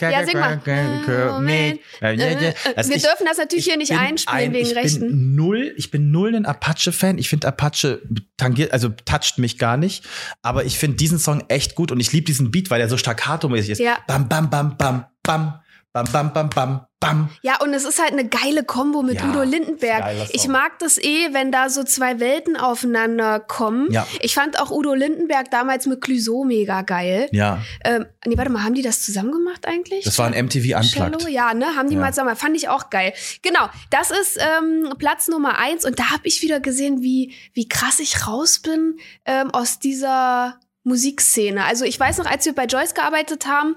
Ja, 0.00 0.24
sing 0.26 0.38
mal. 0.38 0.58
Komet. 0.58 1.80
Also 2.00 2.90
Wir 2.90 2.96
ich, 2.96 3.02
dürfen 3.02 3.24
das 3.26 3.38
natürlich 3.38 3.64
hier 3.64 3.78
nicht 3.78 3.92
einspielen 3.92 4.48
ein, 4.48 4.52
wegen 4.52 4.66
ich 4.66 4.76
Rechten. 4.76 5.08
Bin 5.08 5.34
null, 5.34 5.72
ich 5.76 5.90
bin 5.90 6.10
null 6.10 6.34
ein 6.34 6.44
Apache-Fan. 6.44 7.16
Ich 7.16 7.28
finde 7.30 7.48
Apache 7.48 8.02
tangiert, 8.36 8.72
also 8.72 8.90
toucht 9.04 9.38
mich 9.38 9.58
gar 9.58 9.76
nicht. 9.76 10.04
Aber 10.42 10.64
ich 10.64 10.78
finde 10.78 10.98
diesen 10.98 11.18
Song 11.18 11.42
echt 11.48 11.74
gut 11.74 11.90
und 11.90 12.00
ich 12.00 12.12
liebe 12.12 12.26
diesen 12.26 12.50
Beat, 12.50 12.70
weil 12.70 12.80
er 12.80 12.88
so 12.88 12.96
staccato-mäßig 12.96 13.70
ist. 13.70 13.78
Ja. 13.78 13.98
Bam, 14.06 14.28
bam, 14.28 14.50
bam, 14.50 14.76
bam, 14.76 15.06
bam. 15.22 15.58
Bam, 15.94 16.06
bam, 16.10 16.32
bam, 16.32 16.48
bam, 16.48 16.86
bam. 17.02 17.28
Ja, 17.42 17.60
und 17.60 17.74
es 17.74 17.84
ist 17.84 18.00
halt 18.00 18.12
eine 18.12 18.26
geile 18.26 18.64
Kombo 18.64 19.02
mit 19.02 19.20
Ja, 19.20 19.28
Udo 19.28 19.42
Lindenberg. 19.42 20.04
Ich 20.32 20.48
mag 20.48 20.78
das 20.78 20.96
eh, 20.98 21.28
wenn 21.32 21.52
da 21.52 21.68
so 21.68 21.84
zwei 21.84 22.18
Welten 22.20 22.56
aufeinander 22.56 23.38
kommen. 23.40 23.90
Ja. 23.92 24.06
Ich 24.20 24.34
fand 24.34 24.58
auch 24.58 24.70
Udo 24.70 24.94
Lindenberg 24.94 25.50
damals 25.50 25.86
mit 25.86 26.00
Clouseau 26.00 26.44
mega 26.44 26.82
geil. 26.82 27.28
Ja, 27.32 27.60
Ähm, 27.84 28.06
nee, 28.24 28.36
warte 28.38 28.50
mal, 28.50 28.64
haben 28.64 28.74
die 28.74 28.82
das 28.82 29.02
zusammen 29.02 29.32
gemacht 29.32 29.66
eigentlich? 29.66 30.04
das 30.04 30.18
war 30.18 30.26
ein 30.26 30.32
MTV 30.46 30.80
Cello? 30.82 31.04
Unplugged. 31.06 31.28
Ja, 31.28 31.52
ne? 31.54 31.66
Haben 31.76 31.88
die 31.88 31.96
Ja. 31.96 32.00
mal 32.00 32.12
zusammen. 32.12 32.36
Fand 32.36 32.56
ich 32.56 32.68
auch 32.68 32.88
geil. 32.90 33.12
Genau, 33.42 33.68
das 33.90 34.10
ist 34.10 34.38
ähm, 34.40 34.94
Platz 34.98 35.28
Nummer 35.28 35.58
eins. 35.58 35.84
Und 35.84 35.98
da 35.98 36.10
habe 36.10 36.22
ich 36.28 36.40
wieder 36.42 36.60
gesehen, 36.60 37.02
wie, 37.02 37.34
wie 37.52 37.68
krass 37.68 37.98
ich 37.98 38.26
raus 38.26 38.60
bin 38.60 38.96
ähm, 39.26 39.50
aus 39.50 39.78
dieser 39.80 40.58
Musikszene. 40.84 41.64
Also 41.64 41.84
ich 41.84 41.98
weiß 41.98 42.18
noch, 42.18 42.26
als 42.26 42.44
wir 42.44 42.54
bei 42.54 42.64
Joyce 42.66 42.94
gearbeitet 42.94 43.46
haben, 43.46 43.76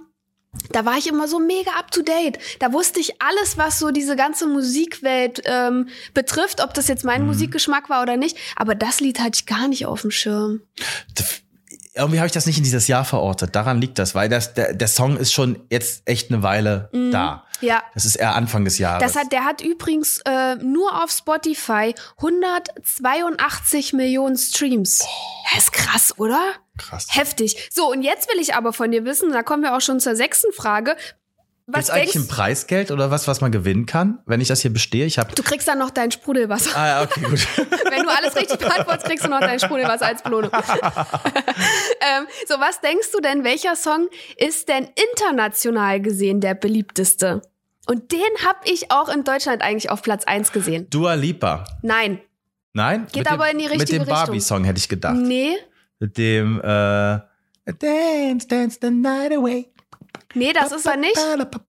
da 0.72 0.86
war 0.86 0.98
ich 0.98 1.08
immer 1.08 1.28
so 1.28 1.40
mega 1.40 1.72
up 1.78 1.92
to 1.92 2.02
date. 2.02 2.38
Da 2.60 2.74
wusste 2.74 3.00
ich 3.00 3.22
alles, 3.22 3.58
was 3.58 3.80
so 3.80 3.92
diese 3.92 4.16
ganze 4.16 4.48
Musikwelt 4.48 5.42
ähm, 5.46 5.88
betrifft, 6.14 6.62
ob 6.64 6.74
das 6.74 6.88
jetzt 6.88 7.04
mein 7.06 7.22
Mhm. 7.22 7.28
Musikgeschmack 7.28 7.90
war 7.90 8.02
oder 8.02 8.18
nicht. 8.18 8.38
Aber 8.56 8.76
das 8.76 9.00
Lied 9.00 9.20
hatte 9.20 9.32
ich 9.36 9.46
gar 9.46 9.68
nicht 9.68 9.86
auf 9.86 10.02
dem 10.02 10.12
Schirm. 10.12 10.62
Irgendwie 11.98 12.20
habe 12.20 12.28
ich 12.28 12.34
das 12.34 12.46
nicht 12.46 12.58
in 12.58 12.64
dieses 12.66 12.88
Jahr 12.90 13.06
verortet. 13.06 13.56
Daran 13.56 13.80
liegt 13.80 13.98
das, 14.00 14.16
weil 14.16 14.28
das, 14.28 14.54
der, 14.54 14.74
der 14.74 14.88
Song 14.90 15.16
ist 15.16 15.32
schon 15.32 15.62
jetzt 15.70 16.02
echt 16.06 16.30
eine 16.30 16.44
Weile 16.44 16.90
da. 17.12 17.46
Ja. 17.62 17.82
Das 17.94 18.04
ist 18.04 18.18
eher 18.18 18.36
Anfang 18.36 18.66
des 18.66 18.80
Jahres. 18.80 19.02
Das 19.02 19.16
hat, 19.22 19.32
der 19.32 19.46
hat 19.46 19.62
übrigens 19.62 20.20
äh, 20.26 20.56
nur 20.56 21.02
auf 21.02 21.10
Spotify 21.10 21.96
182 22.18 23.94
Millionen 23.94 24.38
Streams. 24.38 25.06
Das 25.54 25.64
ist 25.64 25.72
krass, 25.72 26.14
oder? 26.18 26.42
Krass. 26.78 27.08
Heftig. 27.10 27.70
So, 27.72 27.92
und 27.92 28.02
jetzt 28.04 28.30
will 28.32 28.40
ich 28.40 28.56
aber 28.56 28.74
von 28.74 28.92
dir 28.92 29.06
wissen, 29.06 29.32
da 29.32 29.44
kommen 29.44 29.64
wir 29.64 29.76
auch 29.76 29.82
schon 29.82 30.00
zur 30.00 30.16
sechsten 30.16 30.52
Frage. 30.54 30.96
Was 31.68 31.86
Ist 31.86 31.90
eigentlich 31.90 32.16
ein 32.16 32.28
Preisgeld 32.28 32.92
oder 32.92 33.10
was, 33.10 33.28
was 33.28 33.42
man 33.42 33.52
gewinnen 33.52 33.88
kann, 33.88 34.20
wenn 34.28 34.40
ich 34.40 34.48
das 34.48 34.62
hier 34.62 34.72
bestehe? 34.72 35.08
Ich 35.08 35.18
habe. 35.18 35.34
du? 35.34 35.42
kriegst 35.42 35.68
dann 35.68 35.80
noch 35.80 35.90
dein 35.90 36.12
Sprudelwasser. 36.12 36.78
Ah, 36.78 36.88
ja, 36.88 37.02
okay, 37.02 37.22
gut. 37.22 37.48
Wenn 37.90 38.04
du 38.04 38.10
alles 38.10 38.36
richtig 38.36 38.60
beantwortest, 38.60 39.08
kriegst 39.08 39.26
du 39.26 39.30
noch 39.30 39.40
dein 39.40 39.60
Sprudelwasser 39.60 40.06
als 40.06 40.22
Belohnung. 40.22 40.52
ähm, 40.54 42.28
so, 42.48 42.60
was 42.60 42.82
denkst 42.82 43.12
du 43.14 43.20
denn, 43.20 43.44
welcher 43.44 43.76
Song 43.76 44.10
ist 44.38 44.70
denn 44.70 44.90
international 45.12 46.02
gesehen 46.02 46.40
der 46.40 46.54
beliebteste? 46.54 47.42
Und 47.88 48.12
den 48.12 48.22
habe 48.46 48.60
ich 48.66 48.92
auch 48.92 49.10
in 49.10 49.24
Deutschland 49.24 49.64
eigentlich 49.64 49.90
auf 49.90 50.04
Platz 50.04 50.24
1 50.26 50.52
gesehen. 50.52 50.88
Dua 50.92 51.16
Lipa. 51.16 51.64
Nein. 51.82 52.22
Nein? 52.74 53.08
Geht 53.08 53.24
mit 53.24 53.32
aber 53.32 53.46
dem, 53.46 53.54
in 53.54 53.58
die 53.58 53.70
Mit 53.70 53.82
richtige 53.82 54.00
dem 54.06 54.08
Barbie-Song 54.08 54.66
hätte 54.66 54.78
ich 54.78 54.90
gedacht. 54.90 55.16
Nee. 55.16 55.56
Mit 56.00 56.18
dem, 56.18 56.60
äh, 56.62 57.20
Dance, 57.80 58.48
dance 58.48 58.78
the 58.82 58.92
night 58.92 59.32
away. 59.34 59.72
Nee, 60.36 60.54
das 60.54 60.72
ist 60.72 60.86
er 60.86 60.98
nicht. 60.98 61.18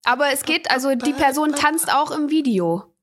Aber 0.05 0.31
es 0.31 0.43
geht, 0.43 0.69
also 0.69 0.93
die 0.95 1.13
Person 1.13 1.53
tanzt 1.53 1.91
auch 1.91 2.11
im 2.11 2.29
Video. 2.29 2.93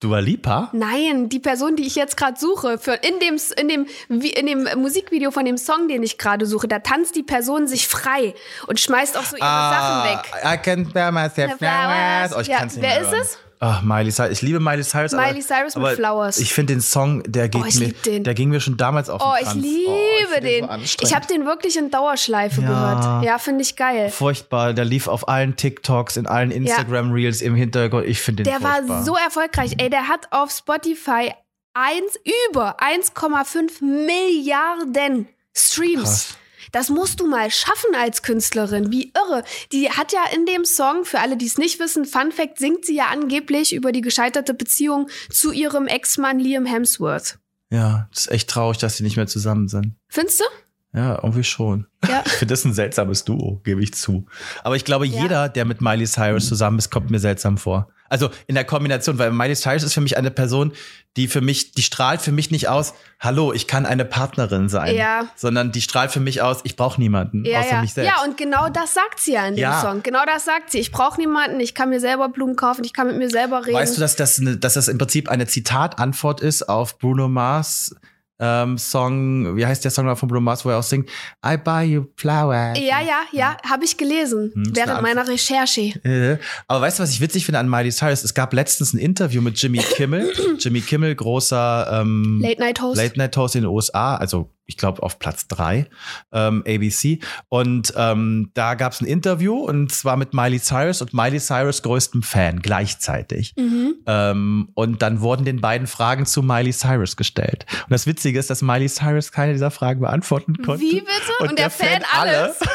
Dua 0.00 0.18
Lipa? 0.18 0.68
Nein, 0.72 1.30
die 1.30 1.38
Person, 1.40 1.74
die 1.76 1.86
ich 1.86 1.94
jetzt 1.94 2.18
gerade 2.18 2.38
suche, 2.38 2.76
für 2.76 2.92
in 2.92 3.18
dem 3.18 3.38
in 3.56 3.68
dem 3.68 3.86
in 4.08 4.46
dem 4.46 4.80
Musikvideo 4.80 5.30
von 5.30 5.46
dem 5.46 5.56
Song, 5.56 5.88
den 5.88 6.02
ich 6.02 6.18
gerade 6.18 6.44
suche, 6.44 6.68
da 6.68 6.80
tanzt 6.80 7.16
die 7.16 7.22
Person 7.22 7.66
sich 7.66 7.88
frei 7.88 8.34
und 8.66 8.78
schmeißt 8.78 9.16
auch 9.16 9.24
so 9.24 9.36
ihre 9.36 9.46
Sachen 9.46 10.10
weg. 10.12 10.32
Ah, 10.42 10.54
I 10.54 10.58
can 10.58 10.92
bear 10.92 11.10
myself 11.10 11.56
flowers. 11.56 12.36
Oh, 12.36 12.40
ich 12.40 12.48
Ja, 12.48 12.58
kann's 12.58 12.74
nicht 12.76 12.82
wer 12.82 12.90
mehr 12.90 13.00
ist 13.00 13.10
hören. 13.10 13.20
es? 13.22 13.38
Ach, 13.68 13.82
Miley 13.82 14.12
Cyrus. 14.12 14.30
Ich 14.30 14.42
liebe 14.42 14.60
Miley 14.60 14.84
Cyrus. 14.84 15.12
Miley 15.12 15.30
aber, 15.30 15.40
Cyrus 15.42 15.76
mit 15.76 15.96
Flowers. 15.96 16.38
Ich 16.38 16.54
finde 16.54 16.74
den 16.74 16.80
Song, 16.80 17.22
der 17.26 17.48
geht 17.48 17.62
Oh, 17.62 17.66
ich 17.66 17.74
mir, 17.76 17.86
lieb 17.86 18.02
den. 18.04 18.22
der 18.24 18.34
ging 18.34 18.48
mir 18.50 18.60
schon 18.60 18.76
damals 18.76 19.10
auf 19.10 19.20
den 19.20 19.28
Oh, 19.28 19.34
ich 19.40 19.44
Kranz. 19.46 19.62
liebe 19.62 19.92
ich 20.20 20.26
find 20.28 20.44
den. 20.44 20.86
so 20.86 20.96
ich 21.02 21.14
habe 21.14 21.26
den 21.26 21.44
wirklich 21.46 21.76
in 21.76 21.90
Dauerschleife 21.90 22.60
Ja. 22.60 22.66
gehört. 22.68 23.24
Ja, 23.24 23.38
finde 23.38 23.62
ich 23.62 23.74
geil. 23.74 24.10
furchtbar. 24.10 24.72
Der 24.72 24.84
lief 24.84 25.08
auf 25.08 25.28
allen 25.28 25.56
TikToks, 25.56 26.16
in 26.16 26.26
allen 26.26 26.50
Instagram 26.52 27.10
Reels 27.12 27.40
im 27.42 27.54
Hintergrund. 27.56 28.06
Ich 28.06 28.20
finde 28.20 28.44
den 28.44 28.50
Der 28.52 28.60
furchtbar. 28.60 28.88
war 28.88 29.04
so 29.04 29.16
erfolgreich. 29.16 29.72
Ey, 29.78 29.90
der 29.90 30.06
hat 30.08 30.28
auf 30.30 30.50
Spotify 30.52 31.32
eins, 31.74 32.18
über 32.50 32.76
1,5 32.80 33.82
Milliarden 33.82 35.28
Streams. 35.54 36.02
Krass. 36.04 36.36
Das 36.76 36.90
musst 36.90 37.20
du 37.20 37.26
mal 37.26 37.50
schaffen 37.50 37.94
als 37.98 38.20
Künstlerin. 38.22 38.92
Wie 38.92 39.10
irre. 39.16 39.44
Die 39.72 39.88
hat 39.88 40.12
ja 40.12 40.20
in 40.34 40.44
dem 40.44 40.66
Song, 40.66 41.06
für 41.06 41.20
alle, 41.20 41.38
die 41.38 41.46
es 41.46 41.56
nicht 41.56 41.80
wissen, 41.80 42.04
Fun 42.04 42.32
Fact, 42.32 42.58
singt 42.58 42.84
sie 42.84 42.96
ja 42.96 43.06
angeblich 43.06 43.72
über 43.74 43.92
die 43.92 44.02
gescheiterte 44.02 44.52
Beziehung 44.52 45.08
zu 45.30 45.52
ihrem 45.52 45.86
Ex-Mann 45.86 46.38
Liam 46.38 46.66
Hemsworth. 46.66 47.38
Ja, 47.70 48.08
das 48.12 48.26
ist 48.26 48.30
echt 48.30 48.50
traurig, 48.50 48.76
dass 48.76 48.98
sie 48.98 49.04
nicht 49.04 49.16
mehr 49.16 49.26
zusammen 49.26 49.68
sind. 49.68 49.94
Findest 50.10 50.40
du? 50.40 50.44
Ja, 50.92 51.14
irgendwie 51.14 51.44
schon. 51.44 51.86
Ja. 52.06 52.22
Ich 52.26 52.32
finde 52.32 52.52
das 52.52 52.66
ein 52.66 52.74
seltsames 52.74 53.24
Duo, 53.24 53.62
gebe 53.64 53.82
ich 53.82 53.94
zu. 53.94 54.26
Aber 54.62 54.76
ich 54.76 54.84
glaube, 54.84 55.06
Ja. 55.06 55.22
jeder, 55.22 55.48
der 55.48 55.64
mit 55.64 55.80
Miley 55.80 56.04
Cyrus 56.06 56.46
zusammen 56.46 56.76
ist, 56.78 56.90
kommt 56.90 57.10
mir 57.10 57.20
seltsam 57.20 57.56
vor. 57.56 57.88
Also 58.08 58.30
in 58.46 58.54
der 58.54 58.64
Kombination, 58.64 59.18
weil 59.18 59.30
Miley 59.32 59.54
Cyrus 59.56 59.82
ist 59.82 59.94
für 59.94 60.00
mich 60.00 60.16
eine 60.16 60.30
Person, 60.30 60.72
die 61.16 61.28
für 61.28 61.40
mich, 61.40 61.72
die 61.72 61.82
strahlt 61.82 62.20
für 62.20 62.32
mich 62.32 62.50
nicht 62.50 62.68
aus, 62.68 62.92
hallo, 63.20 63.52
ich 63.52 63.66
kann 63.66 63.86
eine 63.86 64.04
Partnerin 64.04 64.68
sein. 64.68 64.94
Ja. 64.94 65.26
Sondern 65.34 65.72
die 65.72 65.80
strahlt 65.80 66.10
für 66.12 66.20
mich 66.20 66.42
aus, 66.42 66.58
ich 66.64 66.76
brauche 66.76 67.00
niemanden, 67.00 67.44
Ja, 67.44 67.60
außer 67.60 67.70
ja. 67.70 67.80
mich 67.80 67.94
selbst. 67.94 68.12
ja, 68.14 68.22
und 68.24 68.36
genau 68.36 68.68
das 68.68 68.92
sagt 68.94 69.20
sie 69.20 69.32
ja 69.32 69.46
in 69.46 69.54
dem 69.54 69.60
Ja. 69.62 69.80
Song. 69.80 70.02
Genau 70.02 70.24
das 70.26 70.44
sagt 70.44 70.70
sie. 70.72 70.78
Ich 70.78 70.92
brauche 70.92 71.18
niemanden, 71.18 71.58
ich 71.60 71.74
kann 71.74 71.88
mir 71.88 72.00
selber 72.00 72.28
Blumen 72.28 72.56
kaufen, 72.56 72.84
ich 72.84 72.92
kann 72.92 73.06
mit 73.06 73.16
mir 73.16 73.30
selber 73.30 73.64
reden. 73.66 73.76
Weißt 73.78 73.96
du, 73.96 74.00
dass 74.00 74.14
das, 74.16 74.38
eine, 74.38 74.56
dass 74.58 74.74
das 74.74 74.88
im 74.88 74.98
Prinzip 74.98 75.28
eine 75.30 75.46
Zitatantwort 75.46 76.40
ist 76.42 76.68
auf 76.68 76.98
Bruno 76.98 77.28
Mars 77.28 77.94
ähm, 78.38 78.76
Song, 78.78 79.56
wie 79.56 79.64
heißt 79.66 79.84
der 79.84 79.90
Song 79.90 80.14
von 80.16 80.28
Bruno 80.28 80.40
Mars, 80.40 80.64
wo 80.64 80.70
er 80.70 80.78
auch 80.78 80.82
singt, 80.82 81.08
I 81.44 81.56
buy 81.56 81.82
you 81.84 82.04
flowers. 82.16 82.78
ja, 82.78 83.00
ja, 83.00 83.22
ja, 83.32 83.56
habe 83.68 83.84
ich 83.84 83.96
gelesen 83.96 84.50
Hm, 84.54 84.76
während 84.76 84.92
eine 84.92 85.02
meiner 85.02 85.26
Recherche. 85.28 85.80
Äh, 86.04 86.38
Aber 86.68 86.80
weißt 86.82 86.98
du, 86.98 87.02
was 87.02 87.10
ich 87.10 87.20
witzig 87.20 87.44
finde 87.44 87.58
an 87.58 87.68
Miley 87.68 87.90
Cyrus? 87.90 88.24
Es 88.24 88.34
gab 88.34 88.52
letztens 88.52 88.92
ein 88.92 88.98
Interview 88.98 89.40
mit 89.40 89.60
Jimmy 89.60 89.78
Kimmel. 89.78 90.32
Jimmy 90.58 90.80
Kimmel, 90.80 91.14
großer 91.14 92.00
ähm, 92.02 92.40
Late 92.42 92.60
Night 92.60 92.80
Host. 92.80 92.96
Late 92.96 93.18
Night 93.18 93.36
Host 93.36 93.56
in 93.56 93.62
den 93.62 93.70
USA, 93.70 94.16
also 94.16 94.50
ich 94.66 94.76
glaube 94.76 95.02
auf 95.02 95.18
Platz 95.18 95.48
drei 95.48 95.86
ähm, 96.32 96.62
ABC. 96.66 97.20
Und 97.48 97.92
ähm, 97.96 98.50
da 98.54 98.74
gab 98.74 98.92
es 98.92 99.00
ein 99.00 99.06
Interview 99.06 99.54
und 99.56 99.92
zwar 99.92 100.16
mit 100.16 100.34
Miley 100.34 100.60
Cyrus 100.60 101.00
und 101.02 101.14
Miley 101.14 101.38
Cyrus 101.38 101.82
größtem 101.82 102.22
Fan 102.22 102.60
gleichzeitig. 102.60 103.54
Mhm. 103.56 103.94
Ähm, 104.06 104.68
und 104.74 105.02
dann 105.02 105.20
wurden 105.20 105.44
den 105.44 105.60
beiden 105.60 105.86
Fragen 105.86 106.26
zu 106.26 106.42
Miley 106.42 106.72
Cyrus 106.72 107.16
gestellt. 107.16 107.66
Und 107.84 107.92
das 107.92 108.06
Witzige 108.06 108.38
ist, 108.38 108.50
dass 108.50 108.62
Miley 108.62 108.88
Cyrus 108.88 109.32
keine 109.32 109.52
dieser 109.52 109.70
Fragen 109.70 110.00
beantworten 110.00 110.56
konnte. 110.62 110.82
Wie 110.82 111.00
bitte? 111.00 111.32
Und, 111.40 111.58
der, 111.58 111.70
Fan 111.70 112.02
alles. 112.12 112.58
Geil. 112.58 112.70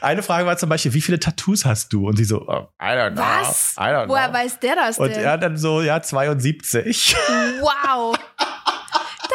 Eine 0.00 0.22
Frage 0.22 0.46
war 0.46 0.56
zum 0.56 0.68
Beispiel, 0.68 0.92
wie 0.94 1.00
viele 1.00 1.18
Tattoos 1.18 1.64
hast 1.64 1.92
du? 1.92 2.08
Und 2.08 2.16
sie 2.16 2.24
so, 2.24 2.46
oh, 2.46 2.68
I 2.80 2.86
don't 2.86 3.12
know. 3.12 3.22
Was? 3.22 3.74
I 3.76 3.82
don't 3.82 4.04
know. 4.04 4.14
Woher 4.14 4.32
weiß 4.32 4.60
der 4.60 4.76
das 4.76 4.98
Und 4.98 5.10
denn? 5.10 5.22
er 5.22 5.38
dann 5.38 5.56
so, 5.56 5.82
ja, 5.82 6.00
72. 6.00 7.16
Wow. 7.60 8.16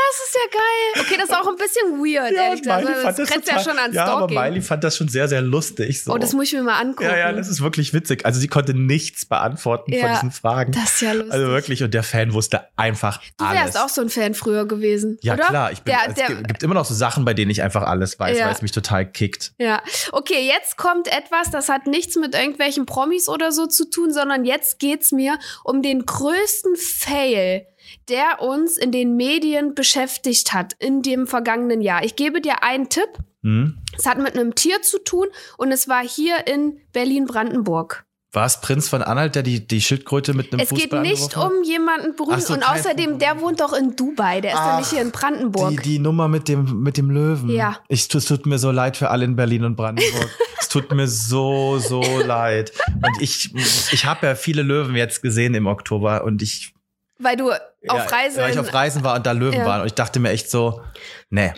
Das 0.08 0.28
ist 0.28 0.36
ja 0.36 0.60
geil. 0.60 1.06
Okay, 1.06 1.16
das 1.20 1.30
ist 1.30 1.36
auch 1.36 1.48
ein 1.48 1.56
bisschen 1.56 2.00
weird, 2.00 2.32
ehrlich 2.34 2.62
gesagt. 2.62 2.86
Also, 2.88 3.24
Das 3.24 3.30
grenzt 3.30 3.48
ja 3.52 3.60
schon 3.60 3.78
an 3.80 3.94
ja, 3.94 4.06
aber. 4.06 4.28
Miley 4.28 4.62
fand 4.62 4.84
das 4.84 4.98
schon 4.98 5.08
sehr, 5.08 5.28
sehr 5.28 5.42
lustig. 5.42 6.04
So. 6.04 6.14
oh, 6.14 6.18
das 6.18 6.34
muss 6.34 6.48
ich 6.48 6.54
mir 6.54 6.64
mal 6.64 6.80
angucken. 6.80 7.10
ja, 7.10 7.18
ja, 7.18 7.32
das 7.34 7.48
ist 7.48 7.62
wirklich 7.62 7.94
witzig. 7.94 8.26
Also 8.26 8.40
sie 8.40 8.48
konnte 8.48 8.74
nichts 8.74 9.26
beantworten 9.26 9.92
von 9.92 10.00
Ja, 10.02 10.14
diesen 10.16 10.32
Fragen. 10.32 10.72
das 10.74 10.96
ist 10.96 11.02
ja 11.02 11.14
lustig. 11.14 11.34
Also 11.34 11.48
wirklich, 11.48 11.84
und 11.84 11.94
der 11.94 12.04
Fan 12.04 12.34
wusste 12.34 12.62
einfach 12.78 13.22
Du 13.38 13.46
alles. 13.46 13.64
wärst 13.64 13.80
auch 13.80 13.90
so 13.90 14.02
ein 14.02 14.10
Fan 14.10 14.34
früher 14.36 14.66
gewesen, 14.68 15.18
ja, 15.22 15.34
oder? 15.34 15.46
klar. 15.46 15.72
Ich 15.72 15.82
bin, 15.82 15.94
der, 15.94 16.10
es 16.10 16.14
der, 16.16 16.44
gibt 16.44 16.64
immer 16.64 16.76
noch 16.76 16.86
so 16.86 16.94
Sachen, 16.94 17.26
bei 17.26 17.34
denen 17.34 17.52
ich 17.52 17.62
einfach 17.64 17.84
alles 17.84 18.20
weiß, 18.20 18.38
Ja. 18.38 18.46
weil 18.48 18.54
es 18.54 18.62
mich 18.62 18.72
total 18.72 19.06
kickt. 19.10 19.54
Ja, 19.58 19.82
okay, 20.12 20.46
jetzt 20.48 20.78
kommt 20.78 21.08
etwas, 21.08 21.52
das 21.52 21.70
hat 21.70 21.88
nichts 21.88 22.16
mit 22.16 22.36
irgendwelchen 22.36 22.86
Promis 22.86 23.28
oder 23.30 23.52
so 23.52 23.66
zu 23.68 23.90
tun, 23.90 24.14
sondern 24.14 24.46
jetzt 24.46 24.80
geht's 24.80 25.12
mir 25.12 25.38
um 25.64 25.82
den 25.82 26.06
größten 26.06 26.76
Fail, 26.76 27.66
der 28.10 28.42
uns 28.42 28.78
in 28.78 28.92
den 28.92 29.16
Medien 29.16 29.76
beschäftigt 29.76 30.54
hat 30.54 30.74
in 30.80 31.02
dem 31.02 31.28
vergangenen 31.28 31.82
Jahr. 31.82 32.04
Ich 32.04 32.16
gebe 32.16 32.42
dir 32.42 32.64
einen 32.64 32.90
Tipp. 32.90 33.10
Hm? 33.44 33.78
Es 33.98 34.06
hat 34.06 34.18
mit 34.18 34.34
einem 34.38 34.56
Tier 34.56 34.82
zu 34.82 35.04
tun 35.04 35.28
und 35.58 35.72
es 35.72 35.88
war 35.88 36.04
hier 36.04 36.48
in 36.48 36.80
Berlin-Brandenburg. 36.94 38.06
War 38.36 38.46
es 38.46 38.60
Prinz 38.60 38.90
von 38.90 39.02
Anhalt, 39.02 39.36
der 39.36 39.44
die, 39.44 39.66
die 39.66 39.80
Schildkröte 39.82 40.34
mit 40.34 40.52
einem 40.52 40.60
Es 40.60 40.70
geht 40.70 40.82
Fußball 40.82 41.02
nicht 41.04 41.24
angeworfen 41.24 41.42
hat? 41.42 41.52
um 41.52 41.64
jemanden 41.64 42.16
berühmt 42.18 42.34
Ach 42.36 42.42
so, 42.42 42.54
und 42.54 42.64
außerdem, 42.64 43.18
der 43.18 43.40
wohnt 43.40 43.62
doch 43.62 43.72
in 43.72 43.96
Dubai, 43.96 44.42
der 44.42 44.52
ist 44.52 44.60
doch 44.60 44.78
nicht 44.78 44.88
Ach, 44.88 44.92
hier 44.92 45.02
in 45.02 45.12
Brandenburg. 45.12 45.70
Die, 45.70 45.78
die 45.78 46.00
Nummer 46.00 46.28
mit 46.28 46.50
dem, 46.50 46.82
mit 46.82 46.98
dem 46.98 47.10
Löwen. 47.10 47.50
Ja. 47.50 47.78
Ich, 47.88 48.14
es 48.14 48.26
tut 48.26 48.46
mir 48.46 48.60
so 48.60 48.72
leid 48.72 48.98
für 48.98 49.10
alle 49.10 49.24
in 49.24 49.38
Berlin 49.38 49.64
und 49.64 49.78
Brandenburg. 49.78 50.30
es 50.60 50.68
tut 50.68 50.92
mir 50.92 51.08
so, 51.08 51.80
so 51.80 52.02
leid. 52.26 52.74
Und 52.94 53.22
ich, 53.22 53.56
ich 53.56 54.06
habe 54.06 54.28
ja 54.28 54.36
viele 54.36 54.64
Löwen 54.64 54.96
jetzt 54.96 55.22
gesehen 55.22 55.54
im 55.54 55.66
Oktober 55.66 56.26
und 56.26 56.42
ich. 56.42 56.74
Weil 57.20 57.36
du 57.38 57.50
ja, 57.50 57.58
auf 57.94 58.12
Reise 58.12 58.42
Weil 58.42 58.52
ich 58.52 58.60
auf 58.60 58.74
Reisen 58.74 59.04
war 59.04 59.16
und 59.16 59.26
da 59.26 59.32
Löwen 59.32 59.60
Ja. 59.60 59.66
waren. 59.66 59.82
Und 59.82 59.88
ich 59.88 59.94
dachte 59.94 60.20
mir 60.20 60.30
echt 60.32 60.50
so, 60.50 60.82
nee. 61.30 61.54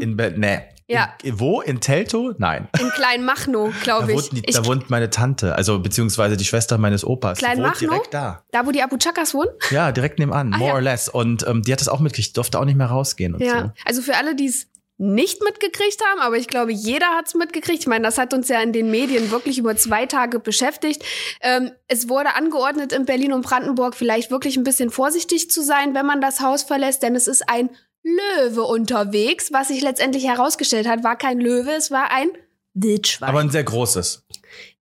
In, 0.00 0.16
nee. 0.36 0.60
Ja. 0.92 1.14
In, 1.22 1.38
wo? 1.38 1.60
In 1.60 1.78
Teltow? 1.80 2.34
Nein. 2.38 2.66
in 2.80 2.90
Kleinmachnow, 2.90 3.72
Da 3.78 3.84
glaube 3.84 4.12
ich. 4.12 4.32
ich. 4.32 4.56
da 4.56 4.66
wohnt 4.66 4.90
meine 4.90 5.08
Tante, 5.08 5.54
also 5.54 5.78
beziehungsweise 5.78 6.36
die 6.36 6.44
Schwester 6.44 6.78
meines 6.78 7.04
Opas. 7.04 7.38
Kleinmachnow? 7.38 7.78
direkt 7.90 8.12
da. 8.12 8.42
Da, 8.50 8.66
wo 8.66 8.72
die 8.72 8.82
Abu 8.82 8.96
Chakas 8.98 9.32
wohnen? 9.32 9.50
Ja, 9.70 9.92
direkt 9.92 10.18
nebenan, 10.18 10.52
Ah, 10.52 10.58
more 10.58 10.68
ja. 10.70 10.74
or 10.74 10.80
less. 10.80 11.08
Und 11.08 11.46
ähm, 11.46 11.62
die 11.62 11.72
hat 11.72 11.80
das 11.80 11.88
auch 11.88 12.00
mitgekriegt, 12.00 12.36
durfte 12.36 12.58
auch 12.58 12.64
nicht 12.64 12.74
mehr 12.76 12.88
rausgehen 12.88 13.34
und 13.34 13.40
Ja. 13.40 13.60
so. 13.66 13.72
Also 13.84 14.02
für 14.02 14.16
alle, 14.16 14.34
die 14.34 14.46
es 14.46 14.66
nicht 15.00 15.42
mitgekriegt 15.42 16.04
haben, 16.04 16.20
aber 16.20 16.36
ich 16.36 16.46
glaube, 16.46 16.72
jeder 16.72 17.06
hat 17.16 17.26
es 17.26 17.34
mitgekriegt. 17.34 17.80
Ich 17.80 17.86
meine, 17.86 18.04
das 18.04 18.18
hat 18.18 18.34
uns 18.34 18.48
ja 18.48 18.60
in 18.60 18.74
den 18.74 18.90
Medien 18.90 19.30
wirklich 19.30 19.56
über 19.56 19.74
zwei 19.74 20.04
Tage 20.04 20.40
beschäftigt. 20.40 21.02
Ähm, 21.40 21.70
es 21.88 22.10
wurde 22.10 22.34
angeordnet 22.34 22.92
in 22.92 23.06
Berlin 23.06 23.32
und 23.32 23.40
Brandenburg, 23.40 23.96
vielleicht 23.96 24.30
wirklich 24.30 24.58
ein 24.58 24.62
bisschen 24.62 24.90
vorsichtig 24.90 25.50
zu 25.50 25.62
sein, 25.62 25.94
wenn 25.94 26.04
man 26.04 26.20
das 26.20 26.40
Haus 26.40 26.64
verlässt, 26.64 27.02
denn 27.02 27.16
es 27.16 27.28
ist 27.28 27.48
ein 27.48 27.70
Löwe 28.02 28.62
unterwegs. 28.62 29.50
Was 29.52 29.68
sich 29.68 29.80
letztendlich 29.80 30.26
herausgestellt 30.26 30.86
hat, 30.86 31.02
war 31.02 31.16
kein 31.16 31.40
Löwe, 31.40 31.72
es 31.72 31.90
war 31.90 32.10
ein 32.10 32.28
Wildschwein. 32.74 33.30
Aber 33.30 33.40
ein 33.40 33.50
sehr 33.50 33.64
großes. 33.64 34.26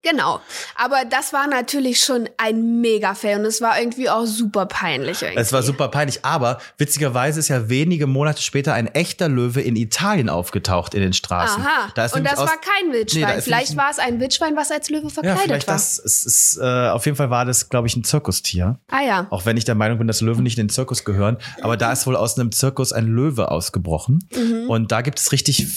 Genau. 0.01 0.39
Aber 0.75 1.03
das 1.09 1.33
war 1.33 1.47
natürlich 1.47 2.01
schon 2.01 2.29
ein 2.37 2.79
Mega-Fail 2.79 3.39
und 3.39 3.45
es 3.45 3.61
war 3.61 3.79
irgendwie 3.79 4.09
auch 4.09 4.25
super 4.25 4.65
peinlich. 4.65 5.21
Irgendwie. 5.21 5.39
Es 5.39 5.51
war 5.51 5.61
super 5.61 5.89
peinlich, 5.89 6.23
aber 6.23 6.59
witzigerweise 6.77 7.39
ist 7.39 7.49
ja 7.49 7.67
wenige 7.69 8.07
Monate 8.07 8.41
später 8.41 8.73
ein 8.73 8.87
echter 8.87 9.27
Löwe 9.27 9.61
in 9.61 9.75
Italien 9.75 10.29
aufgetaucht 10.29 10.93
in 10.93 11.01
den 11.01 11.13
Straßen. 11.13 11.61
Aha. 11.61 11.91
Da 11.95 12.05
ist 12.05 12.15
und 12.15 12.23
das 12.23 12.37
war 12.37 12.47
kein 12.47 12.93
Wildschwein. 12.93 13.23
Nee, 13.23 13.37
ist 13.37 13.43
vielleicht 13.43 13.75
war 13.75 13.89
es 13.91 13.99
ein 13.99 14.19
Wildschwein, 14.19 14.55
was 14.55 14.71
als 14.71 14.89
Löwe 14.89 15.03
ja, 15.03 15.09
verkleidet 15.09 15.43
vielleicht 15.43 15.67
war. 15.67 15.75
das. 15.75 15.99
Es 15.99 16.25
ist, 16.25 16.57
äh, 16.61 16.89
auf 16.89 17.05
jeden 17.05 17.17
Fall 17.17 17.29
war 17.29 17.43
das, 17.43 17.69
glaube 17.69 17.87
ich, 17.87 17.95
ein 17.95 18.03
Zirkustier. 18.03 18.79
Ah 18.87 19.01
ja. 19.01 19.27
Auch 19.29 19.45
wenn 19.45 19.57
ich 19.57 19.65
der 19.65 19.75
Meinung 19.75 19.97
bin, 19.97 20.07
dass 20.07 20.21
Löwen 20.21 20.43
nicht 20.43 20.57
in 20.57 20.67
den 20.67 20.69
Zirkus 20.69 21.03
gehören. 21.03 21.37
Aber 21.61 21.75
da 21.75 21.91
ist 21.91 22.07
wohl 22.07 22.15
aus 22.15 22.39
einem 22.39 22.51
Zirkus 22.51 22.93
ein 22.93 23.05
Löwe 23.05 23.51
ausgebrochen. 23.51 24.19
Mhm. 24.33 24.69
Und 24.69 24.91
da 24.91 25.01
gibt 25.01 25.19
es 25.19 25.31
richtig 25.31 25.67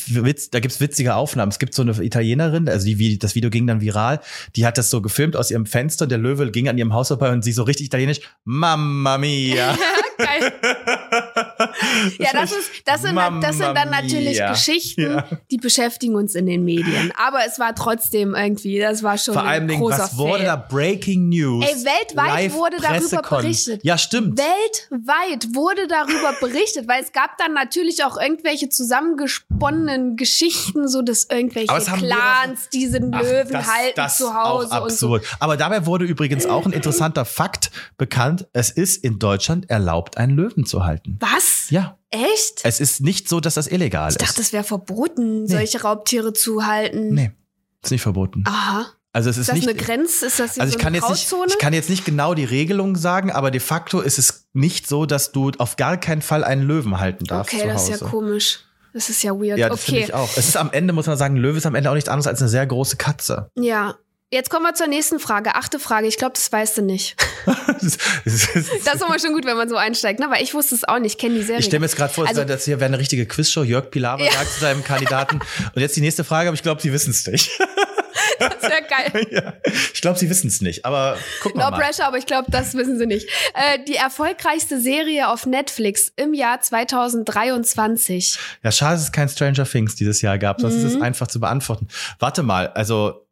da 0.53 0.61
gibt's 0.61 0.81
witzige 0.81 1.15
Aufnahmen. 1.15 1.51
Es 1.51 1.59
gibt 1.59 1.75
so 1.75 1.83
eine 1.83 1.93
Italienerin, 1.93 2.69
also 2.69 2.87
die, 2.87 3.19
das 3.19 3.35
Video 3.35 3.51
ging 3.51 3.67
dann 3.67 3.81
viral, 3.81 4.12
die 4.57 4.67
hat 4.67 4.79
das 4.79 4.91
so 4.91 5.01
gefilmt 5.01 5.37
aus 5.37 5.51
ihrem 5.51 5.67
Fenster. 5.67 6.07
Der 6.07 6.19
Löwe 6.19 6.51
ging 6.51 6.69
an 6.69 6.79
ihrem 6.79 6.93
Haus 6.93 7.09
vorbei 7.09 7.31
und 7.31 7.43
sie 7.43 7.53
so 7.53 7.63
richtig 7.63 7.87
italienisch, 7.87 8.21
Mamma 8.45 9.19
mia. 9.19 9.77
Geil. 10.19 10.53
Ja, 12.19 12.31
das 12.33 12.53
ist, 12.53 12.71
das 12.85 13.03
sind, 13.03 13.17
das 13.17 13.57
sind 13.59 13.75
dann 13.77 13.91
natürlich 13.91 14.39
mia. 14.39 14.51
Geschichten, 14.53 15.01
Ja. 15.03 15.27
die 15.51 15.57
beschäftigen 15.57 16.15
uns 16.15 16.35
in 16.35 16.47
den 16.47 16.65
Medien. 16.65 17.13
Aber 17.17 17.41
es 17.47 17.59
war 17.59 17.75
trotzdem 17.75 18.35
irgendwie, 18.35 18.79
das 18.79 19.03
war 19.03 19.19
schon 19.19 19.35
Vor 19.35 19.43
ein 19.43 19.49
allem, 19.49 19.69
Dingen, 19.69 19.81
großer 19.81 19.99
was 19.99 20.17
wurde 20.17 20.39
Fail. 20.39 20.45
da 20.47 20.57
Breaking 20.57 21.29
News? 21.29 21.65
Ey, 21.67 21.85
weltweit 21.85 22.53
wurde 22.53 22.77
darüber 22.81 23.23
berichtet. 23.23 23.85
Ja, 23.85 23.99
stimmt. 23.99 24.39
Weltweit 24.39 25.55
wurde 25.55 25.87
darüber 25.87 26.33
berichtet, 26.41 26.89
weil 26.89 27.03
es 27.03 27.13
gab 27.13 27.37
dann 27.39 27.53
natürlich 27.55 28.05
auch 28.05 28.17
irgendwelche 28.21 28.69
zusammengesponnenen 28.69 30.17
Geschichten, 30.17 30.89
so 30.89 31.03
dass 31.03 31.25
irgendwelche 31.25 31.69
Clans 31.69 32.69
diesen 32.73 33.15
Ach, 33.15 33.23
Löwen 33.23 33.53
das- 33.53 33.67
halten 33.67 33.93
das 33.97 34.19
zu 34.19 34.35
Hause 34.35 34.73
auch 34.73 34.83
und 34.85 34.93
so. 34.93 35.15
absurd. 35.15 35.27
Aber 35.41 35.57
dabei 35.57 35.87
wurde 35.87 36.05
übrigens 36.05 36.47
auch 36.47 36.67
ein 36.67 36.73
interessanter 36.73 37.25
Fakt 37.25 37.71
bekannt. 37.99 38.47
Es 38.53 38.71
ist 38.71 39.03
in 39.05 39.19
Deutschland 39.19 39.71
erlaubt, 39.71 40.17
einen 40.17 40.37
Löwen 40.37 40.65
zu 40.67 40.85
halten. 40.85 41.17
Was? 41.21 41.71
Ja. 41.71 41.92
Echt? 42.11 42.61
Es 42.65 42.81
ist 42.81 43.01
nicht 43.01 43.29
so, 43.29 43.41
dass 43.41 43.55
das 43.55 43.67
illegal 43.67 44.11
Ich 44.11 44.19
dachte, 44.19 44.41
ist. 44.41 44.49
es 44.49 44.53
wäre 44.53 44.65
verboten, 44.65 45.47
solche 45.47 45.83
Raubtiere 45.83 46.33
zu 46.33 46.67
halten. 46.67 47.15
Nee, 47.15 47.33
ist 47.83 47.91
nicht 47.91 48.03
verboten. 48.03 48.45
Aha. 48.47 48.87
Also 49.15 49.29
es 49.29 49.37
ist, 49.37 49.43
Ist 49.43 49.49
das 49.49 49.57
nicht. 49.57 49.69
eine 49.69 49.79
Grenze? 49.79 50.27
Ist 50.27 50.41
das 50.41 50.59
also 50.59 50.73
so 50.73 50.79
ich 50.79 50.83
kann 50.83 50.95
eine 50.95 50.99
jetzt 50.99 51.11
nicht, 51.11 51.35
ich 51.49 51.59
kann 51.59 51.75
jetzt 51.75 51.91
nicht 51.91 52.05
genau 52.07 52.33
die 52.33 52.45
Regelung 52.45 52.97
sagen, 52.97 53.31
aber 53.31 53.51
de 53.51 53.61
facto 53.61 54.01
ist 54.01 54.19
es 54.19 54.49
nicht 54.55 54.89
so, 54.89 55.05
dass 55.05 55.33
du 55.33 55.51
auf 55.59 55.77
gar 55.77 55.99
keinen 55.99 56.23
Fall 56.23 56.45
einen 56.45 56.63
Löwen 56.63 56.99
halten 56.99 57.25
darfst 57.25 57.53
okay, 57.53 57.67
das 57.67 57.89
ist 57.89 58.01
ja 58.01 58.09
komisch. 58.09 58.61
Das 58.95 59.09
ist 59.09 59.23
ja 59.23 59.33
weird. 59.33 59.59
Ja, 59.59 59.69
das 59.69 59.85
finde 59.85 60.01
okay. 60.01 60.09
ich 60.09 60.15
auch. 60.15 60.31
Es 60.37 60.49
ist 60.49 60.57
am 60.57 60.71
Ende, 60.73 60.93
muss 60.93 61.07
man 61.07 61.17
sagen, 61.17 61.37
ein 61.37 61.41
Löwe 61.41 61.59
ist 61.59 61.67
am 61.67 61.75
Ende 61.75 61.91
auch 61.91 61.95
nichts 61.95 62.09
anderes 62.09 62.27
als 62.27 62.41
eine 62.41 62.49
sehr 62.49 62.67
große 62.67 62.97
Katze. 62.97 63.51
Ja. 63.57 63.97
Jetzt 64.33 64.49
kommen 64.49 64.65
wir 64.65 64.73
zur 64.75 64.87
nächsten 64.87 65.21
Frage. 65.21 65.55
Achte 65.57 65.79
Frage. 65.79 66.07
Ich 66.07 66.17
glaube, 66.17 66.33
das 66.35 66.51
weißt 66.51 66.79
du 66.79 66.83
nicht. 66.83 67.17
Das 67.45 67.83
ist- 67.83 68.01
das 68.25 68.35
ist- 68.35 68.87
Das 68.87 68.95
ist 68.95 69.03
immer 69.03 69.19
schon 69.19 69.35
gut, 69.35 69.45
wenn 69.45 69.57
man 69.59 69.69
so 69.69 69.77
einsteigt, 69.77 70.21
ne? 70.21 70.27
Weil 70.31 70.43
ich 70.43 70.55
wusste 70.55 70.75
es 70.75 70.85
auch 70.85 70.99
nicht. 70.99 71.21
Kenne 71.21 71.35
die 71.35 71.43
Serie. 71.43 71.61
ich 71.61 71.67
stelle 71.67 71.81
mir 71.81 71.87
jetzt 71.87 71.97
gerade 71.97 72.15
vor, 72.15 72.27
Also- 72.27 72.43
das 72.45 72.65
hier 72.65 72.81
wäre 72.81 72.87
eine 72.89 72.99
richtige 72.99 73.27
Quizshow. 73.27 73.63
Jörg 73.63 73.91
Pilawa 73.91 74.25
Ja. 74.25 74.33
sagt 74.33 74.51
zu 74.55 74.61
seinem 74.61 74.83
Kandidaten. 74.83 75.41
Und 75.75 75.81
jetzt 75.83 75.95
die 75.97 76.01
nächste 76.01 76.25
Frage, 76.25 76.49
aber 76.49 76.55
ich 76.55 76.63
glaube, 76.63 76.81
Sie 76.81 76.93
wissen 76.95 77.11
es 77.11 77.27
nicht. 77.27 77.51
das 78.39 78.55
ist 78.55 78.63
ja 78.63 78.81
geil. 78.81 79.27
ja. 79.31 79.53
Ich 79.93 80.01
glaube, 80.01 80.19
Sie 80.19 80.31
wissen 80.31 80.49
es 80.49 80.63
nicht. 80.63 80.85
Aber 80.87 81.19
gucken 81.43 81.61
wir 81.61 81.65
No 81.67 81.71
mal. 81.71 81.79
pressure, 81.81 82.07
aber 82.07 82.17
ich 82.17 82.25
glaube, 82.27 82.51
das 82.51 82.73
wissen 82.75 82.99
sie 82.99 83.07
nicht. 83.07 83.29
Äh, 83.55 83.81
die 83.87 83.97
erfolgreichste 83.97 84.81
Serie 84.81 85.29
auf 85.29 85.45
Netflix 85.45 86.11
im 86.17 86.33
Jahr 86.33 86.59
2023. 86.61 88.39
Ja, 88.63 88.73
schade, 88.73 88.95
dass 88.95 89.03
es 89.05 89.13
kein 89.13 89.29
Stranger 89.29 89.65
Things 89.67 89.95
dieses 89.97 90.23
Jahr 90.23 90.39
gab. 90.39 90.63
Ist 90.63 90.73
es 90.75 90.95
Mhm. 90.95 91.03
einfach 91.03 91.27
zu 91.27 91.39
beantworten. 91.41 91.89
Warte 92.19 92.43
mal, 92.43 92.69
also 92.69 93.27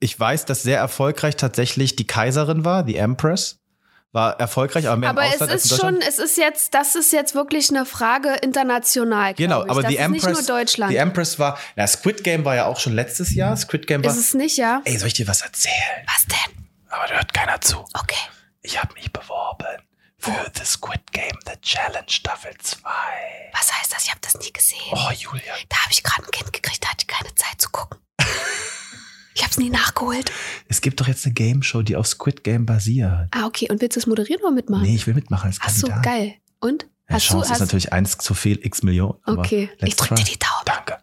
ich 0.00 0.18
weiß, 0.18 0.46
dass 0.46 0.62
sehr 0.62 0.78
erfolgreich 0.78 1.36
tatsächlich 1.36 1.96
die 1.96 2.06
Kaiserin 2.06 2.64
war, 2.64 2.82
die 2.82 2.96
Empress. 2.96 3.60
War 4.12 4.38
erfolgreich, 4.38 4.86
aber 4.86 4.96
mehr 4.96 5.10
im 5.10 5.18
Aber 5.18 5.26
es 5.26 5.34
Ausland 5.34 5.50
als 5.50 5.64
in 5.64 5.70
ist 5.72 5.80
schon, 5.80 6.00
es 6.00 6.18
ist 6.20 6.38
jetzt, 6.38 6.72
das 6.72 6.94
ist 6.94 7.12
jetzt 7.12 7.34
wirklich 7.34 7.70
eine 7.70 7.84
Frage 7.84 8.36
international. 8.42 9.34
Genau, 9.34 9.62
aber 9.62 9.82
die 9.82 9.96
ist 9.96 10.00
Empress, 10.00 10.24
nicht 10.24 10.48
nur 10.48 10.58
Deutschland. 10.58 10.92
die 10.92 10.96
Empress 10.98 11.40
war, 11.40 11.58
na, 11.74 11.84
Squid 11.88 12.22
Game 12.22 12.44
war 12.44 12.54
ja 12.54 12.66
auch 12.66 12.78
schon 12.78 12.92
letztes 12.92 13.34
Jahr. 13.34 13.56
Squid 13.56 13.88
Game 13.88 14.04
war, 14.04 14.12
ist 14.12 14.16
es 14.18 14.32
nicht, 14.32 14.56
ja? 14.56 14.82
ey, 14.84 14.96
soll 14.98 15.08
ich 15.08 15.14
dir 15.14 15.26
was 15.26 15.40
erzählen? 15.40 15.74
Was 16.06 16.26
denn? 16.26 16.64
Aber 16.90 17.08
da 17.08 17.14
hört 17.14 17.34
keiner 17.34 17.60
zu. 17.60 17.84
Okay. 17.92 18.14
Ich 18.62 18.80
habe 18.80 18.94
mich 18.94 19.12
beworben 19.12 19.82
für 20.16 20.50
The 20.54 20.64
Squid 20.64 21.12
Game, 21.12 21.36
The 21.44 21.60
Challenge 21.60 22.06
Staffel 22.06 22.52
2. 22.56 22.88
Was 23.52 23.72
heißt 23.72 23.92
das? 23.92 24.04
Ich 24.04 24.10
habe 24.10 24.20
das 24.22 24.34
nie 24.38 24.52
gesehen. 24.52 24.78
Oh, 24.92 25.10
Julia. 25.10 25.54
Da 25.68 25.76
habe 25.78 25.92
ich 25.92 26.04
gerade 26.04 26.22
ein 26.22 26.30
Kind 26.30 26.52
gekriegt, 26.52 26.84
da 26.84 26.90
hatte 26.90 27.04
ich 27.04 27.08
keine 27.08 27.34
Zeit 27.34 27.60
zu 27.60 27.68
gucken. 27.70 27.98
ich 29.34 29.42
habe 29.42 29.50
es 29.50 29.58
nie 29.58 29.70
nachgeholt. 29.70 30.30
Es 30.68 30.80
gibt 30.80 31.00
doch 31.00 31.08
jetzt 31.08 31.24
eine 31.24 31.34
Game 31.34 31.62
Show, 31.62 31.82
die 31.82 31.96
auf 31.96 32.06
Squid 32.06 32.44
Game 32.44 32.66
basiert. 32.66 33.28
Ah, 33.32 33.46
okay. 33.46 33.68
Und 33.70 33.80
willst 33.80 33.96
du 33.96 34.00
es 34.00 34.06
moderieren 34.06 34.40
oder 34.42 34.52
mitmachen? 34.52 34.84
Nee, 34.84 34.94
ich 34.94 35.06
will 35.06 35.14
mitmachen 35.14 35.48
als 35.48 35.58
Ach 35.60 35.68
so, 35.70 35.88
Kandidat. 35.88 36.04
geil. 36.04 36.34
Und? 36.60 36.86
Ja, 37.08 37.16
hast 37.16 37.26
du, 37.26 37.32
Chance 37.32 37.46
ist 37.46 37.52
hast, 37.52 37.60
natürlich 37.60 37.92
eins 37.92 38.16
zu 38.16 38.32
viel, 38.32 38.64
x 38.64 38.82
Millionen. 38.82 39.18
Okay, 39.26 39.68
ich 39.78 39.96
drück 39.96 40.08
try. 40.10 40.14
dir 40.16 40.24
die 40.24 40.38
Daumen. 40.38 40.64
Danke. 40.64 40.96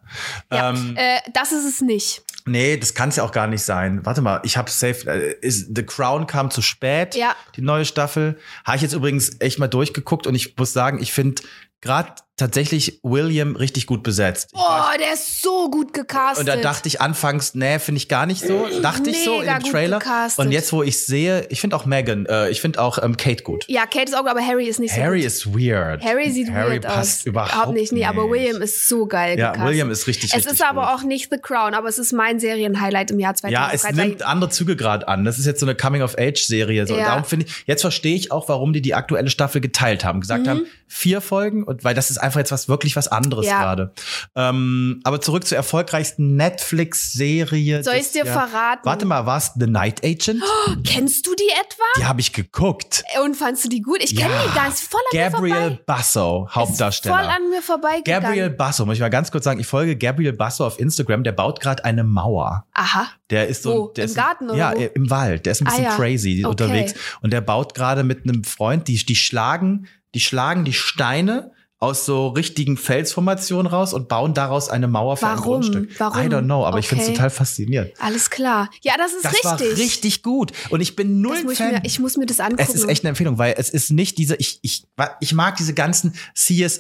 ja. 0.52 0.70
Ähm, 0.72 0.94
äh, 0.98 1.20
das 1.34 1.52
ist 1.52 1.66
es 1.66 1.82
nicht. 1.82 2.24
nee, 2.46 2.76
das 2.78 2.96
kann 2.96 3.10
es 3.10 3.18
ja 3.18 3.24
auch 3.24 3.32
gar 3.32 3.46
nicht 3.46 3.62
sein. 3.62 4.04
Warte 4.04 4.22
mal, 4.22 4.40
ich 4.44 4.58
habe 4.58 4.72
safe. 4.72 5.08
Äh, 5.08 5.36
ist, 5.42 5.76
The 5.76 5.84
Crown 5.84 6.26
kam 6.26 6.50
zu 6.50 6.64
spät. 6.64 7.16
Ja. 7.16 7.36
Die 7.56 7.62
neue 7.62 7.86
Staffel. 7.86 8.40
Habe 8.66 8.78
ich 8.78 8.82
jetzt 8.82 8.94
übrigens 8.94 9.40
echt 9.42 9.60
mal 9.60 9.68
durchgeguckt 9.68 10.26
und 10.26 10.34
ich 10.34 10.58
muss 10.58 10.74
sagen, 10.74 11.00
ich 11.00 11.14
finde 11.14 11.44
gerade 11.82 12.16
tatsächlich 12.42 13.00
William 13.04 13.56
richtig 13.56 13.86
gut 13.86 14.04
besetzt. 14.04 14.50
Ich 14.54 14.60
Oh, 14.60 14.98
der 15.00 15.14
ist 15.14 15.42
so 15.42 15.70
gut 15.72 15.94
gecastet. 15.94 16.40
und 16.40 16.46
da 16.48 16.56
dachte 16.58 16.88
ich 16.88 17.00
anfangs, 17.02 17.56
nee, 17.56 17.80
finde 17.80 17.98
ich 18.00 18.08
gar 18.10 18.26
nicht 18.26 18.46
so. 18.46 18.68
Dachte 18.82 19.10
ich 19.10 19.24
so 19.24 19.36
in 19.36 19.40
Mega 19.42 19.54
dem 19.60 19.64
gut 19.64 19.72
Trailer. 19.72 20.00
gecastet. 20.00 20.46
Und 20.46 20.52
jetzt, 20.52 20.74
wo 20.74 20.84
ich 20.84 21.06
sehe, 21.06 21.46
ich 21.50 21.62
finde 21.62 21.76
auch 21.76 21.86
Megan, 21.86 22.26
äh, 22.26 22.50
ich 22.50 22.60
finde 22.62 22.82
auch 22.82 23.02
ähm, 23.02 23.16
Kate 23.18 23.44
gut. 23.44 23.66
Ja, 23.68 23.86
Kate 23.86 24.06
ist 24.12 24.16
auch, 24.16 24.26
aber 24.26 24.42
Harry 24.46 24.68
ist 24.68 24.80
nicht 24.80 24.94
so 24.94 25.02
Harry 25.02 25.20
gut. 25.20 25.28
ist 25.28 25.54
weird. 25.54 26.04
Harry 26.04 26.30
sieht 26.32 26.52
Harry 26.52 26.72
weird 26.74 26.84
passt 26.86 27.22
aus. 27.22 27.26
überhaupt 27.26 27.74
nicht. 27.74 27.92
Nee, 27.92 28.06
aber 28.06 28.30
William 28.30 28.62
ist 28.62 28.88
so 28.90 29.06
geil 29.06 29.38
Ja, 29.40 29.52
gecastet. 29.52 29.70
William 29.70 29.92
ist 29.92 30.08
richtig, 30.08 30.32
Es 30.32 30.38
richtig 30.38 30.54
ist 30.54 30.64
aber 30.64 30.82
gut. 30.82 30.90
auch 30.92 31.04
nicht 31.04 31.30
The 31.32 31.38
Crown, 31.40 31.74
aber 31.74 31.88
es 31.88 32.00
ist 32.00 32.12
mein 32.12 32.40
Serienhighlight 32.40 33.12
im 33.12 33.20
Jahr 33.20 33.32
Ja, 33.34 33.70
2013. 33.70 33.90
es 33.90 33.96
nimmt 33.96 34.24
andere 34.24 34.50
Züge 34.50 34.76
gerade 34.76 35.08
an. 35.08 35.24
Das 35.26 35.38
ist 35.40 35.46
jetzt 35.46 35.60
so 35.60 35.66
eine 35.66 35.76
Coming-of-Age-Serie. 35.76 36.88
So. 36.88 36.94
Und 36.96 37.00
Ja. 37.00 37.06
Darum 37.08 37.24
finde 37.24 37.46
ich, 37.48 37.64
jetzt 37.68 37.82
verstehe 37.82 38.16
ich 38.16 38.32
auch, 38.32 38.50
warum 38.50 38.74
die 38.74 38.82
die 38.82 38.94
aktuelle 38.96 39.30
Staffel 39.30 39.62
geteilt 39.62 40.04
haben. 40.06 40.18
Mhm. 40.18 40.22
Gesagt 40.22 40.48
haben, 40.48 40.62
vier 40.94 41.22
Folgen 41.22 41.64
und 41.64 41.84
weil 41.86 41.96
das 41.96 42.12
ist 42.12 42.18
einfach 42.18 42.40
jetzt 42.40 42.52
was 42.52 42.68
wirklich 42.68 42.96
was 42.98 43.08
anderes 43.08 43.46
Ja. 43.48 43.60
gerade. 43.62 43.94
Ähm, 44.36 45.00
aber 45.06 45.22
zurück 45.22 45.48
zur 45.48 45.56
erfolgreichsten 45.58 46.36
Netflix-Serie. 46.36 47.84
Soll 47.84 47.96
ich's 47.96 48.12
dir 48.12 48.26
Jahr- 48.26 48.50
verraten? 48.50 48.82
Warte 48.86 49.06
mal, 49.06 49.26
war 49.26 49.38
es 49.38 49.52
The 49.58 49.68
Night 49.68 50.04
Agent? 50.04 50.44
Kennst 50.84 51.26
du 51.28 51.34
die 51.36 51.48
etwa? 51.60 51.84
Die 51.98 52.06
habe 52.06 52.20
ich 52.20 52.34
geguckt. 52.34 53.04
Und 53.24 53.36
fandst 53.36 53.64
du 53.66 53.70
die 53.70 53.82
gut? 53.82 54.00
Ich 54.04 54.16
kenne 54.16 54.34
Ja. 54.34 54.44
die 54.48 54.54
gar 54.56 54.68
nicht. 54.70 54.80
Voll 54.80 55.00
an 55.12 55.18
mir 55.18 55.30
Gabriel 55.30 55.56
vorbei. 55.56 55.80
Basso, 55.86 56.48
Hauptdarsteller. 56.52 57.16
Voll 57.18 57.26
an 57.26 57.50
mir 57.50 57.62
vorbeigegangen. 57.62 58.24
Gabriel 58.24 58.50
Basso, 58.50 58.86
muss 58.86 58.96
ich 58.96 59.02
mal 59.02 59.10
ganz 59.10 59.32
kurz 59.32 59.44
sagen, 59.46 59.60
ich 59.60 59.68
folge 59.68 59.96
Gabriel 59.98 60.34
Basso 60.34 60.66
auf 60.66 60.80
Instagram, 60.80 61.24
der 61.24 61.32
baut 61.32 61.60
gerade 61.62 61.86
eine 61.86 62.04
Mauer. 62.04 62.66
Aha. 62.74 63.08
Der 63.30 63.48
ist 63.48 63.64
so, 63.64 63.74
Wo? 63.74 63.88
der 63.94 64.04
Im 64.06 64.10
ist, 64.10 64.16
Garten 64.16 64.50
oder 64.50 64.58
Ja, 64.58 64.74
wo? 64.76 64.80
im 64.94 65.10
Wald. 65.10 65.46
Der 65.46 65.52
ist 65.54 65.62
ein 65.62 65.66
bisschen 65.66 65.86
Ah, 65.86 65.90
ja. 65.90 65.96
crazy 65.96 66.42
Okay. 66.44 66.50
unterwegs 66.50 66.94
und 67.22 67.32
der 67.32 67.42
baut 67.42 67.74
gerade 67.76 68.04
mit 68.04 68.24
einem 68.28 68.44
Freund, 68.44 68.88
die 68.88 68.96
die 69.06 69.16
schlagen, 69.16 69.88
die 70.16 70.20
schlagen 70.20 70.66
die 70.66 70.74
Steine 70.74 71.52
aus 71.80 72.06
so 72.06 72.28
richtigen 72.28 72.78
Felsformationen 72.78 73.66
raus 73.66 73.96
und 73.96 74.08
bauen 74.08 74.36
daraus 74.36 74.70
eine 74.70 74.88
Mauer 74.88 75.18
für 75.18 75.26
ein 75.26 75.38
Warum? 75.40 75.44
Grundstück. 75.62 76.00
Warum? 76.00 76.22
I 76.22 76.28
don't 76.28 76.44
know, 76.44 76.64
aber 76.64 76.78
ich 76.78 76.88
finde 76.88 77.02
es 77.04 77.10
Okay. 77.10 77.18
total 77.18 77.30
faszinierend. 77.32 77.92
Alles 78.00 78.30
klar. 78.30 78.70
Ja, 78.84 78.94
das 79.00 79.14
ist 79.14 79.26
Das 79.26 79.34
richtig. 79.34 79.50
war 79.72 79.78
richtig 79.84 80.22
gut 80.22 80.52
und 80.70 80.80
ich 80.82 80.96
bin 80.96 81.22
null 81.22 81.38
das 81.38 81.44
muss 81.44 81.54
ich, 81.54 81.58
Fan. 81.58 81.72
mir, 81.72 81.82
ich 81.84 82.00
muss 82.00 82.18
mir 82.18 82.28
das 82.28 82.40
angucken. 82.40 82.62
Es 82.62 82.76
ist 82.76 82.88
echt 82.88 83.04
eine 83.04 83.10
Empfehlung, 83.10 83.40
weil 83.40 83.56
es 83.58 83.72
ist 83.72 83.90
nicht 83.90 84.20
diese, 84.20 84.36
ich, 84.36 84.60
ich, 84.62 84.84
ich 85.22 85.34
mag 85.34 85.56
diese 85.56 85.74
ganzen 85.74 86.14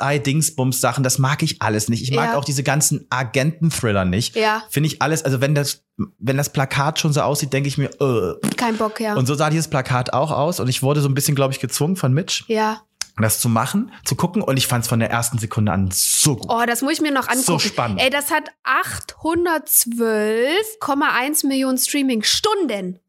CSI-Dingsbums-Sachen, 0.06 1.04
das 1.04 1.18
mag 1.18 1.42
ich 1.44 1.62
alles 1.62 1.90
nicht. 1.90 2.04
Ich 2.04 2.12
mag 2.12 2.34
Ja. 2.34 2.38
auch 2.38 2.46
diese 2.46 2.64
ganzen 2.64 3.06
Agenten-Thriller 3.10 4.06
nicht. 4.06 4.36
Ja. 4.36 4.64
Finde 4.70 4.88
ich 4.88 5.02
alles, 5.02 5.24
also 5.24 5.42
wenn 5.42 5.56
das, 5.56 5.84
wenn 6.20 6.38
das 6.38 6.52
Plakat 6.52 7.00
schon 7.00 7.14
so 7.14 7.22
aussieht, 7.22 7.54
denke 7.54 7.68
ich 7.70 7.78
mir, 7.78 7.90
äh. 8.00 8.48
Kein 8.56 8.78
Bock, 8.78 9.00
ja. 9.00 9.16
Und 9.16 9.26
so 9.26 9.36
sah 9.36 9.50
dieses 9.50 9.68
Plakat 9.68 10.14
auch 10.14 10.32
aus 10.32 10.60
und 10.60 10.68
ich 10.68 10.84
wurde 10.84 11.02
so 11.02 11.10
ein 11.10 11.14
bisschen, 11.14 11.36
glaube 11.36 11.54
ich, 11.54 11.60
gezwungen 11.60 11.96
von 11.96 12.14
Mitch, 12.14 12.44
ja. 12.48 12.82
Das 13.22 13.39
zu 13.39 13.47
machen, 13.49 13.91
zu 14.05 14.15
gucken 14.15 14.41
und 14.41 14.57
ich 14.57 14.65
fand 14.67 14.84
es 14.84 14.89
von 14.89 14.99
der 14.99 15.09
ersten 15.09 15.38
Sekunde 15.38 15.72
an 15.72 15.89
so 15.91 16.36
gut. 16.36 16.47
Oh, 16.49 16.63
das 16.65 16.82
muss 16.82 16.93
ich 16.93 17.01
mir 17.01 17.11
noch 17.11 17.28
angucken. 17.28 17.43
So 17.43 17.59
spannend. 17.59 18.01
Ey, 18.01 18.09
das 18.09 18.32
hat 18.32 18.49
812,1 18.63 21.47
Millionen 21.47 21.78
Streaming-Stunden 21.78 22.99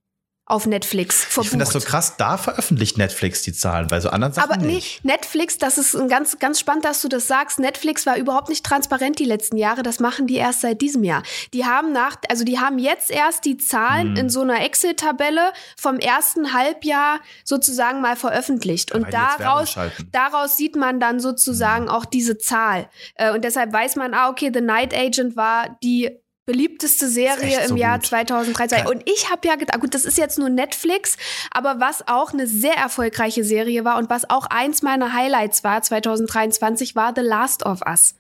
auf 0.52 0.66
Netflix 0.66 1.24
verbucht. 1.24 1.44
ich 1.46 1.50
finde 1.50 1.64
das 1.64 1.72
so 1.72 1.80
krass, 1.80 2.16
da 2.18 2.36
veröffentlicht 2.36 2.98
Netflix 2.98 3.42
die 3.42 3.52
Zahlen, 3.52 3.88
bei 3.88 4.00
so 4.00 4.10
anderen 4.10 4.32
Sachen 4.34 4.50
Aber 4.50 4.60
nee, 4.62 4.74
nicht. 4.74 5.04
Netflix, 5.04 5.56
das 5.58 5.78
ist 5.78 5.94
ein 5.96 6.08
ganz, 6.08 6.38
ganz 6.38 6.60
spannend, 6.60 6.84
dass 6.84 7.00
du 7.00 7.08
das 7.08 7.26
sagst. 7.26 7.58
Netflix 7.58 8.04
war 8.06 8.16
überhaupt 8.16 8.48
nicht 8.50 8.64
transparent 8.64 9.18
die 9.18 9.24
letzten 9.24 9.56
Jahre. 9.56 9.82
Das 9.82 9.98
machen 9.98 10.26
die 10.26 10.36
erst 10.36 10.60
seit 10.60 10.80
diesem 10.80 11.04
Jahr. 11.04 11.22
Die 11.54 11.64
haben 11.64 11.92
nach, 11.92 12.16
also 12.28 12.44
die 12.44 12.58
haben 12.58 12.78
jetzt 12.78 13.10
erst 13.10 13.44
die 13.44 13.56
Zahlen 13.56 14.10
Hm. 14.10 14.16
in 14.16 14.30
so 14.30 14.42
einer 14.42 14.62
Excel-Tabelle 14.64 15.52
vom 15.76 15.98
ersten 15.98 16.52
Halbjahr 16.52 17.20
sozusagen 17.44 18.00
mal 18.00 18.16
veröffentlicht. 18.16 18.92
Und 18.92 19.04
weil 19.04 19.10
daraus, 19.12 19.76
daraus 20.12 20.56
sieht 20.56 20.76
man 20.76 21.00
dann 21.00 21.18
sozusagen 21.20 21.88
auch 21.88 22.04
diese 22.04 22.36
Zahl. 22.38 22.88
Äh, 23.14 23.32
Und 23.32 23.42
deshalb 23.44 23.72
weiß 23.72 23.96
man, 23.96 24.12
ah, 24.14 24.28
okay, 24.28 24.50
The 24.52 24.60
Night 24.60 24.94
Agent 24.94 25.36
war 25.36 25.78
die 25.82 26.10
beliebteste 26.46 27.08
Serie 27.08 27.60
im 27.62 27.68
so 27.68 27.76
Jahr 27.76 27.98
gut. 27.98 28.06
2013. 28.06 28.78
Kann- 28.78 28.86
Und 28.88 29.08
ich 29.08 29.30
habe 29.30 29.46
ja 29.46 29.54
gedacht, 29.56 29.80
gut, 29.80 29.94
das 29.94 30.04
ist 30.04 30.18
jetzt 30.18 30.38
nur 30.38 30.48
Netflix, 30.48 31.16
aber 31.52 31.76
was 31.78 32.06
auch 32.08 32.32
eine 32.32 32.46
sehr 32.46 32.74
erfolgreiche 32.74 33.44
Serie 33.44 33.84
war 33.84 33.98
und 33.98 34.10
was 34.10 34.28
auch 34.28 34.46
eins 34.46 34.82
meiner 34.82 35.12
Highlights 35.12 35.62
war 35.64 35.82
2023, 35.82 36.96
war 36.96 37.12
The 37.14 37.22
Last 37.22 37.64
of 37.64 37.80
Us. 37.86 38.14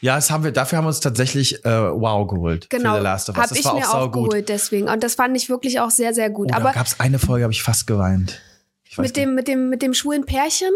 Ja, 0.00 0.16
das 0.16 0.30
haben 0.30 0.44
wir, 0.44 0.52
dafür 0.52 0.78
haben 0.78 0.84
wir 0.84 0.88
uns 0.88 1.00
tatsächlich 1.00 1.64
äh, 1.64 1.68
Wow 1.68 2.26
geholt. 2.28 2.70
Genau, 2.70 2.92
Für 2.92 2.98
The 2.98 3.04
Last 3.04 3.28
of 3.28 3.36
Us. 3.36 3.42
habe 3.42 3.48
Das 3.50 3.58
ich 3.58 3.64
war 3.64 3.74
mir 3.74 3.88
auch 3.88 3.94
auch 3.94 4.12
geholt 4.12 4.48
deswegen. 4.48 4.88
Und 4.88 5.02
das 5.02 5.14
fand 5.14 5.36
ich 5.36 5.48
wirklich 5.50 5.80
auch 5.80 5.90
sehr, 5.90 6.14
sehr 6.14 6.30
gut. 6.30 6.50
Oh, 6.52 6.56
aber 6.56 6.68
da 6.70 6.72
gab 6.72 6.86
es 6.86 7.00
eine 7.00 7.18
Folge, 7.18 7.44
habe 7.44 7.52
ich 7.52 7.62
fast 7.62 7.86
geweint. 7.86 8.40
Ich 9.02 9.08
mit 9.08 9.16
dem, 9.16 9.34
mit 9.34 9.48
dem, 9.48 9.68
mit 9.70 9.82
dem 9.82 9.94
schwulen 9.94 10.24
Pärchen. 10.24 10.70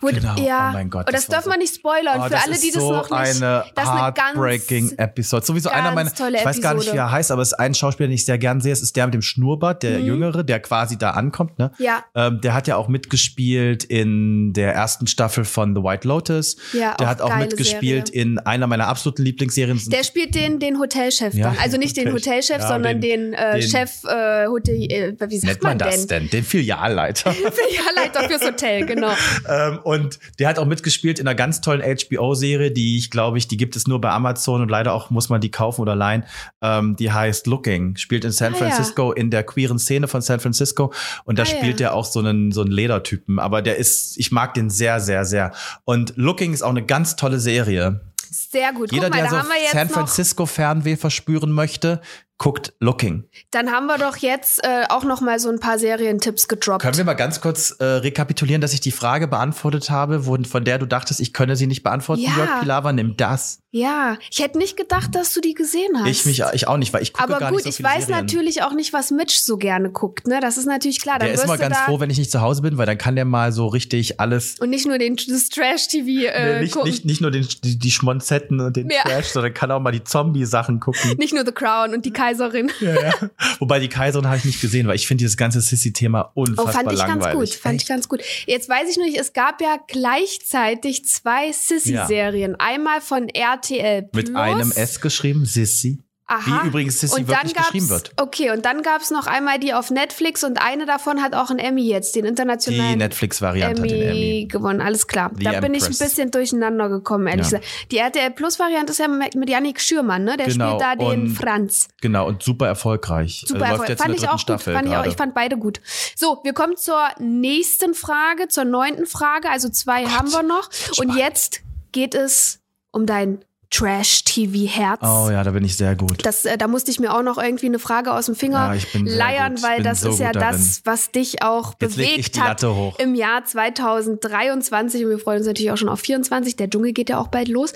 Wo, 0.00 0.08
Genau. 0.08 0.34
Ja, 0.36 0.70
Oh 0.70 0.72
mein 0.74 0.90
Gott, 0.90 1.06
Und 1.06 1.14
das, 1.14 1.26
das 1.26 1.34
darf 1.34 1.44
so- 1.44 1.50
man 1.50 1.58
nicht 1.58 1.74
spoilern. 1.74 2.20
Oh, 2.20 2.28
Für 2.28 2.38
alle, 2.42 2.58
die 2.58 2.70
das 2.70 2.82
so 2.82 2.92
noch 2.92 3.10
nicht. 3.10 3.12
eine 3.18 3.64
das 3.74 3.84
ist 3.84 3.90
eine 3.90 4.00
heartbreaking 4.02 4.88
ganz, 4.88 4.98
Episode. 4.98 5.46
Sowieso 5.46 5.70
einer 5.70 5.82
ganz 5.84 5.94
meiner, 5.94 6.14
tolle 6.14 6.38
ich 6.38 6.44
weiß 6.44 6.60
gar 6.60 6.74
nicht, 6.74 6.92
wie 6.92 6.96
er 6.96 7.10
heißt, 7.10 7.30
aber 7.30 7.42
es 7.42 7.48
ist 7.48 7.54
ein 7.54 7.74
Schauspieler, 7.74 8.08
den 8.08 8.14
ich 8.14 8.24
sehr 8.24 8.38
gern 8.38 8.60
sehe. 8.60 8.72
Es 8.72 8.82
ist 8.82 8.94
der 8.96 9.06
mit 9.06 9.14
dem 9.14 9.22
Schnurrbart, 9.22 9.82
der 9.82 10.00
Jüngere, 10.00 10.44
der 10.44 10.60
quasi 10.60 10.98
da 10.98 11.10
ankommt. 11.12 11.58
Ne? 11.58 11.70
Mhm. 11.78 11.84
Ja. 11.84 12.04
Ähm, 12.14 12.40
der 12.42 12.54
hat 12.54 12.66
ja 12.68 12.76
auch 12.76 12.88
mitgespielt 12.88 13.84
in 13.84 14.52
der 14.52 14.74
ersten 14.74 15.06
Staffel 15.06 15.44
von 15.44 15.74
The 15.74 15.82
White 15.82 16.06
Lotus. 16.06 16.56
Ja, 16.72 16.94
der 16.94 17.06
auch 17.06 17.10
hat 17.10 17.20
auch 17.22 17.36
mitgespielt 17.36 18.08
Serie. 18.08 18.22
in 18.22 18.38
einer 18.40 18.66
meiner 18.66 18.88
absoluten 18.88 19.22
Lieblingsserien. 19.22 19.80
Der 19.86 20.04
spielt 20.04 20.34
den, 20.34 20.58
den 20.58 20.78
Hotelchef 20.78 21.34
Ja, 21.34 21.48
dann. 21.50 21.58
Also 21.58 21.76
nicht 21.78 21.96
den 21.96 22.12
Hotel- 22.12 22.14
Hotelchef, 22.34 22.58
ja, 22.60 22.68
sondern 22.68 23.00
den- 23.00 23.32
den, 23.32 23.34
äh, 23.34 23.60
den- 23.60 23.68
Chef 23.68 24.04
äh, 24.04 24.46
Hotel, 24.46 24.74
äh, 24.90 25.16
wie 25.28 25.36
sagt 25.38 25.44
nennt 25.52 25.62
man 25.62 25.70
man 25.76 25.78
das 25.78 26.06
denn? 26.06 26.28
Den 26.30 26.44
Filialleiter. 26.44 27.34
Filialleiter 27.54 28.28
fürs 28.28 28.44
Hotel, 28.44 28.86
genau. 28.86 29.12
ähm, 29.48 29.78
und 29.84 30.18
der 30.38 30.48
hat 30.48 30.58
auch 30.58 30.66
mitgespielt 30.66 31.18
in 31.18 31.26
einer 31.28 31.34
ganz 31.34 31.60
tollen 31.60 31.80
HBO-Serie, 31.82 32.70
die 32.70 32.98
ich 32.98 33.10
glaube 33.10 33.38
ich, 33.38 33.48
die 33.48 33.56
gibt 33.56 33.76
es 33.76 33.86
nur 33.86 34.00
bei 34.00 34.10
Amazon 34.10 34.60
und 34.62 34.68
leider 34.70 34.92
auch 34.92 35.10
muss 35.10 35.28
man 35.28 35.40
die 35.40 35.50
kaufen 35.50 35.80
oder 35.80 35.94
leihen. 35.94 36.24
Ähm, 36.62 36.96
die 36.96 37.12
heißt 37.12 37.46
Looking, 37.46 37.96
spielt 37.96 38.24
in 38.24 38.32
San 38.32 38.54
Ah, 38.54 38.58
ja. 38.58 38.64
Francisco 38.64 39.12
in 39.12 39.30
der 39.30 39.42
queeren 39.44 39.78
Szene 39.78 40.08
von 40.08 40.20
San 40.20 40.40
Francisco 40.40 40.92
und 41.24 41.38
da 41.38 41.44
Ah, 41.44 41.46
ja. 41.46 41.56
spielt 41.56 41.80
er 41.80 41.94
auch 41.94 42.04
so 42.04 42.20
einen 42.20 42.52
so 42.52 42.62
einen 42.62 42.70
Ledertypen, 42.72 43.38
aber 43.38 43.62
der 43.62 43.76
ist, 43.76 44.18
ich 44.18 44.32
mag 44.32 44.54
den 44.54 44.70
sehr 44.70 45.00
sehr 45.00 45.24
sehr. 45.24 45.52
Und 45.84 46.12
Looking 46.16 46.52
ist 46.52 46.62
auch 46.62 46.70
eine 46.70 46.84
ganz 46.84 47.16
tolle 47.16 47.38
Serie. 47.38 48.00
Sehr 48.30 48.72
gut. 48.72 48.90
Jeder, 48.92 49.10
mal, 49.10 49.16
der 49.20 49.30
so 49.30 49.36
San. 49.72 49.88
Francisco 49.88 50.46
Fernweh 50.46 50.96
verspüren 50.96 51.52
möchte, 51.52 52.00
guckt 52.38 52.74
Looking. 52.80 53.24
Dann 53.50 53.70
haben 53.70 53.86
wir 53.86 53.98
doch 53.98 54.16
jetzt 54.16 54.64
äh, 54.64 54.84
auch 54.88 55.04
noch 55.04 55.20
mal 55.20 55.38
so 55.38 55.50
ein 55.50 55.60
paar 55.60 55.78
Serientipps 55.78 56.48
gedroppt. 56.48 56.82
Können 56.82 56.96
wir 56.96 57.04
mal 57.04 57.14
ganz 57.14 57.40
kurz 57.40 57.70
äh, 57.78 57.84
rekapitulieren, 57.84 58.60
dass 58.60 58.74
ich 58.74 58.80
die 58.80 58.90
Frage 58.90 59.28
beantwortet 59.28 59.90
habe, 59.90 60.26
wo, 60.26 60.36
von 60.42 60.64
der 60.64 60.78
du 60.78 60.86
dachtest, 60.86 61.20
ich 61.20 61.32
könne 61.32 61.56
sie 61.56 61.66
nicht 61.66 61.82
beantworten? 61.82 62.22
Ja. 62.22 62.36
Jörg 62.36 62.60
Pilawa, 62.60 62.92
nimm 62.92 63.16
das. 63.16 63.60
Ja, 63.76 64.16
ich 64.30 64.38
hätte 64.38 64.56
nicht 64.56 64.76
gedacht, 64.76 65.16
dass 65.16 65.32
du 65.34 65.40
die 65.40 65.52
gesehen 65.54 65.90
hast. 65.98 66.06
Ich 66.08 66.24
mich, 66.24 66.40
ich 66.52 66.68
auch 66.68 66.76
nicht, 66.76 66.92
weil 66.92 67.02
ich 67.02 67.12
gucke 67.12 67.24
Aber 67.24 67.40
gar 67.40 67.50
gut, 67.50 67.56
nicht 67.56 67.64
so 67.64 67.70
ich 67.70 67.76
viele 67.78 67.88
weiß 67.88 68.06
Serien. 68.06 68.24
natürlich 68.24 68.62
auch 68.62 68.72
nicht, 68.72 68.92
was 68.92 69.10
Mitch 69.10 69.40
so 69.42 69.56
gerne 69.56 69.90
guckt. 69.90 70.28
Ne, 70.28 70.38
das 70.40 70.58
ist 70.58 70.66
natürlich 70.66 71.00
klar. 71.00 71.18
Dann 71.18 71.26
Der 71.26 71.34
ist 71.34 71.44
du 71.44 71.58
ganz 71.58 71.76
froh, 71.78 71.98
wenn 71.98 72.08
ich 72.08 72.18
nicht 72.18 72.30
zu 72.30 72.40
Hause 72.40 72.62
bin, 72.62 72.78
weil 72.78 72.86
dann 72.86 72.98
kann 72.98 73.16
der 73.16 73.24
mal 73.24 73.50
so 73.50 73.66
richtig 73.66 74.20
alles 74.20 74.60
und 74.60 74.70
nicht 74.70 74.86
nur 74.86 74.98
den 74.98 75.16
das 75.16 75.48
Trash-TV 75.48 76.06
äh, 76.32 76.54
Nee, 76.54 76.60
nicht, 76.62 76.72
gucken. 76.74 76.88
nicht, 76.88 77.04
nicht 77.04 77.20
nur 77.20 77.32
den, 77.32 77.48
die, 77.64 77.76
die 77.78 77.90
Schmonzetten 77.90 78.60
und 78.60 78.76
den 78.76 78.88
Ja. 78.90 79.02
Trash, 79.02 79.26
sondern 79.26 79.52
kann 79.52 79.72
auch 79.72 79.80
mal 79.80 79.90
die 79.90 80.04
Zombie-Sachen 80.04 80.78
gucken. 80.78 81.16
Nicht 81.18 81.34
nur 81.34 81.44
The 81.44 81.50
Crown 81.52 81.94
und 81.94 82.04
die 82.04 82.12
Kaiserin. 82.12 82.70
ja, 82.80 82.94
ja. 82.94 83.12
Wobei 83.58 83.80
die 83.80 83.88
Kaiserin 83.88 84.28
habe 84.28 84.36
ich 84.36 84.44
nicht 84.44 84.60
gesehen, 84.60 84.86
weil 84.86 84.94
ich 84.94 85.08
finde 85.08 85.22
dieses 85.22 85.36
ganze 85.36 85.60
Sissy-Thema 85.60 86.30
Oh, 86.36 86.42
unfassbar 86.42 86.72
fand 86.74 86.92
ich 86.92 86.98
langweilig. 86.98 87.24
ganz 87.24 87.50
gut. 87.50 87.60
Fand 87.60 87.82
ich 87.82 87.88
ganz 87.88 88.08
gut. 88.08 88.20
Jetzt 88.46 88.68
weiß 88.68 88.88
ich 88.88 88.96
nur 88.98 89.06
nicht, 89.06 89.18
es 89.18 89.32
gab 89.32 89.60
ja 89.60 89.78
gleichzeitig 89.88 91.04
zwei 91.06 91.50
Sissy-Serien. 91.52 92.54
Einmal 92.60 93.00
von 93.00 93.28
RTL 93.64 94.02
Plus. 94.02 94.24
Mit 94.28 94.36
einem 94.36 94.70
S 94.72 95.00
geschrieben, 95.00 95.44
Sissy. 95.44 96.00
Aha. 96.26 96.62
Wie 96.64 96.68
übrigens 96.68 97.00
Sissy 97.00 97.20
und 97.20 97.28
wirklich 97.28 97.54
geschrieben 97.54 97.90
wird. 97.90 98.12
Okay, 98.16 98.50
und 98.50 98.64
dann 98.64 98.80
gab 98.80 99.02
es 99.02 99.10
noch 99.10 99.26
einmal 99.26 99.58
die 99.58 99.74
auf 99.74 99.90
Netflix 99.90 100.42
und 100.42 100.56
eine 100.56 100.86
davon 100.86 101.22
hat 101.22 101.34
auch 101.34 101.50
einen 101.50 101.58
Emmy 101.58 101.82
jetzt, 101.86 102.16
den 102.16 102.22
Die 102.22 102.28
internationalen 102.30 102.96
Netflix-Variante 102.96 103.82
hat 103.82 103.90
den 103.90 104.00
Emmy, 104.00 104.48
gewonnen. 104.50 104.80
Alles 104.80 105.06
klar. 105.06 105.30
The 105.36 105.44
da 105.44 105.60
bin 105.60 105.74
ich 105.74 105.82
ein 105.82 105.88
Empress. 105.90 105.98
bisschen 105.98 106.30
durcheinander 106.30 106.88
gekommen, 106.88 107.26
ehrlich 107.26 107.50
Ja. 107.50 107.58
gesagt. 107.58 107.90
Die 107.90 107.98
RTL 107.98 108.30
Plus-Variante 108.30 108.92
ist 108.92 109.00
ja 109.00 109.08
mit, 109.08 109.50
Yannick 109.50 109.78
Schürmann, 109.82 110.24
ne? 110.24 110.38
Der 110.38 110.46
Genau, 110.46 110.68
spielt 110.68 110.80
da 110.80 110.96
den 110.96 111.06
und 111.24 111.28
Franz. 111.34 111.88
Genau, 112.00 112.26
und 112.26 112.42
super 112.42 112.68
erfolgreich. 112.68 113.44
Super 113.46 113.60
also 113.60 113.60
läuft 113.60 113.72
Erfolg. 113.72 113.88
jetzt 113.90 114.02
Fand 114.02 114.14
ich 114.14 114.22
auch 114.22 114.22
dritten 114.22 114.32
gut. 114.32 114.40
Staffel 114.40 114.74
Fand 114.76 114.88
ich, 114.88 114.96
auch, 114.96 115.06
ich 115.06 115.16
fand 115.16 115.34
beide 115.34 115.58
gut. 115.58 115.82
So, 116.16 116.40
wir 116.42 116.54
kommen 116.54 116.78
zur 116.78 117.06
nächsten 117.18 117.92
Frage, 117.92 118.48
zur 118.48 118.64
neunten 118.64 119.04
Frage. 119.04 119.50
Also 119.50 119.68
zwei 119.68 120.06
haben 120.06 120.32
wir 120.32 120.42
noch. 120.42 120.68
Und 120.68 120.94
spannend. 120.94 121.16
jetzt 121.18 121.60
geht 121.92 122.14
es 122.14 122.60
um 122.92 123.04
dein 123.04 123.44
Trash-TV-Herz. 123.76 125.00
Oh 125.02 125.30
ja, 125.30 125.42
da 125.42 125.50
bin 125.50 125.64
ich 125.64 125.76
sehr 125.76 125.96
gut. 125.96 126.24
Das, 126.24 126.44
äh, 126.44 126.56
da 126.56 126.68
musste 126.68 126.90
ich 126.90 127.00
mir 127.00 127.14
auch 127.14 127.22
noch 127.22 127.38
irgendwie 127.38 127.66
eine 127.66 127.78
Frage 127.78 128.12
aus 128.12 128.26
dem 128.26 128.34
Finger 128.34 128.58
Ja, 128.68 128.74
ich 128.74 128.90
bin 128.92 129.06
sehr 129.06 129.16
leiern, 129.18 129.62
weil 129.62 129.76
Bin 129.76 129.84
das 129.84 130.00
so 130.02 130.10
ist 130.10 130.20
ja 130.20 130.32
darin. 130.32 130.56
das, 130.58 130.80
was 130.84 131.10
dich 131.10 131.42
auch 131.42 131.74
Jetzt 131.80 131.96
bewegt 131.96 132.40
hat 132.40 132.62
hoch. 132.62 132.98
im 132.98 133.14
Jahr 133.14 133.44
2023 133.44 135.04
und 135.04 135.10
wir 135.10 135.18
freuen 135.18 135.38
uns 135.38 135.46
natürlich 135.46 135.70
auch 135.72 135.76
schon 135.76 135.88
auf 135.88 136.00
24. 136.00 136.56
Der 136.56 136.70
Dschungel 136.70 136.92
geht 136.92 137.10
ja 137.10 137.18
auch 137.18 137.28
bald 137.28 137.48
los. 137.48 137.72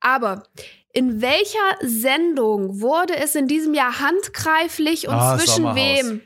Aber 0.00 0.44
in 0.92 1.22
welcher 1.22 1.58
Sendung 1.80 2.80
wurde 2.80 3.16
es 3.16 3.34
in 3.34 3.48
diesem 3.48 3.74
Jahr 3.74 4.00
handgreiflich 4.00 5.08
und 5.08 5.14
Ah, 5.14 5.38
zwischen 5.38 5.74
wem? 5.74 6.20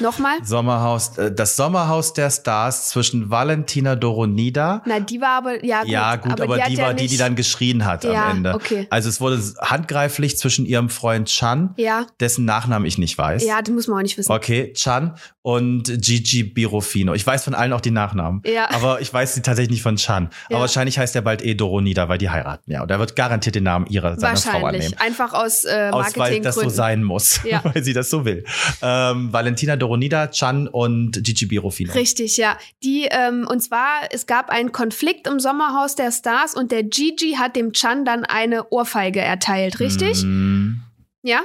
Nochmal? 0.00 0.38
Sommerhaus, 0.42 1.16
äh, 1.18 1.32
das 1.32 1.54
Sommerhaus 1.54 2.12
der 2.14 2.28
Stars 2.30 2.88
zwischen 2.88 3.30
Valentina 3.30 3.94
Doronida. 3.94 4.82
Na, 4.86 4.98
die 4.98 5.20
war 5.20 5.38
aber, 5.38 5.64
ja 5.64 5.82
gut. 5.82 5.88
ja, 5.90 6.16
gut, 6.16 6.40
aber, 6.40 6.56
hat 6.60 6.68
die 6.68 6.74
ja 6.74 6.82
war 6.86 6.94
die, 6.94 7.04
die 7.04 7.10
nicht- 7.10 7.20
dann 7.20 7.36
geschrien 7.36 7.84
hat 7.84 8.02
Ja, 8.02 8.30
am 8.30 8.38
Ende. 8.38 8.54
okay. 8.54 8.88
Also 8.90 9.08
es 9.08 9.20
wurde 9.20 9.40
handgreiflich 9.60 10.36
zwischen 10.36 10.66
ihrem 10.66 10.88
Freund 10.88 11.28
Chan, 11.28 11.74
Ja, 11.76 12.06
dessen 12.18 12.44
Nachnamen 12.44 12.86
ich 12.86 12.98
nicht 12.98 13.16
weiß. 13.16 13.44
ja, 13.44 13.62
das 13.62 13.72
muss 13.72 13.86
man 13.86 13.98
auch 13.98 14.02
nicht 14.02 14.18
wissen. 14.18 14.32
Okay, 14.32 14.72
Chan 14.72 15.14
und 15.42 15.84
Gigi 16.02 16.42
Birofino. 16.42 17.14
Ich 17.14 17.24
weiß 17.24 17.44
von 17.44 17.54
allen 17.54 17.72
auch 17.72 17.80
die 17.82 17.90
Nachnamen. 17.92 18.42
Ja. 18.46 18.70
Aber 18.72 19.00
ich 19.00 19.12
weiß 19.12 19.34
sie 19.34 19.42
tatsächlich 19.42 19.72
nicht 19.74 19.82
von 19.82 19.94
Chan. 19.96 20.30
Ja. 20.48 20.56
Aber 20.56 20.60
wahrscheinlich 20.62 20.98
heißt 20.98 21.14
er 21.14 21.22
bald 21.22 21.44
eh 21.44 21.54
Doronida, 21.54 22.08
weil 22.08 22.18
die 22.18 22.30
heiraten. 22.30 22.68
Ja, 22.72 22.82
und 22.82 22.90
er 22.90 22.98
wird 22.98 23.14
garantiert 23.14 23.54
den 23.54 23.64
Namen 23.64 23.86
ihrer 23.86 24.18
seiner 24.18 24.36
Frau 24.38 24.52
Wahrscheinlich. 24.62 24.86
annehmen. 24.86 25.00
Einfach 25.00 25.34
aus 25.34 25.64
äh, 25.64 25.90
Aus, 25.92 26.16
weil 26.16 26.40
das 26.40 26.54
so 26.56 26.62
Marketinggründen. 26.62 26.70
sein 26.74 27.04
muss, 27.04 27.40
Ja. 27.44 27.60
weil 27.72 27.84
sie 27.84 27.92
das 27.92 28.10
so 28.10 28.24
will. 28.24 28.44
Ähm, 28.82 29.32
Valentina 29.32 29.76
Doronida, 29.76 29.83
Chan 30.30 30.68
und 30.68 31.22
Gigi 31.22 31.46
Birofino. 31.46 31.92
Richtig, 31.92 32.36
ja. 32.36 32.56
Die, 32.82 33.08
ähm, 33.10 33.46
und 33.48 33.60
zwar, 33.60 34.08
es 34.10 34.26
gab 34.26 34.50
einen 34.50 34.72
Konflikt 34.72 35.26
im 35.26 35.40
Sommerhaus 35.40 35.94
der 35.94 36.12
Stars 36.12 36.54
und 36.54 36.72
der 36.72 36.82
Gigi 36.82 37.36
hat 37.38 37.56
dem 37.56 37.72
Chan 37.72 38.04
dann 38.04 38.24
eine 38.24 38.70
Ohrfeige 38.70 39.20
erteilt, 39.20 39.80
richtig? 39.80 40.22
Mm. 40.24 40.80
Ja? 41.22 41.40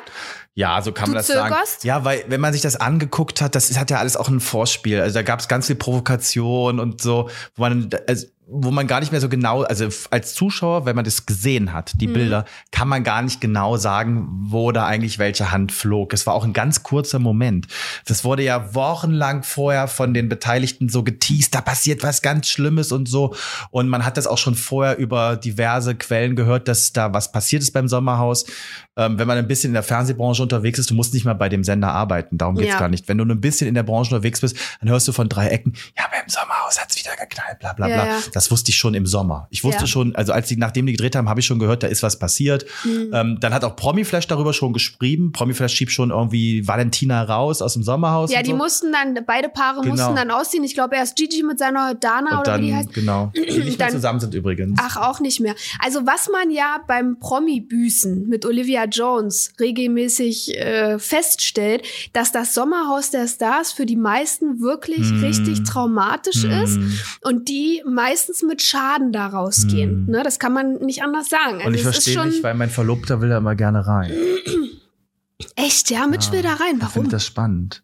Ja, 0.55 0.81
so 0.81 0.91
kann 0.91 1.05
Du 1.05 1.11
man 1.11 1.19
das 1.19 1.27
sagen. 1.27 1.53
zögerst? 1.53 1.83
Ja, 1.85 2.03
weil 2.03 2.25
wenn 2.27 2.41
man 2.41 2.51
sich 2.51 2.61
das 2.61 2.75
angeguckt 2.75 3.41
hat, 3.41 3.55
das 3.55 3.77
hat 3.77 3.89
ja 3.89 3.97
alles 3.97 4.17
auch 4.17 4.27
ein 4.27 4.41
Vorspiel. 4.41 4.99
Also 4.99 5.13
da 5.13 5.21
gab 5.21 5.39
es 5.39 5.47
ganz 5.47 5.67
viel 5.67 5.77
Provokation 5.77 6.79
und 6.81 7.01
so, 7.01 7.29
wo 7.55 7.61
man, 7.61 7.89
also, 8.05 8.27
wo 8.51 8.71
man 8.71 8.87
gar 8.87 8.99
nicht 8.99 9.11
mehr 9.11 9.21
so 9.21 9.29
genau, 9.29 9.61
also 9.63 9.87
als 10.09 10.33
Zuschauer, 10.33 10.85
wenn 10.85 10.95
man 10.95 11.05
das 11.05 11.25
gesehen 11.25 11.71
hat, 11.71 11.93
die 12.01 12.07
Mhm. 12.07 12.13
Bilder, 12.13 12.45
kann 12.71 12.87
man 12.87 13.03
gar 13.03 13.21
nicht 13.21 13.39
genau 13.41 13.77
sagen, 13.77 14.27
wo 14.47 14.71
da 14.71 14.85
eigentlich 14.87 15.19
welche 15.19 15.51
Hand 15.51 15.71
flog. 15.71 16.13
Es 16.13 16.25
war 16.25 16.33
auch 16.33 16.43
ein 16.43 16.53
ganz 16.53 16.81
kurzer 16.81 17.19
Moment. 17.19 17.67
Das 18.05 18.23
wurde 18.23 18.43
ja 18.43 18.73
wochenlang 18.73 19.43
vorher 19.43 19.87
von 19.87 20.13
den 20.13 20.29
Beteiligten 20.29 20.89
so 20.89 21.03
geteased, 21.03 21.53
da 21.53 21.61
passiert 21.61 22.01
was 22.01 22.21
ganz 22.21 22.47
Schlimmes 22.49 22.91
und 22.91 23.07
so. 23.07 23.35
Und 23.71 23.87
man 23.87 24.03
hat 24.03 24.17
das 24.17 24.25
auch 24.25 24.37
schon 24.39 24.55
vorher 24.55 24.97
über 24.97 25.35
diverse 25.37 25.93
Quellen 25.95 26.35
gehört, 26.35 26.67
dass 26.67 26.91
da 26.91 27.13
was 27.13 27.31
passiert 27.31 27.61
ist 27.61 27.71
beim 27.71 27.87
Sommerhaus. 27.87 28.45
Ähm, 28.97 29.17
wenn 29.19 29.27
man 29.27 29.37
ein 29.37 29.47
bisschen 29.47 29.69
in 29.69 29.73
der 29.75 29.83
Fernsehbranche 29.83 30.41
unterwegs 30.41 30.79
ist, 30.79 30.89
du 30.89 30.93
musst 30.95 31.13
nicht 31.13 31.23
mal 31.23 31.33
bei 31.35 31.49
dem 31.49 31.63
Sender 31.63 31.89
arbeiten, 31.93 32.37
darum 32.37 32.55
geht's 32.55 32.73
Ja. 32.73 32.79
gar 32.79 32.89
nicht. 32.89 33.07
Wenn 33.07 33.17
du 33.17 33.25
nur 33.25 33.35
ein 33.35 33.41
bisschen 33.41 33.67
in 33.67 33.75
der 33.75 33.83
Branche 33.83 34.13
unterwegs 34.13 34.41
bist, 34.41 34.57
dann 34.81 34.89
hörst 34.89 35.07
du 35.07 35.11
von 35.11 35.29
drei 35.29 35.47
Ecken, 35.49 35.73
ja, 35.97 36.05
beim 36.11 36.27
Sommerhaus 36.27 36.79
hat's 36.81 36.97
wieder 36.97 37.15
geknallt, 37.15 37.59
bla 37.59 37.73
bla 37.73 37.87
Ja, 37.87 37.95
bla. 38.03 38.05
ja. 38.15 38.19
Das 38.39 38.51
wusste 38.51 38.71
ich 38.71 38.77
schon 38.77 38.93
im 38.93 39.05
Sommer. 39.05 39.47
Ich 39.49 39.65
wusste 39.65 39.81
Ja. 39.81 39.87
schon, 39.87 40.15
also 40.15 40.31
als 40.31 40.47
die, 40.47 40.55
nachdem 40.55 40.85
die 40.85 40.93
gedreht 40.93 41.13
haben, 41.17 41.27
habe 41.27 41.41
ich 41.41 41.45
schon 41.45 41.59
gehört, 41.59 41.83
da 41.83 41.87
ist 41.87 42.03
was 42.03 42.17
passiert. 42.19 42.65
Mhm. 42.85 43.11
Ähm, 43.13 43.37
dann 43.41 43.53
hat 43.53 43.65
auch 43.65 43.75
Promiflash 43.75 44.27
darüber 44.27 44.53
schon 44.53 44.71
geschrieben. 44.71 45.33
Promiflash 45.33 45.73
schiebt 45.73 45.91
schon 45.91 46.11
irgendwie 46.11 46.65
Valentina 46.65 47.21
raus 47.23 47.61
aus 47.61 47.73
dem 47.73 47.83
Sommerhaus. 47.83 48.31
Ja, 48.31 48.41
die 48.41 48.51
so. 48.51 48.55
mussten 48.55 48.93
dann, 48.93 49.25
beide 49.27 49.49
Paare 49.49 49.81
Genau. 49.81 49.93
mussten 49.95 50.15
dann 50.15 50.31
ausziehen. 50.31 50.63
Ich 50.63 50.73
glaube, 50.73 50.95
erst 50.95 51.17
Gigi 51.17 51.43
mit 51.43 51.59
seiner 51.59 51.95
Dana 51.95 52.31
und 52.35 52.39
oder 52.39 52.51
dann, 52.53 52.61
wie 52.61 52.67
die 52.67 52.75
heißt. 52.75 52.93
genau, 52.93 53.29
die 53.35 53.41
nicht 53.41 53.65
mehr 53.65 53.75
Dann- 53.77 53.91
zusammen 53.91 54.21
sind 54.21 54.33
übrigens. 54.33 54.79
Ach, 54.81 54.95
auch 54.95 55.19
nicht 55.19 55.41
mehr. 55.41 55.53
Also 55.83 56.07
was 56.07 56.29
man 56.31 56.49
ja 56.49 56.77
beim 56.87 57.19
Promi-Büßen 57.19 58.25
mit 58.29 58.45
Olivia 58.45 58.85
Jones 58.85 59.51
regelmäßig 59.59 60.57
äh, 60.57 60.97
feststellt, 60.97 61.83
dass 62.13 62.31
das 62.31 62.53
Sommerhaus 62.53 63.11
der 63.11 63.27
Stars 63.27 63.73
für 63.73 63.85
die 63.85 63.97
meisten 63.97 64.61
wirklich 64.61 65.11
Mm. 65.11 65.23
richtig 65.25 65.63
traumatisch 65.63 66.43
ist 66.45 66.75
Hm. 66.77 66.93
und 67.23 67.49
die 67.49 67.81
meistens 68.30 68.47
mit 68.47 68.61
Schaden 68.61 69.11
da 69.11 69.27
rausgehen. 69.27 70.05
Hm. 70.07 70.11
Ne, 70.11 70.23
das 70.23 70.39
kann 70.39 70.53
man 70.53 70.75
nicht 70.75 71.03
anders 71.03 71.30
sagen. 71.30 71.55
Also 71.55 71.67
Und 71.67 71.73
ich 71.73 71.82
verstehe 71.82 72.25
nicht, 72.25 72.43
weil 72.43 72.53
mein 72.53 72.69
Verlobter 72.69 73.21
will 73.21 73.30
da 73.30 73.38
immer 73.38 73.55
gerne 73.55 73.86
rein. 73.86 74.11
echt, 75.55 75.89
ja, 75.89 76.07
Mitch 76.07 76.32
will 76.32 76.41
da 76.41 76.53
rein. 76.53 76.75
Ich 76.75 76.82
Warum? 76.82 76.93
finde 76.93 77.09
das 77.11 77.25
spannend. 77.25 77.84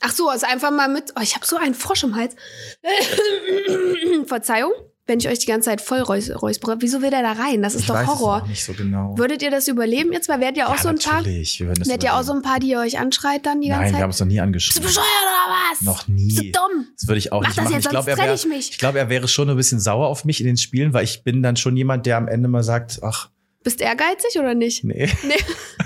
Ach 0.00 0.12
so, 0.12 0.28
also 0.28 0.46
einfach 0.46 0.70
mal 0.70 0.88
mit. 0.88 1.12
Oh, 1.16 1.22
ich 1.22 1.34
habe 1.34 1.46
so 1.46 1.56
einen 1.56 1.74
Frosch 1.74 2.04
im 2.04 2.14
Hals. 2.14 2.36
Verzeihung, 4.26 4.72
wenn 5.08 5.20
ich 5.20 5.28
euch 5.28 5.38
die 5.38 5.46
ganze 5.46 5.66
Zeit 5.70 5.80
voll 5.80 6.00
räus 6.00 6.30
räuspere. 6.30 6.76
Wieso 6.80 7.00
will 7.00 7.10
der 7.10 7.22
da 7.22 7.32
rein? 7.32 7.62
Das 7.62 7.74
ist 7.74 7.82
ich 7.82 7.86
doch 7.86 7.94
weiß 7.94 8.06
Horror. 8.08 8.36
Es 8.38 8.42
auch 8.42 8.46
nicht 8.48 8.64
so 8.64 8.72
genau. 8.72 9.16
Würdet 9.16 9.40
ihr 9.42 9.50
das 9.52 9.68
überleben 9.68 10.12
jetzt? 10.12 10.28
Weil 10.28 10.40
werdet 10.40 10.56
ihr 10.56 10.68
auch 10.68 10.76
ja, 10.76 10.82
so 10.82 10.88
ein 10.88 10.98
paar. 10.98 11.14
natürlich. 11.18 11.60
Wir 11.60 11.68
Werdet 11.68 12.02
ihr 12.04 12.14
auch 12.14 12.22
so 12.22 12.32
ein 12.32 12.42
paar, 12.42 12.58
die 12.58 12.68
ihr 12.70 12.80
euch 12.80 12.98
anschreit 12.98 13.46
dann 13.46 13.60
die 13.60 13.68
Nein, 13.68 13.78
ganze 13.80 13.94
wir 13.94 14.02
haben 14.02 14.10
Zeit? 14.10 14.14
es 14.14 14.20
noch 14.20 14.26
nie 14.26 14.32
Bist 14.34 14.40
du 14.40 14.42
angeschrieben. 14.42 14.82
bescheuert 14.88 15.06
oder 15.22 15.54
was? 15.72 15.82
Noch 15.82 16.04
Bist 16.06 16.38
du 16.38 16.42
nie. 16.42 16.52
dumm? 16.52 16.86
Das 16.98 17.06
würde 17.08 17.18
ich 17.18 17.32
auch 17.32 17.40
Mach 17.42 17.48
nicht 17.48 17.58
das 17.58 17.64
machen. 17.64 17.74
jetzt, 17.74 17.84
ich 17.84 17.90
glaube, 17.90 18.10
sonst 18.10 18.18
er, 18.20 18.26
wär- 18.26 18.34
ich 18.34 18.46
mich. 18.46 18.70
ich 18.72 18.78
glaube, 18.78 18.98
er 18.98 19.08
wäre 19.08 19.28
schon 19.28 19.48
ein 19.48 19.56
bisschen 19.56 19.78
sauer 19.80 20.08
auf 20.08 20.24
mich 20.24 20.40
in 20.40 20.46
den 20.46 20.56
Spielen, 20.56 20.92
weil 20.92 21.04
ich 21.04 21.22
bin 21.22 21.42
dann 21.42 21.56
schon 21.56 21.76
jemand, 21.76 22.06
der 22.06 22.16
am 22.16 22.26
Ende 22.28 22.48
mal 22.48 22.62
sagt, 22.64 22.98
ach, 23.02 23.28
Bist 23.62 23.80
ehrgeizig 23.80 24.38
oder 24.38 24.54
nicht? 24.54 24.82
nee. 24.84 25.08
Nee. 25.26 25.34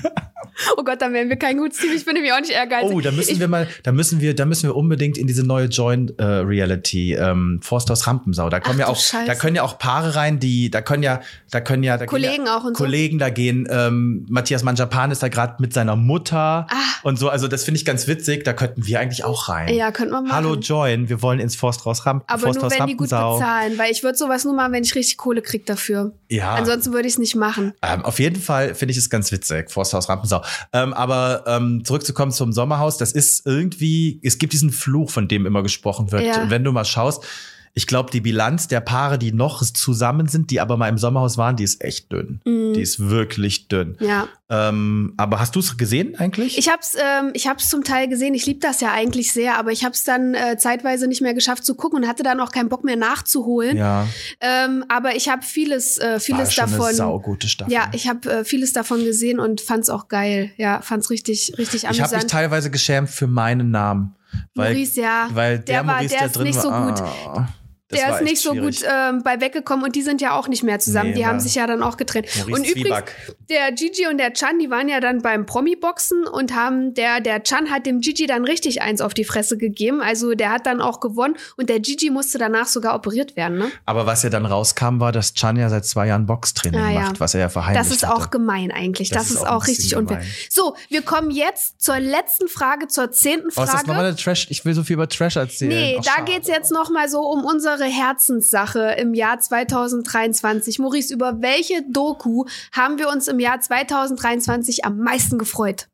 Oh 0.77 0.83
Gott, 0.85 1.01
dann 1.03 1.13
wären 1.13 1.29
wir 1.29 1.37
kein 1.37 1.57
gutes 1.59 1.79
Team. 1.79 1.91
Ich 1.95 2.05
bin 2.05 2.15
nämlich 2.15 2.33
auch 2.33 2.41
nicht 2.41 2.51
ehrgeizig. 2.53 2.91
Oh, 2.95 3.01
da 3.01 3.11
müssen 3.11 3.33
ich, 3.33 3.41
wir 3.41 3.49
mal, 3.49 3.67
da 3.83 3.93
müssen 3.93 4.21
wir, 4.21 4.35
da 4.35 4.45
müssen 4.47 4.65
wir 4.69 4.77
unbedingt 4.77 5.19
in 5.19 5.27
diese 5.27 5.45
neue 5.45 5.67
Joint 5.67 6.19
äh, 6.19 6.25
Reality 6.25 7.15
ähm, 7.15 7.61
Forsthaus 7.63 8.07
Rampensau. 8.07 8.49
Da 8.51 8.61
kommen 8.61 8.77
Ach 8.77 8.81
ja 8.81 8.87
auch, 8.89 8.97
Scheiße. 8.97 9.27
da 9.27 9.35
können 9.35 9.57
ja 9.57 9.63
auch 9.63 9.79
Paare 9.79 10.15
rein, 10.15 10.39
die, 10.41 10.71
da 10.71 10.81
können 10.83 11.03
ja, 11.03 11.21
da 11.51 11.61
können 11.61 11.83
ja, 11.83 11.97
da 11.99 12.07
Kollegen 12.07 12.47
ja, 12.47 12.57
auch 12.59 12.65
und 12.65 12.77
so. 12.77 12.85
Kollegen, 12.85 13.19
da 13.19 13.31
gehen 13.31 13.67
ähm, 13.71 14.27
Matthias 14.29 14.63
Manjapan 14.63 15.11
ist 15.11 15.23
da 15.23 15.29
gerade 15.29 15.57
mit 15.61 15.73
seiner 15.73 15.97
Mutter 15.97 16.67
Ah. 16.71 16.77
und 17.03 17.19
so. 17.19 17.29
Also 17.29 17.49
das 17.49 17.65
finde 17.65 17.79
ich 17.79 17.85
ganz 17.85 18.07
witzig. 18.07 18.45
Da 18.45 18.53
könnten 18.53 18.87
wir 18.87 19.01
eigentlich 19.01 19.25
auch 19.25 19.49
rein. 19.49 19.73
Ja, 19.75 19.91
könnte 19.91 20.13
man 20.13 20.25
machen. 20.25 20.35
Hallo 20.37 20.55
Join, 20.57 21.09
wir 21.09 21.23
wollen 21.23 21.41
ins 21.41 21.57
Forsthaus 21.57 22.07
Ramp 22.07 22.25
Aber 22.27 22.41
Forsthaus 22.43 22.71
nur 22.73 22.81
wenn 22.81 22.87
die 22.87 22.97
gut 22.97 23.13
Rampensau. 23.13 23.39
bezahlen, 23.39 23.79
weil 23.79 23.91
ich 23.93 24.03
würde 24.03 24.17
sowas 24.19 24.45
nur 24.45 24.55
machen, 24.55 24.73
wenn 24.73 24.85
ich 24.85 24.95
richtig 24.95 25.17
Kohle 25.17 25.43
krieg 25.43 25.67
dafür. 25.67 26.13
Ja. 26.29 26.55
Ansonsten 26.55 26.93
würde 26.93 27.09
ich 27.09 27.15
es 27.15 27.19
nicht 27.19 27.35
machen. 27.35 27.73
Ähm, 27.83 28.05
auf 28.05 28.19
jeden 28.21 28.41
Fall 28.41 28.75
finde 28.75 28.93
ich 28.93 28.99
es 28.99 29.11
ganz 29.11 29.33
witzig, 29.33 29.71
Forsthaus 29.71 30.09
Rampensau. 30.09 30.43
Ähm, 30.73 30.93
aber 30.93 31.45
ähm, 31.47 31.85
zurückzukommen 31.85 32.33
zum 32.33 32.53
Sommerhaus, 32.53 32.97
das 32.99 33.13
ist 33.13 33.47
irgendwie, 33.47 34.21
es 34.23 34.39
gibt 34.39 34.53
diesen 34.53 34.71
Fluch, 34.71 35.11
von 35.11 35.29
dem 35.29 35.47
immer 35.47 35.63
gesprochen 35.63 36.13
wird. 36.13 36.25
Ja. 36.25 36.51
Wenn 36.51 36.65
du 36.65 36.73
mal 36.73 36.85
schaust, 36.85 37.25
ich 37.73 37.87
glaube, 37.87 38.11
die 38.11 38.21
Bilanz 38.21 38.69
der 38.69 38.81
Paare, 38.81 39.19
die 39.19 39.33
noch 39.33 39.63
zusammen 39.63 40.27
sind, 40.27 40.51
die 40.51 40.61
aber 40.61 40.77
mal 40.77 40.89
im 40.89 40.99
Sommerhaus 40.99 41.39
waren, 41.39 41.57
die 41.57 41.65
ist 41.65 41.83
echt 41.83 42.11
dünn. 42.13 42.41
Mhm. 42.45 42.75
Die 42.75 42.81
ist 42.81 43.09
wirklich 43.09 43.69
dünn. 43.69 43.97
Ja. 44.01 44.29
Ähm, 44.53 45.15
aber 45.17 45.39
hast 45.39 45.55
du 45.55 45.61
es 45.61 45.77
gesehen 45.79 46.17
eigentlich? 46.19 46.59
Ich 46.59 46.69
hab's, 46.69 46.95
ähm, 46.97 47.31
ich 47.35 47.47
hab's 47.47 47.69
zum 47.69 47.85
Teil 47.85 48.09
gesehen. 48.09 48.35
Ich 48.35 48.47
liebe 48.47 48.59
das 48.59 48.81
ja 48.81 48.93
eigentlich 48.93 49.33
sehr, 49.33 49.57
aber 49.59 49.71
ich 49.71 49.85
hab's 49.85 50.03
dann 50.03 50.35
äh, 50.35 50.57
zeitweise 50.59 51.07
nicht 51.07 51.23
mehr 51.23 51.35
geschafft 51.35 51.65
zu 51.65 51.77
gucken 51.77 52.03
und 52.03 52.09
hatte 52.09 52.25
dann 52.25 52.41
auch 52.41 52.51
keinen 52.51 52.69
Bock 52.69 52.83
mehr 52.83 52.97
nachzuholen. 52.97 53.77
ja, 53.77 54.09
Ähm, 54.41 54.85
aber 54.89 55.15
ich 55.15 55.29
habe 55.29 55.43
vieles, 55.43 55.99
äh, 55.99 56.13
war 56.15 56.21
vieles 56.21 56.53
schon 56.53 56.69
davon. 56.69 56.87
eine 56.87 56.95
saugute 56.95 57.47
Staffel. 57.49 57.73
Ja, 57.73 57.91
ich 57.93 58.09
habe 58.09 58.29
äh, 58.31 58.45
vieles 58.45 58.73
davon 58.73 59.05
gesehen 59.05 59.39
und 59.39 59.61
fand's 59.61 59.89
auch 59.89 60.09
geil. 60.09 60.51
Ja, 60.57 60.81
fand's 60.83 61.11
richtig, 61.11 61.53
richtig 61.57 61.83
Ich 61.83 61.85
habe 61.85 61.95
mich 61.97 62.03
amüsant. 62.03 62.31
teilweise 62.31 62.71
geschämt 62.73 63.09
für 63.11 63.29
meinen 63.29 63.71
Namen. 63.71 64.17
Weil, 64.55 64.73
Maurice, 64.75 65.01
ja. 65.01 65.29
weil 65.33 65.59
der, 65.59 65.65
der 65.65 65.87
war- 65.87 65.95
Maurice, 65.95 66.09
der 66.11 66.19
der, 66.19 66.27
ist 66.27 66.37
drin 66.37 66.45
nicht 66.45 66.61
so 66.61 66.71
war, 66.71 66.89
gut. 66.93 67.01
ah, 67.03 67.49
das 67.91 68.01
der 68.01 68.15
ist 68.17 68.23
nicht 68.23 68.41
so 68.41 68.53
schwierig. 68.53 68.81
gut 68.81 68.89
ähm, 68.91 69.23
bei 69.23 69.41
weggekommen 69.41 69.85
und 69.85 69.95
die 69.97 70.03
sind 70.03 70.21
ja 70.21 70.33
auch 70.33 70.49
nicht 70.49 70.63
mehr 70.63 70.79
zusammen. 70.79 71.11
Nee, 71.11 71.17
die 71.17 71.27
haben 71.27 71.41
sich 71.41 71.55
ja 71.57 71.67
dann 71.67 71.83
auch 71.83 71.97
getrennt. 71.97 72.27
Maurice 72.37 72.57
und 72.61 72.67
übrigens, 72.67 72.89
Zwieback. 72.89 73.15
der 73.51 73.73
Gigi 73.73 74.07
und 74.07 74.19
der 74.19 74.33
Chan, 74.33 74.59
die 74.59 74.71
waren 74.71 74.89
ja 74.89 75.01
dann 75.01 75.23
beim 75.23 75.47
Promi-Boxen 75.47 76.25
und 76.27 76.55
haben, 76.55 76.95
der, 76.95 77.21
der 77.21 77.43
Chan 77.43 77.71
hat 77.71 77.87
dem 77.87 78.01
Gigi 78.01 78.27
dann 78.27 78.45
richtig 78.45 78.83
eins 78.83 79.01
auf 79.01 79.15
die 79.15 79.25
Fresse 79.25 79.57
gegeben. 79.59 80.01
Also 80.03 80.35
der 80.35 80.51
hat 80.51 80.67
dann 80.67 80.81
auch 80.81 81.01
gewonnen 81.01 81.37
und 81.57 81.69
der 81.69 81.81
Gigi 81.81 82.11
musste 82.11 82.39
danach 82.39 82.67
sogar 82.67 82.95
operiert 82.95 83.37
werden, 83.37 83.59
ne? 83.59 83.71
Aber 83.87 84.07
was 84.07 84.23
ja 84.23 84.31
dann 84.31 84.47
rauskam, 84.47 85.01
war, 85.01 85.13
dass 85.13 85.35
Chan 85.35 85.57
ja 85.57 85.69
seit 85.69 85.85
zwei 85.85 86.07
Jahren 86.07 86.27
Boxtraining 86.27 86.81
Ah, 86.81 86.91
ja. 86.91 87.01
macht, 87.01 87.21
was 87.21 87.35
er 87.35 87.41
ja 87.41 87.49
verheimlicht 87.49 87.85
Das 87.87 87.95
ist 87.95 88.07
hatte. 88.07 88.15
auch 88.17 88.31
gemein 88.31 88.71
eigentlich. 88.73 89.09
Das, 89.11 89.23
Das 89.23 89.31
ist 89.31 89.37
ist 89.39 89.47
auch 89.47 89.67
richtig 89.67 89.97
unfair. 89.97 90.19
gemein. 90.19 90.31
So, 90.49 90.77
wir 90.89 91.03
kommen 91.03 91.31
jetzt 91.31 91.83
zur 91.83 91.99
letzten 91.99 92.49
Frage, 92.49 92.89
zur 92.89 93.11
zehnten 93.11 93.47
Oh, 93.47 93.49
ist 93.51 93.57
das 93.59 93.71
Frage. 93.71 93.89
nochmal 93.89 94.05
eine 94.07 94.17
Trash? 94.17 94.47
Ich 94.51 94.65
will 94.65 94.75
so 94.75 94.83
viel 94.85 94.95
über 94.95 95.09
Trash 95.09 95.37
erzählen. 95.37 95.69
Nee, 95.71 95.97
Ach, 96.01 96.05
da 96.05 96.13
schade. 96.13 96.33
geht's 96.33 96.49
jetzt 96.49 96.71
noch 96.71 96.91
mal 96.91 97.09
so 97.09 97.21
um 97.21 97.45
unsere 97.45 97.80
Herzenssache 97.85 98.97
im 98.99 99.15
Jahr 99.15 99.41
2023. 99.41 100.79
Maurice, 100.79 101.13
über 101.13 101.41
welche 101.41 101.83
Doku 101.89 102.45
haben 102.73 102.99
wir 102.99 103.09
uns 103.09 103.29
im 103.29 103.39
Jahr 103.39 103.61
2023 103.61 104.85
am 104.85 104.99
meisten 104.99 105.39
gefreut? 105.39 105.89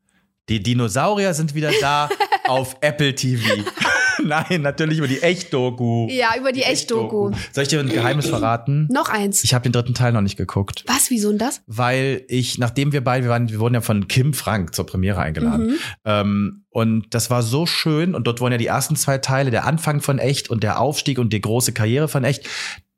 Die 0.49 0.62
Dinosaurier 0.62 1.34
sind 1.34 1.55
wieder 1.55 1.72
da 1.80 2.09
auf 2.47 2.76
Apple 2.80 3.14
TV. 3.14 3.64
Nein, 4.24 4.62
natürlich 4.62 4.99
über 4.99 5.09
die 5.09 5.20
Echt-Doku. 5.20 6.09
Ja, 6.09 6.36
über 6.38 6.53
die 6.53 6.62
Echt-Doku. 6.62 7.32
Soll 7.53 7.62
ich 7.62 7.68
dir 7.68 7.80
ein 7.80 7.88
Geheimnis 7.88 8.28
verraten? 8.28 8.88
Noch 8.90 9.09
eins. 9.09 9.44
Ich 9.44 9.55
habe 9.55 9.62
den 9.64 9.72
dritten 9.72 9.94
Teil 9.94 10.12
noch 10.12 10.22
nicht 10.22 10.36
geguckt. 10.36 10.84
Was, 10.86 11.11
wieso 11.11 11.28
denn 11.30 11.38
das? 11.38 11.62
weil 11.66 12.24
ich, 12.28 12.59
nachdem 12.59 12.92
wir 12.92 13.05
beide, 13.05 13.24
wir, 13.24 13.30
waren, 13.30 13.51
wir 13.51 13.61
wurden 13.61 13.74
ja 13.74 13.80
von 13.80 14.09
Kim 14.09 14.32
Frank 14.32 14.74
zur 14.74 14.86
Premiere 14.86 15.20
eingeladen. 15.20 15.66
Mhm. 15.66 15.76
Ähm, 16.05 16.64
und 16.70 17.14
das 17.14 17.30
war 17.30 17.42
so 17.42 17.66
schön. 17.66 18.14
Und 18.14 18.26
dort 18.26 18.40
wurden 18.40 18.53
ja 18.53 18.59
die 18.59 18.66
ersten 18.66 18.97
zwei 18.97 19.18
Teile, 19.18 19.51
der 19.51 19.66
Anfang 19.66 20.01
von 20.01 20.18
Echt 20.18 20.51
und 20.51 20.62
der 20.62 20.80
Aufstieg 20.80 21.18
und 21.18 21.32
die 21.32 21.40
große 21.40 21.72
Karriere 21.72 22.09
von 22.09 22.24
Echt. 22.24 22.49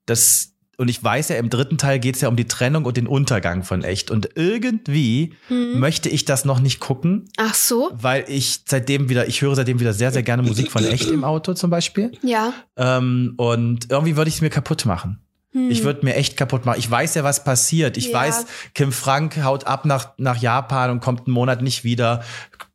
Das, 0.07 0.55
und 0.78 0.88
ich 0.88 1.02
weiß 1.02 1.28
ja, 1.30 1.36
im 1.36 1.50
dritten 1.50 1.76
Teil 1.76 1.98
geht's 1.98 2.20
ja 2.20 2.28
um 2.28 2.36
die 2.36 2.46
Trennung 2.46 2.84
und 2.84 2.96
den 2.96 3.06
Untergang 3.08 3.64
von 3.64 3.82
Echt. 3.82 4.10
Und 4.12 4.30
irgendwie 4.36 5.34
Mhm. 5.48 5.80
möchte 5.80 6.08
ich 6.08 6.24
das 6.24 6.44
noch 6.44 6.60
nicht 6.60 6.78
gucken, 6.80 7.28
Ach 7.36 7.54
so, 7.54 7.90
weil 7.92 8.24
ich 8.28 8.60
seitdem 8.66 9.08
wieder, 9.08 9.26
ich 9.26 9.42
höre 9.42 9.56
seitdem 9.56 9.80
wieder 9.80 9.92
sehr, 9.92 10.12
sehr 10.12 10.22
gerne 10.22 10.42
Musik 10.44 10.70
von 10.70 10.84
Echt 10.84 11.10
im 11.10 11.24
Auto 11.24 11.52
zum 11.54 11.68
Beispiel. 11.70 12.12
ja. 12.22 12.52
Ähm, 12.76 13.34
und 13.36 13.90
irgendwie 13.90 14.16
würde 14.16 14.28
ich 14.28 14.36
es 14.36 14.40
mir 14.40 14.50
kaputt 14.50 14.86
machen. 14.86 15.18
Hm. 15.52 15.70
Ich 15.70 15.82
würde 15.82 16.04
mir 16.04 16.14
echt 16.14 16.36
kaputt 16.36 16.64
machen. 16.66 16.78
Ich 16.78 16.88
weiß 16.90 17.14
ja, 17.14 17.24
was 17.24 17.42
passiert. 17.42 17.96
Ich 17.96 18.08
Ja. 18.10 18.18
weiß, 18.20 18.46
Kim 18.74 18.92
Frank 18.92 19.42
haut 19.42 19.66
ab 19.66 19.84
nach, 19.84 20.10
nach 20.18 20.36
Japan 20.40 20.90
und 20.90 21.00
kommt 21.00 21.26
einen 21.26 21.32
Monat 21.34 21.60
nicht 21.62 21.82
wieder, 21.84 22.22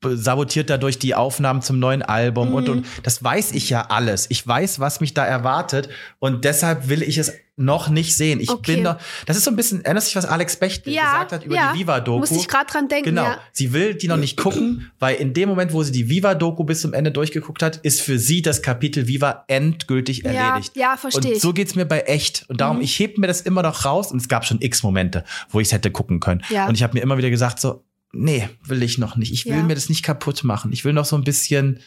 sabotiert 0.03 0.69
dadurch 0.69 0.99
die 0.99 1.15
Aufnahmen 1.15 1.61
zum 1.61 1.79
neuen 1.79 2.01
Album 2.01 2.53
und, 2.53 2.65
Mhm. 2.67 2.71
und 2.79 2.85
das 3.03 3.23
weiß 3.23 3.51
ich 3.53 3.69
ja 3.69 3.85
alles. 3.89 4.25
Ich 4.29 4.45
weiß, 4.45 4.79
was 4.81 4.99
mich 4.99 5.13
da 5.13 5.23
erwartet 5.25 5.87
und 6.19 6.43
deshalb 6.43 6.89
will 6.89 7.01
ich 7.03 7.17
es 7.17 7.31
noch 7.55 7.87
nicht 7.89 8.15
sehen. 8.17 8.39
Ich 8.39 8.49
Okay. 8.49 8.75
bin 8.75 8.83
da, 8.83 8.97
das 9.27 9.37
ist 9.37 9.43
so 9.43 9.51
ein 9.51 9.55
bisschen, 9.55 9.85
erinnerst 9.85 10.07
du 10.07 10.09
dich, 10.09 10.15
was 10.15 10.25
Alex 10.25 10.57
Bechtel 10.57 10.91
ja, 10.91 11.03
gesagt 11.13 11.31
hat 11.33 11.45
über 11.45 11.53
ja. 11.55 11.71
die 11.73 11.79
Viva-Doku? 11.81 12.19
Musste 12.19 12.35
ich 12.37 12.47
gerade 12.47 12.65
dran 12.71 12.87
denken, 12.87 13.09
Genau. 13.09 13.23
ja. 13.25 13.37
Sie 13.51 13.73
will 13.73 13.93
die 13.93 14.07
noch 14.07 14.17
nicht 14.17 14.37
gucken, 14.37 14.91
weil 14.99 15.17
in 15.17 15.33
dem 15.35 15.49
Moment, 15.49 15.71
wo 15.71 15.83
sie 15.83 15.91
die 15.91 16.09
Viva-Doku 16.09 16.63
bis 16.63 16.81
zum 16.81 16.93
Ende 16.93 17.11
durchgeguckt 17.11 17.61
hat, 17.61 17.77
ist 17.77 18.01
für 18.01 18.17
sie 18.17 18.41
das 18.41 18.63
Kapitel 18.63 19.07
Viva 19.07 19.43
endgültig 19.47 20.25
erledigt. 20.25 20.75
ja, 20.75 20.97
verstehe 20.97 21.33
Und 21.33 21.41
so 21.41 21.53
geht's 21.53 21.75
mir 21.75 21.85
bei 21.85 21.99
echt. 22.01 22.45
Und 22.47 22.59
darum, 22.59 22.77
Mhm. 22.77 22.83
ich 22.83 22.97
heb 22.99 23.19
mir 23.19 23.27
das 23.27 23.41
immer 23.41 23.61
noch 23.61 23.85
raus. 23.85 24.11
Und 24.11 24.19
es 24.19 24.27
gab 24.27 24.45
schon 24.45 24.59
x 24.61 24.81
Momente, 24.81 25.23
wo 25.49 25.59
ich 25.59 25.67
es 25.67 25.73
hätte 25.73 25.91
gucken 25.91 26.19
können. 26.19 26.41
Ja. 26.49 26.67
Und 26.67 26.73
ich 26.75 26.81
habe 26.81 26.95
mir 26.95 27.01
immer 27.01 27.17
wieder 27.19 27.29
gesagt, 27.29 27.59
so, 27.59 27.83
nee, 28.11 28.49
will 28.65 28.81
ich 28.81 28.97
noch 28.97 29.15
nicht. 29.15 29.31
Ich 29.31 29.45
will 29.45 29.61
mir 29.63 29.75
das 29.75 29.89
nicht 29.89 30.01
kaputt 30.03 30.43
machen. 30.43 30.71
Ich 30.71 30.85
will 30.85 30.93
noch 30.93 31.05
so 31.05 31.15
ein 31.15 31.23
bisschen, 31.23 31.79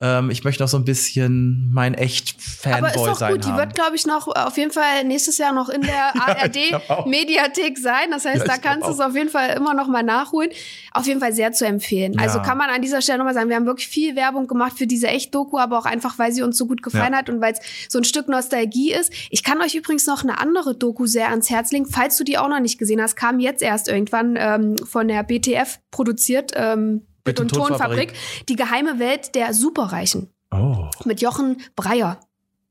ähm, 0.00 0.30
ich 0.30 0.44
möchte 0.44 0.62
noch 0.62 0.68
so 0.68 0.76
ein 0.76 0.84
bisschen 0.84 1.70
mein 1.72 1.94
echt 1.94 2.36
Aber 2.64 2.88
ist 2.88 2.94
Fanboy 2.94 3.06
doch 3.10 3.18
sein 3.18 3.32
gut, 3.32 3.44
die 3.44 3.48
haben. 3.48 3.58
wird, 3.58 3.74
glaube 3.74 3.96
ich, 3.96 4.06
noch 4.06 4.26
auf 4.28 4.56
jeden 4.56 4.70
Fall 4.72 5.04
nächstes 5.04 5.38
Jahr 5.38 5.52
noch 5.52 5.68
in 5.68 5.82
der. 5.82 6.12
ARD-Mediathek 6.20 7.78
sein. 7.78 8.10
Das 8.10 8.24
heißt, 8.24 8.38
Ja, 8.38 8.44
da 8.44 8.56
kannst 8.58 8.88
du 8.88 8.92
es 8.92 9.00
auf 9.00 9.14
jeden 9.14 9.28
Fall 9.30 9.50
immer 9.56 9.74
noch 9.74 9.88
mal 9.88 10.02
nachholen. 10.02 10.50
Auf 10.92 11.06
jeden 11.06 11.20
Fall 11.20 11.32
sehr 11.32 11.52
zu 11.52 11.66
empfehlen. 11.66 12.18
Also 12.18 12.38
Ja. 12.38 12.44
kann 12.44 12.58
man 12.58 12.70
an 12.70 12.82
dieser 12.82 13.00
Stelle 13.02 13.18
noch 13.18 13.24
mal 13.24 13.34
sagen, 13.34 13.48
wir 13.48 13.56
haben 13.56 13.66
wirklich 13.66 13.88
viel 13.88 14.16
Werbung 14.16 14.46
gemacht 14.46 14.76
für 14.78 14.86
diese 14.86 15.08
Echt-Doku, 15.08 15.58
aber 15.58 15.78
auch 15.78 15.86
einfach, 15.86 16.18
weil 16.18 16.32
sie 16.32 16.42
uns 16.42 16.56
so 16.58 16.66
gut 16.66 16.82
gefallen 16.82 17.12
Ja. 17.12 17.18
hat 17.18 17.30
und 17.30 17.40
weil 17.40 17.52
es 17.54 17.60
so 17.88 17.98
ein 17.98 18.04
Stück 18.04 18.28
Nostalgie 18.28 18.92
ist. 18.92 19.12
Ich 19.30 19.42
kann 19.44 19.60
euch 19.60 19.74
übrigens 19.74 20.06
noch 20.06 20.22
eine 20.22 20.38
andere 20.40 20.74
Doku 20.76 21.06
sehr 21.06 21.30
ans 21.30 21.50
Herz 21.50 21.72
legen, 21.72 21.86
falls 21.86 22.16
du 22.16 22.24
die 22.24 22.38
auch 22.38 22.48
noch 22.48 22.60
nicht 22.60 22.78
gesehen 22.78 23.00
hast. 23.00 23.16
Kam 23.16 23.38
jetzt 23.40 23.62
erst 23.62 23.88
irgendwann 23.88 24.36
ähm, 24.38 24.76
von 24.78 25.08
der 25.08 25.22
BTF 25.22 25.78
produziert. 25.90 26.52
Ähm, 26.56 27.06
Bild- 27.24 27.40
und 27.40 27.48
Tonfabrik. 27.48 28.12
Die 28.48 28.56
geheime 28.56 28.98
Welt 28.98 29.34
der 29.34 29.54
Superreichen 29.54 30.30
oh. 30.52 30.88
mit 31.04 31.20
Jochen 31.20 31.62
Breyer. 31.74 32.20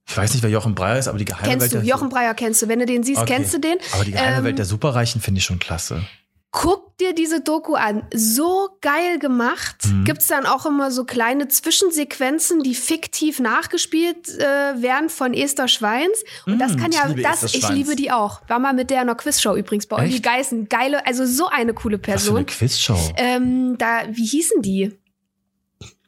Ich 0.08 0.18
weiß 0.18 0.34
nicht, 0.34 0.43
wer 0.43 0.49
Jochen 0.49 0.76
Breyer 0.76 0.99
ist, 0.99 1.08
aber 1.08 1.18
die 1.18 1.26
geheime 1.26 1.47
Kennst 1.47 1.62
Welt 1.62 1.74
du, 1.74 1.78
der 1.78 1.86
Jochen 1.86 2.10
Breyer 2.10 2.34
kennst 2.34 2.62
du. 2.62 2.68
Wenn 2.68 2.80
du 2.80 2.86
den 2.86 3.04
siehst, 3.04 3.22
Okay. 3.22 3.36
kennst 3.36 3.54
du 3.54 3.60
den. 3.60 3.78
Aber 3.93 4.04
die 4.04 4.12
geheime 4.12 4.38
Ähm, 4.38 4.43
Welt 4.43 4.58
der 4.58 4.66
Superreichen 4.66 5.22
finde 5.22 5.39
ich 5.39 5.45
schon 5.45 5.60
klasse. 5.60 6.04
Guck 6.51 6.82
dir 7.00 7.14
diese 7.14 7.41
Doku 7.41 7.76
an. 7.76 8.04
So 8.14 8.70
geil 8.82 9.20
gemacht. 9.20 9.86
Mhm. 9.86 10.04
Gibt's 10.04 10.28
dann 10.28 10.46
auch 10.46 10.66
immer 10.66 10.91
so 10.91 11.06
kleine 11.06 11.48
Zwischensequenzen, 11.48 12.64
die 12.64 12.76
fiktiv 12.76 13.39
nachgespielt 13.39 14.30
äh, 14.38 14.82
werden 14.82 15.10
von 15.10 15.34
Esther 15.34 15.68
Schweins. 15.68 16.24
Und 16.46 16.60
das 16.60 16.74
Mm, 16.74 16.78
kann 16.78 16.91
ja, 16.91 17.08
das, 17.14 17.44
ich 17.54 17.70
liebe 17.70 17.96
die 17.96 18.12
auch. 18.12 18.41
War 18.48 18.60
mal 18.60 18.74
mit 18.74 18.89
der 18.89 18.98
in 19.02 19.10
einer 19.10 19.16
Quizshow 19.16 19.56
übrigens 19.56 19.86
bei 19.88 19.98
Olli? 19.98 20.20
Geißen. 20.20 20.70
Geile, 20.70 21.06
also 21.06 21.26
so 21.26 21.48
eine 21.48 21.74
coole 21.74 21.98
Was 21.98 22.24
für 22.24 22.32
eine 22.32 22.44
Person. 22.44 22.46
Quizshow. 22.46 23.14
Ähm, 23.18 23.78
da, 23.78 24.02
wie 24.10 24.26
hießen 24.26 24.62
die? 24.62 24.98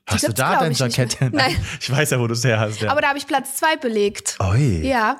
Hast 0.07 0.27
du 0.27 0.33
da 0.33 0.57
dein 0.59 0.71
Jackett? 0.73 1.19
mehr. 1.19 1.29
Nein. 1.31 1.55
Ich 1.81 1.91
weiß 1.91 2.11
ja, 2.11 2.19
wo 2.19 2.27
du 2.27 2.33
es 2.33 2.43
her 2.43 2.59
hast. 2.59 2.79
Ja. 2.81 2.91
Aber 2.91 3.01
da 3.01 3.07
habe 3.09 3.17
ich 3.17 3.25
Platz 3.27 3.55
zwei 3.57 3.75
belegt. 3.75 4.37
Oi. 4.39 4.81
Ja, 4.83 5.17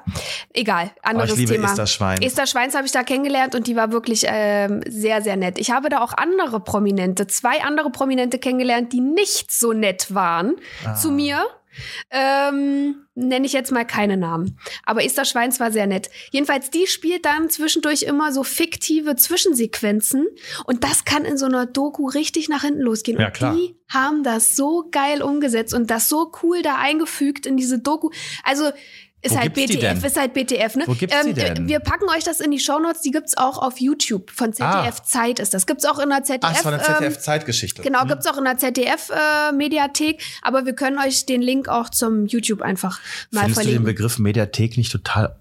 egal, 0.54 0.92
Aber 1.02 1.10
anderes 1.22 1.32
ich 1.32 1.38
liebe 1.40 1.54
Thema. 1.54 1.68
Esther 1.70 1.88
Schwein. 1.88 2.22
Esther 2.22 2.46
Schweins 2.48 2.76
habe 2.76 2.86
ich 2.86 2.92
da 2.92 3.04
kennengelernt 3.04 3.56
und 3.56 3.68
die 3.68 3.76
war 3.76 3.92
wirklich 3.92 4.24
ähm, 4.28 4.82
sehr, 4.88 5.22
sehr 5.22 5.38
nett. 5.38 5.58
Ich 5.60 5.72
habe 5.72 5.90
da 5.90 6.04
auch 6.04 6.14
andere 6.14 6.60
Prominente, 6.60 7.26
zwei 7.28 7.64
andere 7.64 7.90
Prominente 7.90 8.38
kennengelernt, 8.40 8.94
die 8.94 9.02
nicht 9.02 9.52
so 9.52 9.74
nett 9.74 10.14
waren 10.14 10.56
Ah. 10.86 10.94
zu 10.96 11.12
mir. 11.12 11.44
Ähm, 12.10 13.06
Nenne 13.18 13.46
ich 13.46 13.54
jetzt 13.54 13.72
mal 13.72 13.86
keine 13.86 14.18
Namen. 14.18 14.60
Aber 14.84 15.02
Esther 15.02 15.24
Schweins 15.24 15.62
war 15.62 15.72
sehr 15.72 15.88
nett. 15.88 16.10
Jedenfalls, 16.32 16.70
die 16.70 16.86
spielt 16.86 17.24
dann 17.24 17.50
zwischendurch 17.50 18.04
immer 18.04 18.34
so 18.34 18.44
fiktive 18.44 19.16
Zwischensequenzen. 19.16 20.28
Und 20.66 20.84
das 20.84 21.06
kann 21.06 21.24
in 21.24 21.38
so 21.38 21.46
einer 21.46 21.66
Doku 21.66 22.08
richtig 22.08 22.50
nach 22.50 22.64
hinten 22.64 22.82
losgehen. 22.82 23.18
Ja, 23.18 23.28
und 23.28 23.34
klar. 23.34 23.56
die 23.56 23.78
haben 23.88 24.24
das 24.24 24.58
so 24.58 24.90
geil 24.92 25.22
umgesetzt 25.22 25.74
und 25.74 25.90
das 25.90 26.10
so 26.10 26.34
cool 26.44 26.62
da 26.62 26.76
eingefügt 26.76 27.46
in 27.46 27.56
diese 27.56 27.80
Doku. 27.80 28.10
Also, 28.44 28.72
ist 29.22 29.34
Wo 29.34 29.40
halt 29.40 29.54
BTF, 29.54 29.80
denn? 29.80 29.98
ist 30.04 30.18
halt 30.20 30.34
BTF, 30.34 30.76
ne? 30.76 30.84
Wo 30.86 30.94
gibt's 30.94 31.16
die 31.26 31.34
denn? 31.34 31.68
Wir 31.68 31.80
packen 31.80 32.08
euch 32.10 32.24
das 32.24 32.40
in 32.40 32.52
die 32.52 32.60
Shownotes, 32.60 33.02
die 33.02 33.12
gibt's 33.12 33.36
auch 33.38 33.58
auf 33.58 33.80
YouTube. 33.80 34.30
Von 34.30 34.54
ZDF 34.54 35.02
Zeit 35.02 35.40
ist 35.40 35.54
das. 35.54 35.66
Gibt's 35.66 35.86
auch 35.86 35.98
in 36.00 36.10
der 36.10 36.24
ZDF. 36.24 36.44
Ach, 36.44 36.58
es 36.58 36.66
war 36.66 36.74
eine 36.74 36.84
ähm, 36.84 36.94
ZDF-Zeitgeschichte. 36.94 37.82
Genau, 37.82 38.06
gibt's 38.06 38.28
auch 38.28 38.38
in 38.38 38.44
der 38.44 38.58
ZDF-Mediathek, 38.58 40.22
aber 40.44 40.66
wir 40.66 40.74
können 40.74 41.00
euch 41.00 41.26
den 41.26 41.42
Link 41.42 41.70
auch 41.70 41.90
zum 41.90 42.28
YouTube 42.28 42.62
einfach 42.62 43.00
mal 43.32 43.42
Findest 43.42 43.42
du 43.42 43.46
den 43.46 43.54
verlinken. 43.54 43.86
Begriff 43.86 44.20
Mediathek 44.20 44.78
nicht 44.78 44.92
total 44.92 45.40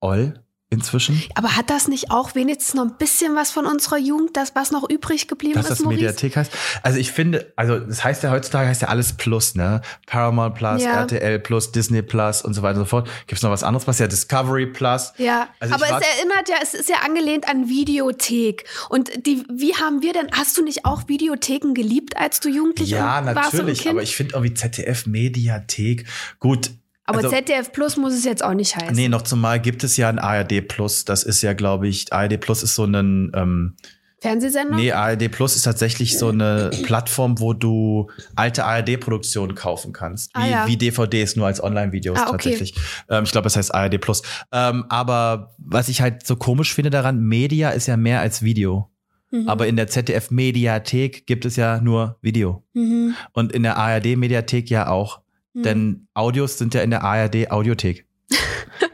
oll 0.00 0.34
inzwischen? 0.70 1.22
Aber 1.34 1.56
hat 1.56 1.70
das 1.70 1.88
nicht 1.88 2.10
auch 2.10 2.34
wenigstens 2.34 2.74
noch 2.74 2.84
ein 2.84 2.96
bisschen 2.98 3.34
was 3.34 3.50
von 3.50 3.66
unserer 3.66 3.96
Jugend, 3.98 4.36
das 4.36 4.54
was 4.54 4.70
noch 4.70 4.88
übrig 4.88 5.26
geblieben 5.28 5.54
Dass 5.54 5.64
ist, 5.64 5.70
das 5.70 5.80
Maurice? 5.80 6.02
Mediathek 6.02 6.36
heißt? 6.36 6.52
Also 6.82 6.98
ich 6.98 7.10
finde, 7.12 7.52
also 7.56 7.78
das 7.78 8.04
heißt 8.04 8.22
ja 8.22 8.30
heutzutage 8.30 8.68
heißt 8.68 8.82
ja 8.82 8.88
alles 8.88 9.14
Plus, 9.14 9.54
ne? 9.54 9.80
Paramount 10.06 10.54
Plus, 10.54 10.82
Ja. 10.82 11.00
RTL 11.00 11.38
Plus, 11.38 11.72
Disney 11.72 12.02
Plus 12.02 12.42
und 12.42 12.54
so 12.54 12.62
weiter 12.62 12.78
und 12.78 12.84
so 12.84 12.88
fort. 12.90 13.08
Gibt's 13.26 13.42
noch 13.42 13.50
was 13.50 13.62
anderes? 13.62 13.86
Was 13.86 13.98
ja 13.98 14.06
Discovery 14.06 14.66
Plus. 14.66 15.12
Ja, 15.16 15.48
Also 15.60 15.74
aber 15.74 15.84
es 15.84 15.90
erinnert 16.16 16.48
ja, 16.48 16.56
es 16.62 16.74
ist 16.74 16.88
ja 16.88 16.96
angelehnt 17.04 17.48
an 17.48 17.68
Videothek. 17.68 18.64
Und 18.88 19.10
die, 19.26 19.44
wie 19.50 19.74
haben 19.74 20.02
wir 20.02 20.12
denn, 20.12 20.28
hast 20.32 20.56
du 20.58 20.62
nicht 20.62 20.84
auch 20.84 21.08
Videotheken 21.08 21.72
geliebt, 21.74 22.16
als 22.16 22.40
du 22.40 22.48
jugendlich 22.48 22.90
Ja, 22.90 23.24
warst 23.24 23.24
ein 23.26 23.34
natürlich, 23.34 23.88
aber 23.88 24.02
ich 24.02 24.16
finde 24.16 24.34
irgendwie 24.34 24.54
ZDF 24.54 25.06
Mediathek 25.06 26.06
gut. 26.40 26.70
Aber 27.08 27.18
also, 27.18 27.30
ZDF 27.30 27.72
Plus 27.72 27.96
muss 27.96 28.12
es 28.12 28.24
jetzt 28.24 28.44
auch 28.44 28.52
nicht 28.54 28.76
heißen. 28.76 28.94
Nee, 28.94 29.08
noch 29.08 29.22
zumal 29.22 29.60
gibt 29.60 29.82
es 29.82 29.96
ja 29.96 30.08
ein 30.08 30.18
ARD 30.18 30.60
Plus. 30.68 31.04
Das 31.04 31.22
ist 31.24 31.40
ja, 31.42 31.54
glaube 31.54 31.88
ich, 31.88 32.12
ARD 32.12 32.38
Plus 32.38 32.62
ist 32.62 32.74
so 32.74 32.84
ein, 32.84 33.32
ähm, 33.34 33.76
Fernsehsender? 34.20 34.74
nee, 34.76 34.90
ARD 34.90 35.28
Plus 35.30 35.54
ist 35.54 35.62
tatsächlich 35.62 36.18
so 36.18 36.30
eine 36.30 36.70
Plattform, 36.82 37.38
wo 37.38 37.52
du 37.54 38.10
alte 38.34 38.64
ARD-Produktionen 38.64 39.54
kaufen 39.54 39.92
kannst. 39.92 40.34
Wie, 40.36 40.40
Ah, 40.40 40.46
ja. 40.46 40.66
wie 40.66 40.76
DVDs, 40.76 41.36
nur 41.36 41.46
als 41.46 41.62
Online-Videos 41.62 42.18
Ah, 42.18 42.22
okay. 42.24 42.32
tatsächlich. 42.32 42.74
Ähm, 43.08 43.22
ich 43.24 43.30
glaube, 43.30 43.44
das 43.44 43.56
heißt 43.56 43.72
ARD 43.72 43.98
Plus. 44.00 44.22
Ähm, 44.52 44.84
aber 44.88 45.54
was 45.58 45.88
ich 45.88 46.00
halt 46.02 46.26
so 46.26 46.34
komisch 46.36 46.74
finde 46.74 46.90
daran, 46.90 47.20
Media 47.20 47.70
ist 47.70 47.86
ja 47.86 47.96
mehr 47.96 48.20
als 48.20 48.42
Video. 48.42 48.90
Mhm. 49.30 49.48
Aber 49.48 49.66
in 49.68 49.76
der 49.76 49.86
ZDF-Mediathek 49.86 51.26
gibt 51.26 51.44
es 51.44 51.56
ja 51.56 51.80
nur 51.80 52.18
Video. 52.20 52.64
Mhm. 52.74 53.14
Und 53.32 53.52
in 53.52 53.62
der 53.62 53.76
ARD-Mediathek 53.76 54.68
ja 54.68 54.88
auch. 54.88 55.20
Mhm. 55.58 55.62
Denn 55.62 56.08
Audios 56.14 56.58
sind 56.58 56.74
ja 56.74 56.82
in 56.82 56.90
der 56.90 57.04
ARD-Audiothek. 57.04 58.06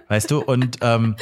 weißt 0.09 0.31
du? 0.31 0.41
Und 0.43 0.79
ähm, 0.81 1.17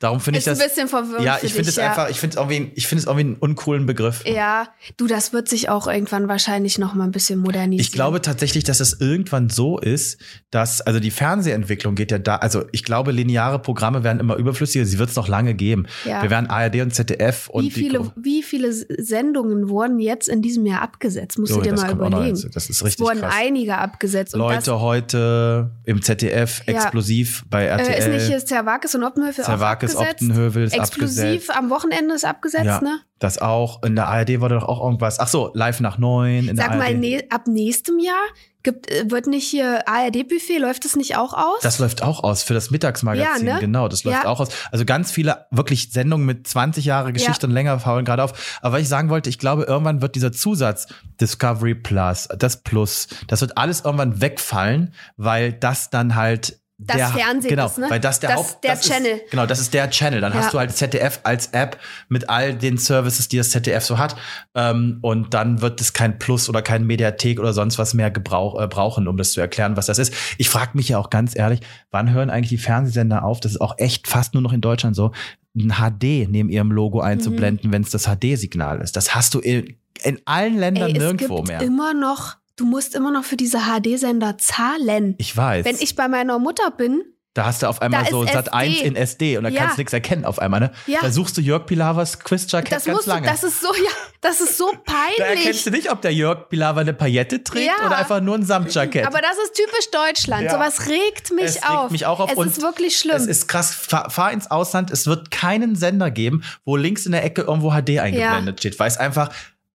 darum 0.00 0.18
finde 0.18 0.38
ich 0.40 0.46
ist 0.46 0.50
das. 0.52 0.60
ein 0.60 0.68
bisschen 0.68 0.88
verwirrend. 0.88 1.24
Ja, 1.24 1.38
ich 1.40 1.52
finde 1.54 1.68
es 1.70 1.78
einfach, 1.78 2.10
ich 2.10 2.18
finde 2.18 2.36
es 2.36 2.42
irgendwie, 2.42 2.72
ich 2.74 2.88
finde 2.88 3.00
es 3.02 3.06
irgendwie 3.06 3.26
einen 3.26 3.36
uncoolen 3.36 3.86
Begriff. 3.86 4.24
Ja, 4.26 4.68
du, 4.96 5.06
das 5.06 5.32
wird 5.32 5.48
sich 5.48 5.68
auch 5.68 5.86
irgendwann 5.86 6.26
wahrscheinlich 6.26 6.78
noch 6.78 6.94
mal 6.94 7.04
ein 7.04 7.12
bisschen 7.12 7.38
modernisieren. 7.38 7.80
Ich 7.80 7.92
glaube 7.92 8.20
tatsächlich, 8.20 8.64
dass 8.64 8.80
es 8.80 9.00
irgendwann 9.00 9.48
so 9.50 9.78
ist, 9.78 10.18
dass, 10.50 10.80
also 10.80 10.98
die 10.98 11.10
Fernsehentwicklung 11.12 11.94
geht 11.94 12.10
ja 12.10 12.18
da, 12.18 12.36
also 12.36 12.64
ich 12.72 12.82
glaube, 12.82 13.12
lineare 13.12 13.60
Programme 13.60 14.02
werden 14.02 14.18
immer 14.18 14.34
überflüssiger, 14.36 14.84
sie 14.84 14.98
wird 14.98 15.10
es 15.10 15.16
noch 15.16 15.28
lange 15.28 15.54
geben. 15.54 15.86
Ja. 16.04 16.22
Wir 16.22 16.30
werden 16.30 16.48
ARD 16.50 16.80
und 16.80 16.92
ZDF 16.94 17.48
und 17.48 17.64
wie 17.64 17.70
viele, 17.70 17.98
die 18.16 18.24
wie 18.24 18.42
viele 18.42 18.72
Sendungen 18.72 19.68
wurden 19.68 20.00
jetzt 20.00 20.28
in 20.28 20.42
diesem 20.42 20.66
Jahr 20.66 20.82
abgesetzt? 20.82 21.38
Musst 21.38 21.52
So, 21.52 21.58
du 21.60 21.64
dir 21.64 21.72
das 21.72 21.82
mal 21.82 21.92
überlegen. 21.92 22.40
Das 22.52 22.64
ist 22.64 22.70
es 22.70 22.84
richtig 22.84 23.04
wurden 23.06 23.20
krass. 23.20 23.34
einige 23.38 23.76
abgesetzt. 23.78 24.34
Und 24.34 24.40
Leute 24.40 24.80
heute 24.80 25.70
im 25.84 26.00
ZDF 26.02 26.62
Ja. 26.66 26.74
explosiv 26.74 27.44
bei 27.50 27.66
das, 27.66 27.80
RTL. 27.86 27.94
äh, 27.94 27.98
ist 27.98 28.08
nicht 28.08 28.26
hier 28.28 28.44
Zerwakis 28.44 28.94
und 28.94 29.04
Oppenhövel 29.04 29.44
Zerwakis, 29.44 29.89
abgesetzt? 29.96 30.22
Optenhövel 30.22 30.64
ist 30.64 30.72
Explosiv 30.74 31.24
abgesetzt. 31.24 31.50
am 31.56 31.70
Wochenende 31.70 32.14
ist 32.14 32.24
abgesetzt, 32.24 32.64
Ja, 32.64 32.80
ne? 32.80 33.00
das 33.18 33.38
auch. 33.38 33.82
In 33.82 33.96
der 33.96 34.08
ARD 34.08 34.40
wurde 34.40 34.56
doch 34.56 34.68
auch 34.68 34.82
irgendwas. 34.84 35.18
Ach 35.20 35.28
so, 35.28 35.50
live 35.54 35.80
nach 35.80 35.98
neun. 35.98 36.48
In 36.48 36.56
Sag 36.56 36.68
der 36.70 36.76
mal, 36.78 36.86
ARD. 36.88 36.98
ne, 36.98 37.24
ab 37.30 37.46
nächstem 37.46 37.98
Jahr 37.98 38.14
gibt, 38.62 38.90
äh, 38.90 39.10
wird 39.10 39.26
nicht 39.26 39.46
hier 39.48 39.88
ARD-Buffet, 39.88 40.58
läuft 40.58 40.84
das 40.84 40.94
nicht 40.94 41.16
auch 41.16 41.32
aus? 41.32 41.60
Das 41.62 41.78
läuft 41.78 42.02
auch 42.02 42.22
aus 42.22 42.42
für 42.42 42.52
das 42.52 42.70
Mittagsmagazin, 42.70 43.46
Ja, 43.46 43.54
ne? 43.54 43.60
genau, 43.60 43.88
das 43.88 44.04
läuft 44.04 44.24
Ja. 44.24 44.28
auch 44.28 44.38
aus. 44.40 44.48
Also 44.70 44.84
ganz 44.84 45.10
viele 45.10 45.46
wirklich 45.50 45.92
Sendungen 45.92 46.26
mit 46.26 46.46
20 46.46 46.84
Jahre 46.84 47.12
Geschichte 47.14 47.46
und 47.46 47.52
länger 47.52 47.78
faulen 47.80 48.04
gerade 48.04 48.22
auf. 48.22 48.58
Aber 48.60 48.74
was 48.74 48.82
ich 48.82 48.88
sagen 48.88 49.08
wollte, 49.08 49.30
ich 49.30 49.38
glaube, 49.38 49.62
irgendwann 49.64 50.02
wird 50.02 50.14
dieser 50.14 50.32
Zusatz 50.32 50.88
Discovery 51.20 51.74
Plus, 51.74 52.28
das 52.38 52.62
Plus, 52.62 53.08
das 53.28 53.40
wird 53.40 53.56
alles 53.56 53.80
irgendwann 53.82 54.20
wegfallen, 54.20 54.92
weil 55.16 55.52
das 55.54 55.88
dann 55.90 56.14
halt 56.14 56.59
Das 56.82 56.96
der, 56.96 57.08
Fernsehen 57.08 57.50
genau, 57.50 57.66
ist, 57.66 57.78
ne? 57.78 57.86
weil 57.90 58.00
das 58.00 58.20
der 58.20 58.30
Das- 58.30 58.38
Haupt, 58.38 58.64
der 58.64 58.74
das 58.74 58.80
Channel. 58.86 59.12
Ist, 59.12 59.30
genau, 59.30 59.44
das 59.46 59.60
ist 59.60 59.74
der 59.74 59.90
Channel. 59.90 60.20
Dann 60.22 60.32
Ja. 60.32 60.38
hast 60.40 60.54
du 60.54 60.58
halt 60.58 60.74
ZDF 60.74 61.20
als 61.24 61.48
App 61.48 61.78
mit 62.08 62.30
all 62.30 62.54
den 62.54 62.78
Services, 62.78 63.28
die 63.28 63.36
das 63.36 63.50
ZDF 63.50 63.84
so 63.84 63.98
hat. 63.98 64.16
Ähm, 64.54 64.98
und 65.02 65.34
dann 65.34 65.60
wird 65.60 65.80
es 65.80 65.92
kein 65.92 66.18
Plus 66.18 66.48
oder 66.48 66.62
kein 66.62 66.86
Mediathek 66.86 67.38
oder 67.38 67.52
sonst 67.52 67.78
was 67.78 67.92
mehr 67.94 68.10
gebrauch, 68.10 68.58
äh, 68.60 68.66
brauchen, 68.66 69.08
um 69.08 69.16
das 69.18 69.32
zu 69.32 69.40
erklären, 69.40 69.76
was 69.76 69.86
das 69.86 69.98
ist. 69.98 70.14
Ich 70.38 70.48
frage 70.48 70.70
mich 70.74 70.88
ja 70.88 70.98
auch 70.98 71.10
ganz 71.10 71.36
ehrlich, 71.36 71.60
wann 71.90 72.10
hören 72.12 72.30
eigentlich 72.30 72.48
die 72.50 72.58
Fernsehsender 72.58 73.24
auf? 73.24 73.40
Das 73.40 73.52
ist 73.52 73.60
auch 73.60 73.74
echt 73.78 74.08
fast 74.08 74.32
nur 74.34 74.42
noch 74.42 74.52
in 74.52 74.60
Deutschland 74.62 74.96
so, 74.96 75.12
ein 75.56 75.72
HD 75.72 76.26
neben 76.30 76.48
ihrem 76.48 76.70
Logo 76.72 77.00
einzublenden, 77.00 77.68
Mhm. 77.68 77.72
wenn 77.74 77.82
es 77.82 77.90
das 77.90 78.04
HD-Signal 78.06 78.80
ist. 78.80 78.96
Das 78.96 79.14
hast 79.14 79.34
du 79.34 79.40
in, 79.40 79.76
in 80.02 80.18
allen 80.24 80.56
Ländern 80.56 80.92
Ey, 80.92 80.98
nirgendwo 80.98 81.42
mehr. 81.42 81.60
immer 81.60 81.92
noch, 81.92 82.36
du 82.56 82.64
musst 82.66 82.94
immer 82.94 83.10
noch 83.10 83.24
für 83.24 83.36
diese 83.36 83.58
HD-Sender 83.60 84.38
zahlen. 84.38 85.14
Ich 85.18 85.36
weiß. 85.36 85.64
Wenn 85.64 85.76
ich 85.76 85.96
bei 85.96 86.08
meiner 86.08 86.38
Mutter 86.38 86.70
bin, 86.70 87.02
Da 87.32 87.44
hast 87.46 87.62
du 87.62 87.68
auf 87.68 87.80
einmal 87.80 88.02
Da 88.04 88.10
so 88.10 88.26
Sat 88.26 88.52
1 88.52 88.74
SD. 88.74 88.86
in 88.88 88.96
SD 88.96 89.36
und 89.38 89.44
da 89.44 89.50
Ja. 89.50 89.60
kannst 89.60 89.76
du 89.78 89.80
nichts 89.82 89.92
erkennen 89.92 90.24
auf 90.24 90.40
einmal, 90.40 90.58
ne? 90.58 90.72
Ja. 90.88 90.98
Da 91.00 91.12
suchst 91.12 91.36
du 91.36 91.40
Jörg 91.40 91.64
Pilavers 91.64 92.18
Quizjacket 92.18 92.72
das 92.72 92.84
ganz 92.86 92.96
musst 92.96 93.06
du, 93.06 93.12
lange. 93.12 93.28
das 93.28 93.44
ist 93.44 93.60
so, 93.60 93.68
ja, 93.72 93.90
das 94.20 94.40
ist 94.40 94.58
so 94.58 94.68
da 94.86 94.92
erkennst 95.16 95.42
peinlich. 95.44 95.62
du 95.64 95.70
nicht, 95.70 95.92
ob 95.92 96.02
der 96.02 96.12
Jörg 96.12 96.48
Pilawa 96.48 96.80
eine 96.80 96.92
Paillette 96.92 97.44
trägt 97.44 97.66
Ja. 97.78 97.86
oder 97.86 97.98
einfach 97.98 98.20
nur 98.20 98.34
ein 98.34 98.44
Samtjacket. 98.44 99.06
Aber 99.06 99.20
das 99.20 99.36
ist 99.44 99.54
typisch 99.54 99.90
Deutschland. 99.92 100.42
Ja. 100.46 100.50
Sowas 100.54 100.88
regt 100.88 101.30
mich 101.32 101.44
Es 101.44 101.54
regt 101.58 101.70
auf. 101.70 101.90
mich 101.92 102.04
auch 102.04 102.18
auf 102.18 102.32
Es 102.32 102.36
und 102.36 102.48
ist 102.48 102.62
wirklich 102.62 102.98
schlimm. 102.98 103.14
Es 103.16 103.26
ist 103.28 103.46
krass. 103.46 103.72
Fahr, 103.74 104.10
fahr 104.10 104.32
ins 104.32 104.50
Ausland. 104.50 104.90
Es 104.90 105.06
wird 105.06 105.30
keinen 105.30 105.76
Sender 105.76 106.10
geben, 106.10 106.42
wo 106.64 106.74
links 106.76 107.06
in 107.06 107.12
der 107.12 107.22
Ecke 107.24 107.42
irgendwo 107.42 107.70
HD 107.70 108.00
eingeblendet 108.00 108.58
steht, 108.58 108.76
weil 108.80 108.88
es 108.88 108.96
einfach, 108.96 109.30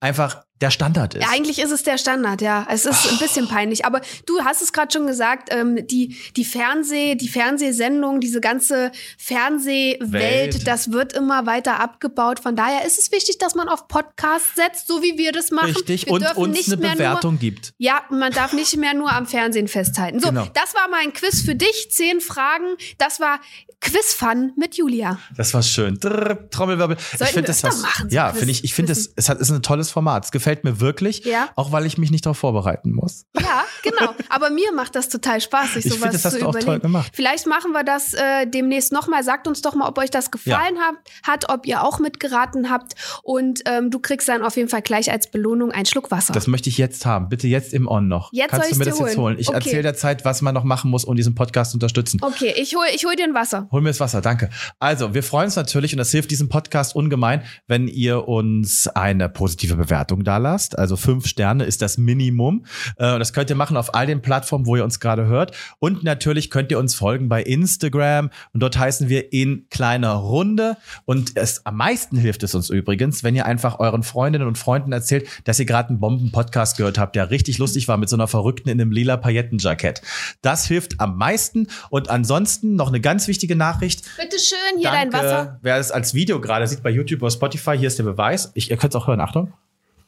einfach 0.05 0.43
der 0.61 0.71
Standard 0.71 1.15
ist. 1.15 1.21
Ja, 1.21 1.29
eigentlich 1.33 1.59
ist 1.59 1.71
es 1.71 1.83
der 1.83 1.97
Standard, 1.97 2.41
ja. 2.41 2.65
Es 2.69 2.85
ist 2.85 3.11
ein 3.11 3.17
bisschen 3.17 3.49
peinlich. 3.49 3.83
Aber 3.85 3.99
du 4.25 4.39
hast 4.45 4.61
es 4.61 4.71
gerade 4.71 4.93
schon 4.93 5.05
gesagt, 5.05 5.49
ähm, 5.51 5.85
die, 5.85 6.15
die 6.37 6.45
Fernseh, 6.45 7.15
die 7.15 7.27
Fernsehsendung, 7.27 8.21
diese 8.21 8.39
ganze 8.39 8.91
Fernsehwelt, 9.17 10.13
Welt. 10.13 10.67
das 10.67 10.91
wird 10.93 11.11
immer 11.11 11.45
weiter 11.45 11.81
abgebaut. 11.81 12.39
Von 12.39 12.55
daher 12.55 12.85
ist 12.85 12.97
es 12.97 13.11
wichtig, 13.11 13.37
dass 13.37 13.53
man 13.55 13.67
auf 13.67 13.89
Podcasts 13.89 14.55
setzt, 14.55 14.87
so 14.87 15.01
wie 15.03 15.17
wir 15.17 15.33
das 15.33 15.51
machen. 15.51 15.71
Richtig. 15.71 16.05
Wir 16.05 16.13
Und 16.13 16.37
uns 16.37 16.67
eine 16.71 16.77
Bewertung 16.77 17.33
Nur, 17.33 17.39
gibt. 17.41 17.73
ja, 17.77 18.01
man 18.09 18.31
darf 18.31 18.53
nicht 18.53 18.77
mehr 18.77 18.93
nur 18.93 19.11
am 19.11 19.25
Fernsehen 19.27 19.67
festhalten. 19.67 20.21
So, 20.21 20.29
Genau. 20.29 20.47
das 20.53 20.73
war 20.73 20.87
mein 20.89 21.11
Quiz 21.11 21.41
für 21.41 21.55
dich. 21.55 21.89
Zehn 21.91 22.21
Fragen. 22.21 22.75
Das 22.97 23.19
war 23.19 23.41
Quiz-Fun 23.85 24.53
mit 24.57 24.75
Julia. 24.77 25.19
Das 25.37 25.53
war 25.53 25.61
schön. 25.61 25.99
Drrr, 25.99 26.49
Trommelwirbel. 26.49 26.97
Sollten 26.97 27.23
ich 27.23 27.29
finde 27.29 27.47
das 27.47 27.63
was. 27.63 27.81
machen, 27.81 28.09
so 28.09 28.15
ja, 28.15 28.33
finde 28.33 28.51
ich. 28.51 28.63
Ich 28.63 28.73
finde 28.73 28.91
es. 28.91 29.13
Es 29.15 29.29
hat, 29.29 29.39
ist 29.39 29.51
ein 29.51 29.61
tolles 29.61 29.91
Format. 29.91 30.25
Es 30.25 30.31
gefällt 30.31 30.63
mir 30.63 30.79
wirklich. 30.79 31.23
Ja. 31.25 31.49
Auch 31.55 31.71
weil 31.71 31.85
ich 31.85 31.97
mich 31.97 32.09
nicht 32.11 32.25
darauf 32.25 32.37
vorbereiten 32.37 32.91
muss. 32.91 33.25
Ja, 33.39 33.63
genau. 33.83 34.13
Aber 34.29 34.49
mir 34.49 34.71
macht 34.73 34.95
das 34.95 35.09
total 35.09 35.39
Spaß, 35.39 35.73
sich 35.75 35.85
Ich 35.85 35.91
sowas 35.93 36.01
finde, 36.01 36.13
das 36.13 36.25
hast 36.25 36.33
zu 36.33 36.39
du 36.39 36.45
auch 36.45 36.49
überlegen. 36.49 36.65
toll 36.71 36.79
gemacht. 36.79 37.11
Vielleicht 37.13 37.45
machen 37.47 37.71
wir 37.71 37.83
das 37.83 38.13
äh, 38.13 38.47
demnächst 38.47 38.91
nochmal. 38.91 39.23
Sagt 39.23 39.47
uns 39.47 39.61
doch 39.61 39.75
mal, 39.75 39.87
ob 39.87 39.97
euch 39.99 40.09
das 40.09 40.31
gefallen 40.31 40.77
hat, 40.79 40.95
hat, 41.23 41.49
ob 41.49 41.65
ihr 41.67 41.83
auch 41.83 41.99
mitgeraten 41.99 42.69
habt. 42.71 42.93
Und 43.23 43.61
ähm, 43.65 43.91
du 43.91 43.99
kriegst 43.99 44.27
dann 44.27 44.43
auf 44.43 44.57
jeden 44.57 44.69
Fall 44.69 44.81
gleich 44.81 45.11
als 45.11 45.29
Belohnung 45.29 45.71
einen 45.71 45.85
Schluck 45.85 46.11
Wasser. 46.11 46.33
Das 46.33 46.47
möchte 46.47 46.69
ich 46.69 46.77
jetzt 46.77 47.05
haben. 47.05 47.29
Bitte 47.29 47.47
jetzt 47.47 47.73
im 47.73 47.87
On 47.87 48.07
noch. 48.07 48.29
Jetzt 48.33 48.49
Kannst 48.51 48.69
soll 48.69 48.73
du 48.73 48.79
mir 48.79 48.85
das 48.85 48.97
dir 48.97 49.05
jetzt 49.05 49.17
holen? 49.17 49.23
holen? 49.25 49.39
Ich 49.39 49.49
Okay. 49.49 49.57
erzähle 49.57 49.83
der 49.83 49.93
Zeit, 49.95 50.25
was 50.25 50.41
man 50.41 50.53
noch 50.55 50.63
machen 50.63 50.89
muss, 50.91 51.05
um 51.05 51.15
diesen 51.15 51.35
Podcast 51.35 51.71
zu 51.71 51.75
unterstützen. 51.75 52.19
okay, 52.21 52.53
ich 52.57 52.75
hol, 52.75 52.85
ich 52.93 53.05
hol 53.05 53.15
dir 53.15 53.23
ein 53.25 53.33
Wasser. 53.33 53.67
Hol 53.75 53.81
mir 53.81 53.89
das 53.89 53.99
Wasser, 53.99 54.21
danke. 54.21 54.49
Also, 54.79 55.13
wir 55.13 55.21
freuen 55.21 55.47
uns 55.47 55.57
natürlich 55.57 55.91
und 55.91 55.97
das 55.97 56.09
hilft 56.09 56.31
diesem 56.31 56.47
Podcast 56.47 56.95
ungemein, 56.95 57.41
wenn 57.67 57.89
ihr 57.89 58.25
uns 58.25 58.87
eine 58.87 59.27
positive 59.27 59.75
Bewertung 59.75 60.23
da 60.23 60.37
lasst. 60.37 60.79
Also 60.79 60.95
fünf 60.95 61.27
Sterne 61.27 61.65
ist 61.65 61.81
das 61.81 61.97
Minimum. 61.97 62.65
Äh, 62.95 63.19
Das 63.19 63.33
könnt 63.33 63.49
ihr 63.49 63.57
machen 63.57 63.75
auf 63.75 63.93
all 63.93 64.07
den 64.07 64.21
Plattformen, 64.21 64.65
wo 64.65 64.77
ihr 64.77 64.85
uns 64.85 65.01
gerade 65.01 65.25
hört. 65.25 65.51
Und 65.79 66.05
natürlich 66.05 66.49
könnt 66.51 66.71
ihr 66.71 66.79
uns 66.79 66.95
folgen 66.95 67.27
bei 67.27 67.43
Instagram 67.43 68.29
und 68.53 68.63
dort 68.63 68.77
heißen 68.77 69.09
wir 69.09 69.33
in 69.33 69.67
kleiner 69.69 70.13
Runde. 70.13 70.77
Und 71.03 71.35
es 71.35 71.65
am 71.65 71.75
meisten 71.75 72.15
hilft 72.15 72.43
es 72.43 72.55
uns 72.55 72.69
übrigens, 72.69 73.25
wenn 73.25 73.35
ihr 73.35 73.45
einfach 73.45 73.79
euren 73.79 74.03
Freundinnen 74.03 74.47
und 74.47 74.57
Freunden 74.57 74.93
erzählt, 74.93 75.27
dass 75.43 75.59
ihr 75.59 75.65
gerade 75.65 75.89
einen 75.89 75.99
Bomben-Podcast 75.99 76.77
gehört 76.77 76.97
habt, 76.97 77.17
der 77.17 77.29
richtig 77.29 77.57
lustig 77.57 77.89
war 77.89 77.97
mit 77.97 78.07
so 78.07 78.15
einer 78.15 78.29
Verrückten 78.29 78.69
in 78.69 78.79
einem 78.79 78.93
lila 78.93 79.17
Paillettenjackett. 79.17 80.01
Das 80.41 80.65
hilft 80.65 81.01
am 81.01 81.17
meisten. 81.17 81.67
Und 81.89 82.09
ansonsten 82.09 82.75
noch 82.75 82.87
eine 82.87 83.01
ganz 83.01 83.27
wichtige 83.27 83.54
Nachricht. 83.55 84.03
Bitte 84.17 84.37
schön, 84.39 84.77
hier 84.77 84.91
dein 84.91 85.11
Wasser. 85.13 85.59
Wer 85.61 85.77
es 85.77 85.91
als 85.91 86.13
Video 86.13 86.39
gerade 86.41 86.67
sieht 86.67 86.83
bei 86.83 86.89
YouTube 86.89 87.21
oder 87.21 87.31
Spotify, 87.31 87.77
hier 87.77 87.87
ist 87.87 87.97
der 87.99 88.03
Beweis. 88.03 88.51
Ich, 88.53 88.69
ihr 88.71 88.77
könnt 88.77 88.93
es 88.93 89.01
auch 89.01 89.07
hören, 89.07 89.21
Achtung. 89.21 89.53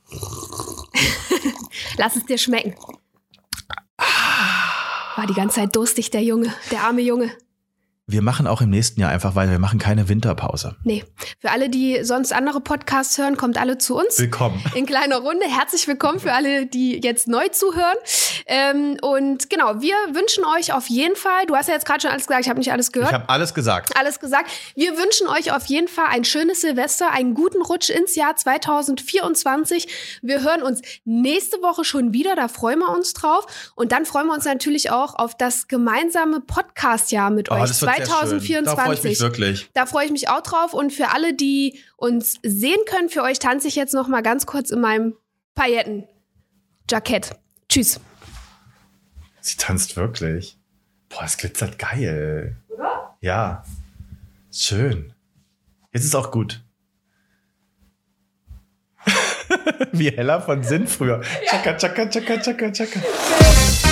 Lass 1.98 2.16
es 2.16 2.26
dir 2.26 2.38
schmecken. 2.38 2.76
War 5.16 5.26
die 5.26 5.34
ganze 5.34 5.62
Zeit 5.62 5.76
durstig, 5.76 6.12
der 6.12 6.24
Junge, 6.24 6.54
der 6.72 6.84
arme 6.84 7.02
Junge. 7.02 7.32
Wir 8.10 8.22
machen 8.22 8.48
auch 8.48 8.62
im 8.62 8.70
nächsten 8.70 9.02
Jahr 9.02 9.10
einfach 9.12 9.36
weiter. 9.36 9.52
Wir 9.52 9.60
machen 9.60 9.80
keine 9.80 10.08
Winterpause. 10.08 10.78
Nee, 10.86 11.04
für 11.40 11.52
alle, 11.52 11.68
die 11.70 12.06
sonst 12.06 12.32
andere 12.32 12.62
Podcasts 12.62 13.18
hören, 13.18 13.36
kommt 13.36 13.58
alle 13.60 13.78
zu 13.80 13.98
uns. 13.98 14.18
Willkommen. 14.18 14.64
In 14.76 14.86
kleiner 14.86 15.18
Runde. 15.18 15.46
Herzlich 15.46 15.86
willkommen 15.90 16.22
für 16.22 16.32
alle, 16.32 16.68
die 16.68 17.02
jetzt 17.04 17.28
neu 17.28 17.50
zuhören. 17.50 17.98
Ähm, 18.46 18.96
und 19.02 19.50
genau, 19.50 19.82
wir 19.82 19.94
wünschen 20.14 20.46
euch 20.46 20.72
auf 20.72 20.88
jeden 20.88 21.18
Fall, 21.18 21.48
du 21.48 21.56
hast 21.58 21.68
ja 21.68 21.74
jetzt 21.74 21.86
gerade 21.86 22.00
schon 22.00 22.12
alles 22.12 22.28
gesagt, 22.28 22.46
ich 22.46 22.50
habe 22.50 22.60
nicht 22.60 22.72
alles 22.72 22.88
Ich 22.88 22.94
gehört. 22.94 23.12
habe 23.12 23.28
alles 23.28 23.54
gesagt. 23.54 23.92
alles 24.00 24.22
gesagt. 24.22 24.52
Wir 24.76 24.94
wünschen 24.98 25.28
euch 25.28 25.52
auf 25.52 25.66
jeden 25.66 25.90
Fall 25.90 26.06
ein 26.10 26.24
schönes 26.24 26.62
Silvester, 26.62 27.12
einen 27.12 27.34
guten 27.34 27.62
Rutsch 27.62 27.90
ins 27.90 28.16
Jahr 28.16 28.38
2024. 28.38 30.20
Wir 30.22 30.44
hören 30.44 30.64
uns 30.64 30.82
nächste 31.04 31.58
Woche 31.62 31.84
schon 31.84 32.14
wieder, 32.14 32.38
da 32.38 32.48
freuen 32.48 32.80
wir 32.80 32.90
uns 32.96 33.12
drauf. 33.12 33.74
Und 33.76 33.92
dann 33.92 34.06
freuen 34.06 34.28
wir 34.28 34.34
uns 34.34 34.46
natürlich 34.46 34.92
auch 34.92 35.16
auf 35.16 35.36
das 35.36 35.68
gemeinsame 35.68 36.40
Podcast-Jahr 36.40 37.32
mit 37.32 37.52
euch. 37.52 37.58
Oh, 37.58 37.66
das 37.66 37.82
wird 37.82 37.97
sehr 37.97 37.97
schön. 37.97 37.97
2024. 38.04 38.76
Da 38.76 38.84
freue 38.84 38.96
ich 38.96 39.04
mich 39.04 39.20
wirklich. 39.20 39.70
Da 39.74 39.86
freue 39.86 40.06
ich 40.06 40.12
mich 40.12 40.30
auch 40.30 40.42
drauf. 40.42 40.74
Und 40.74 40.92
für 40.92 41.10
alle, 41.14 41.34
die 41.34 41.80
uns 41.96 42.40
sehen 42.44 42.80
können, 42.86 43.10
für 43.10 43.24
euch 43.24 43.40
tanze 43.40 43.68
ich 43.68 43.76
jetzt 43.76 43.94
noch 43.94 44.08
mal 44.08 44.22
ganz 44.22 44.46
kurz 44.46 44.70
in 44.70 44.82
meinem 44.82 45.16
Pailletten-Jackett. 45.56 47.32
Tschüss. 47.70 48.00
Sie 49.42 49.58
tanzt 49.58 49.96
wirklich. 49.96 50.58
Boah, 51.10 51.24
es 51.24 51.38
glitzert 51.38 51.80
geil. 51.80 52.58
Oder? 52.70 53.18
Ja. 53.22 53.64
Schön. 54.52 55.14
Jetzt 55.94 56.06
ist 56.06 56.16
auch 56.16 56.32
gut. 56.32 56.64
Wie 59.92 60.10
Hella 60.10 60.42
von 60.42 60.64
Sinn 60.64 60.88
früher. 60.88 61.22
Chaka, 61.50 61.76
chaka, 61.76 62.10
chaka, 62.10 62.38
chaka, 62.38 62.72
chaka. 62.72 63.00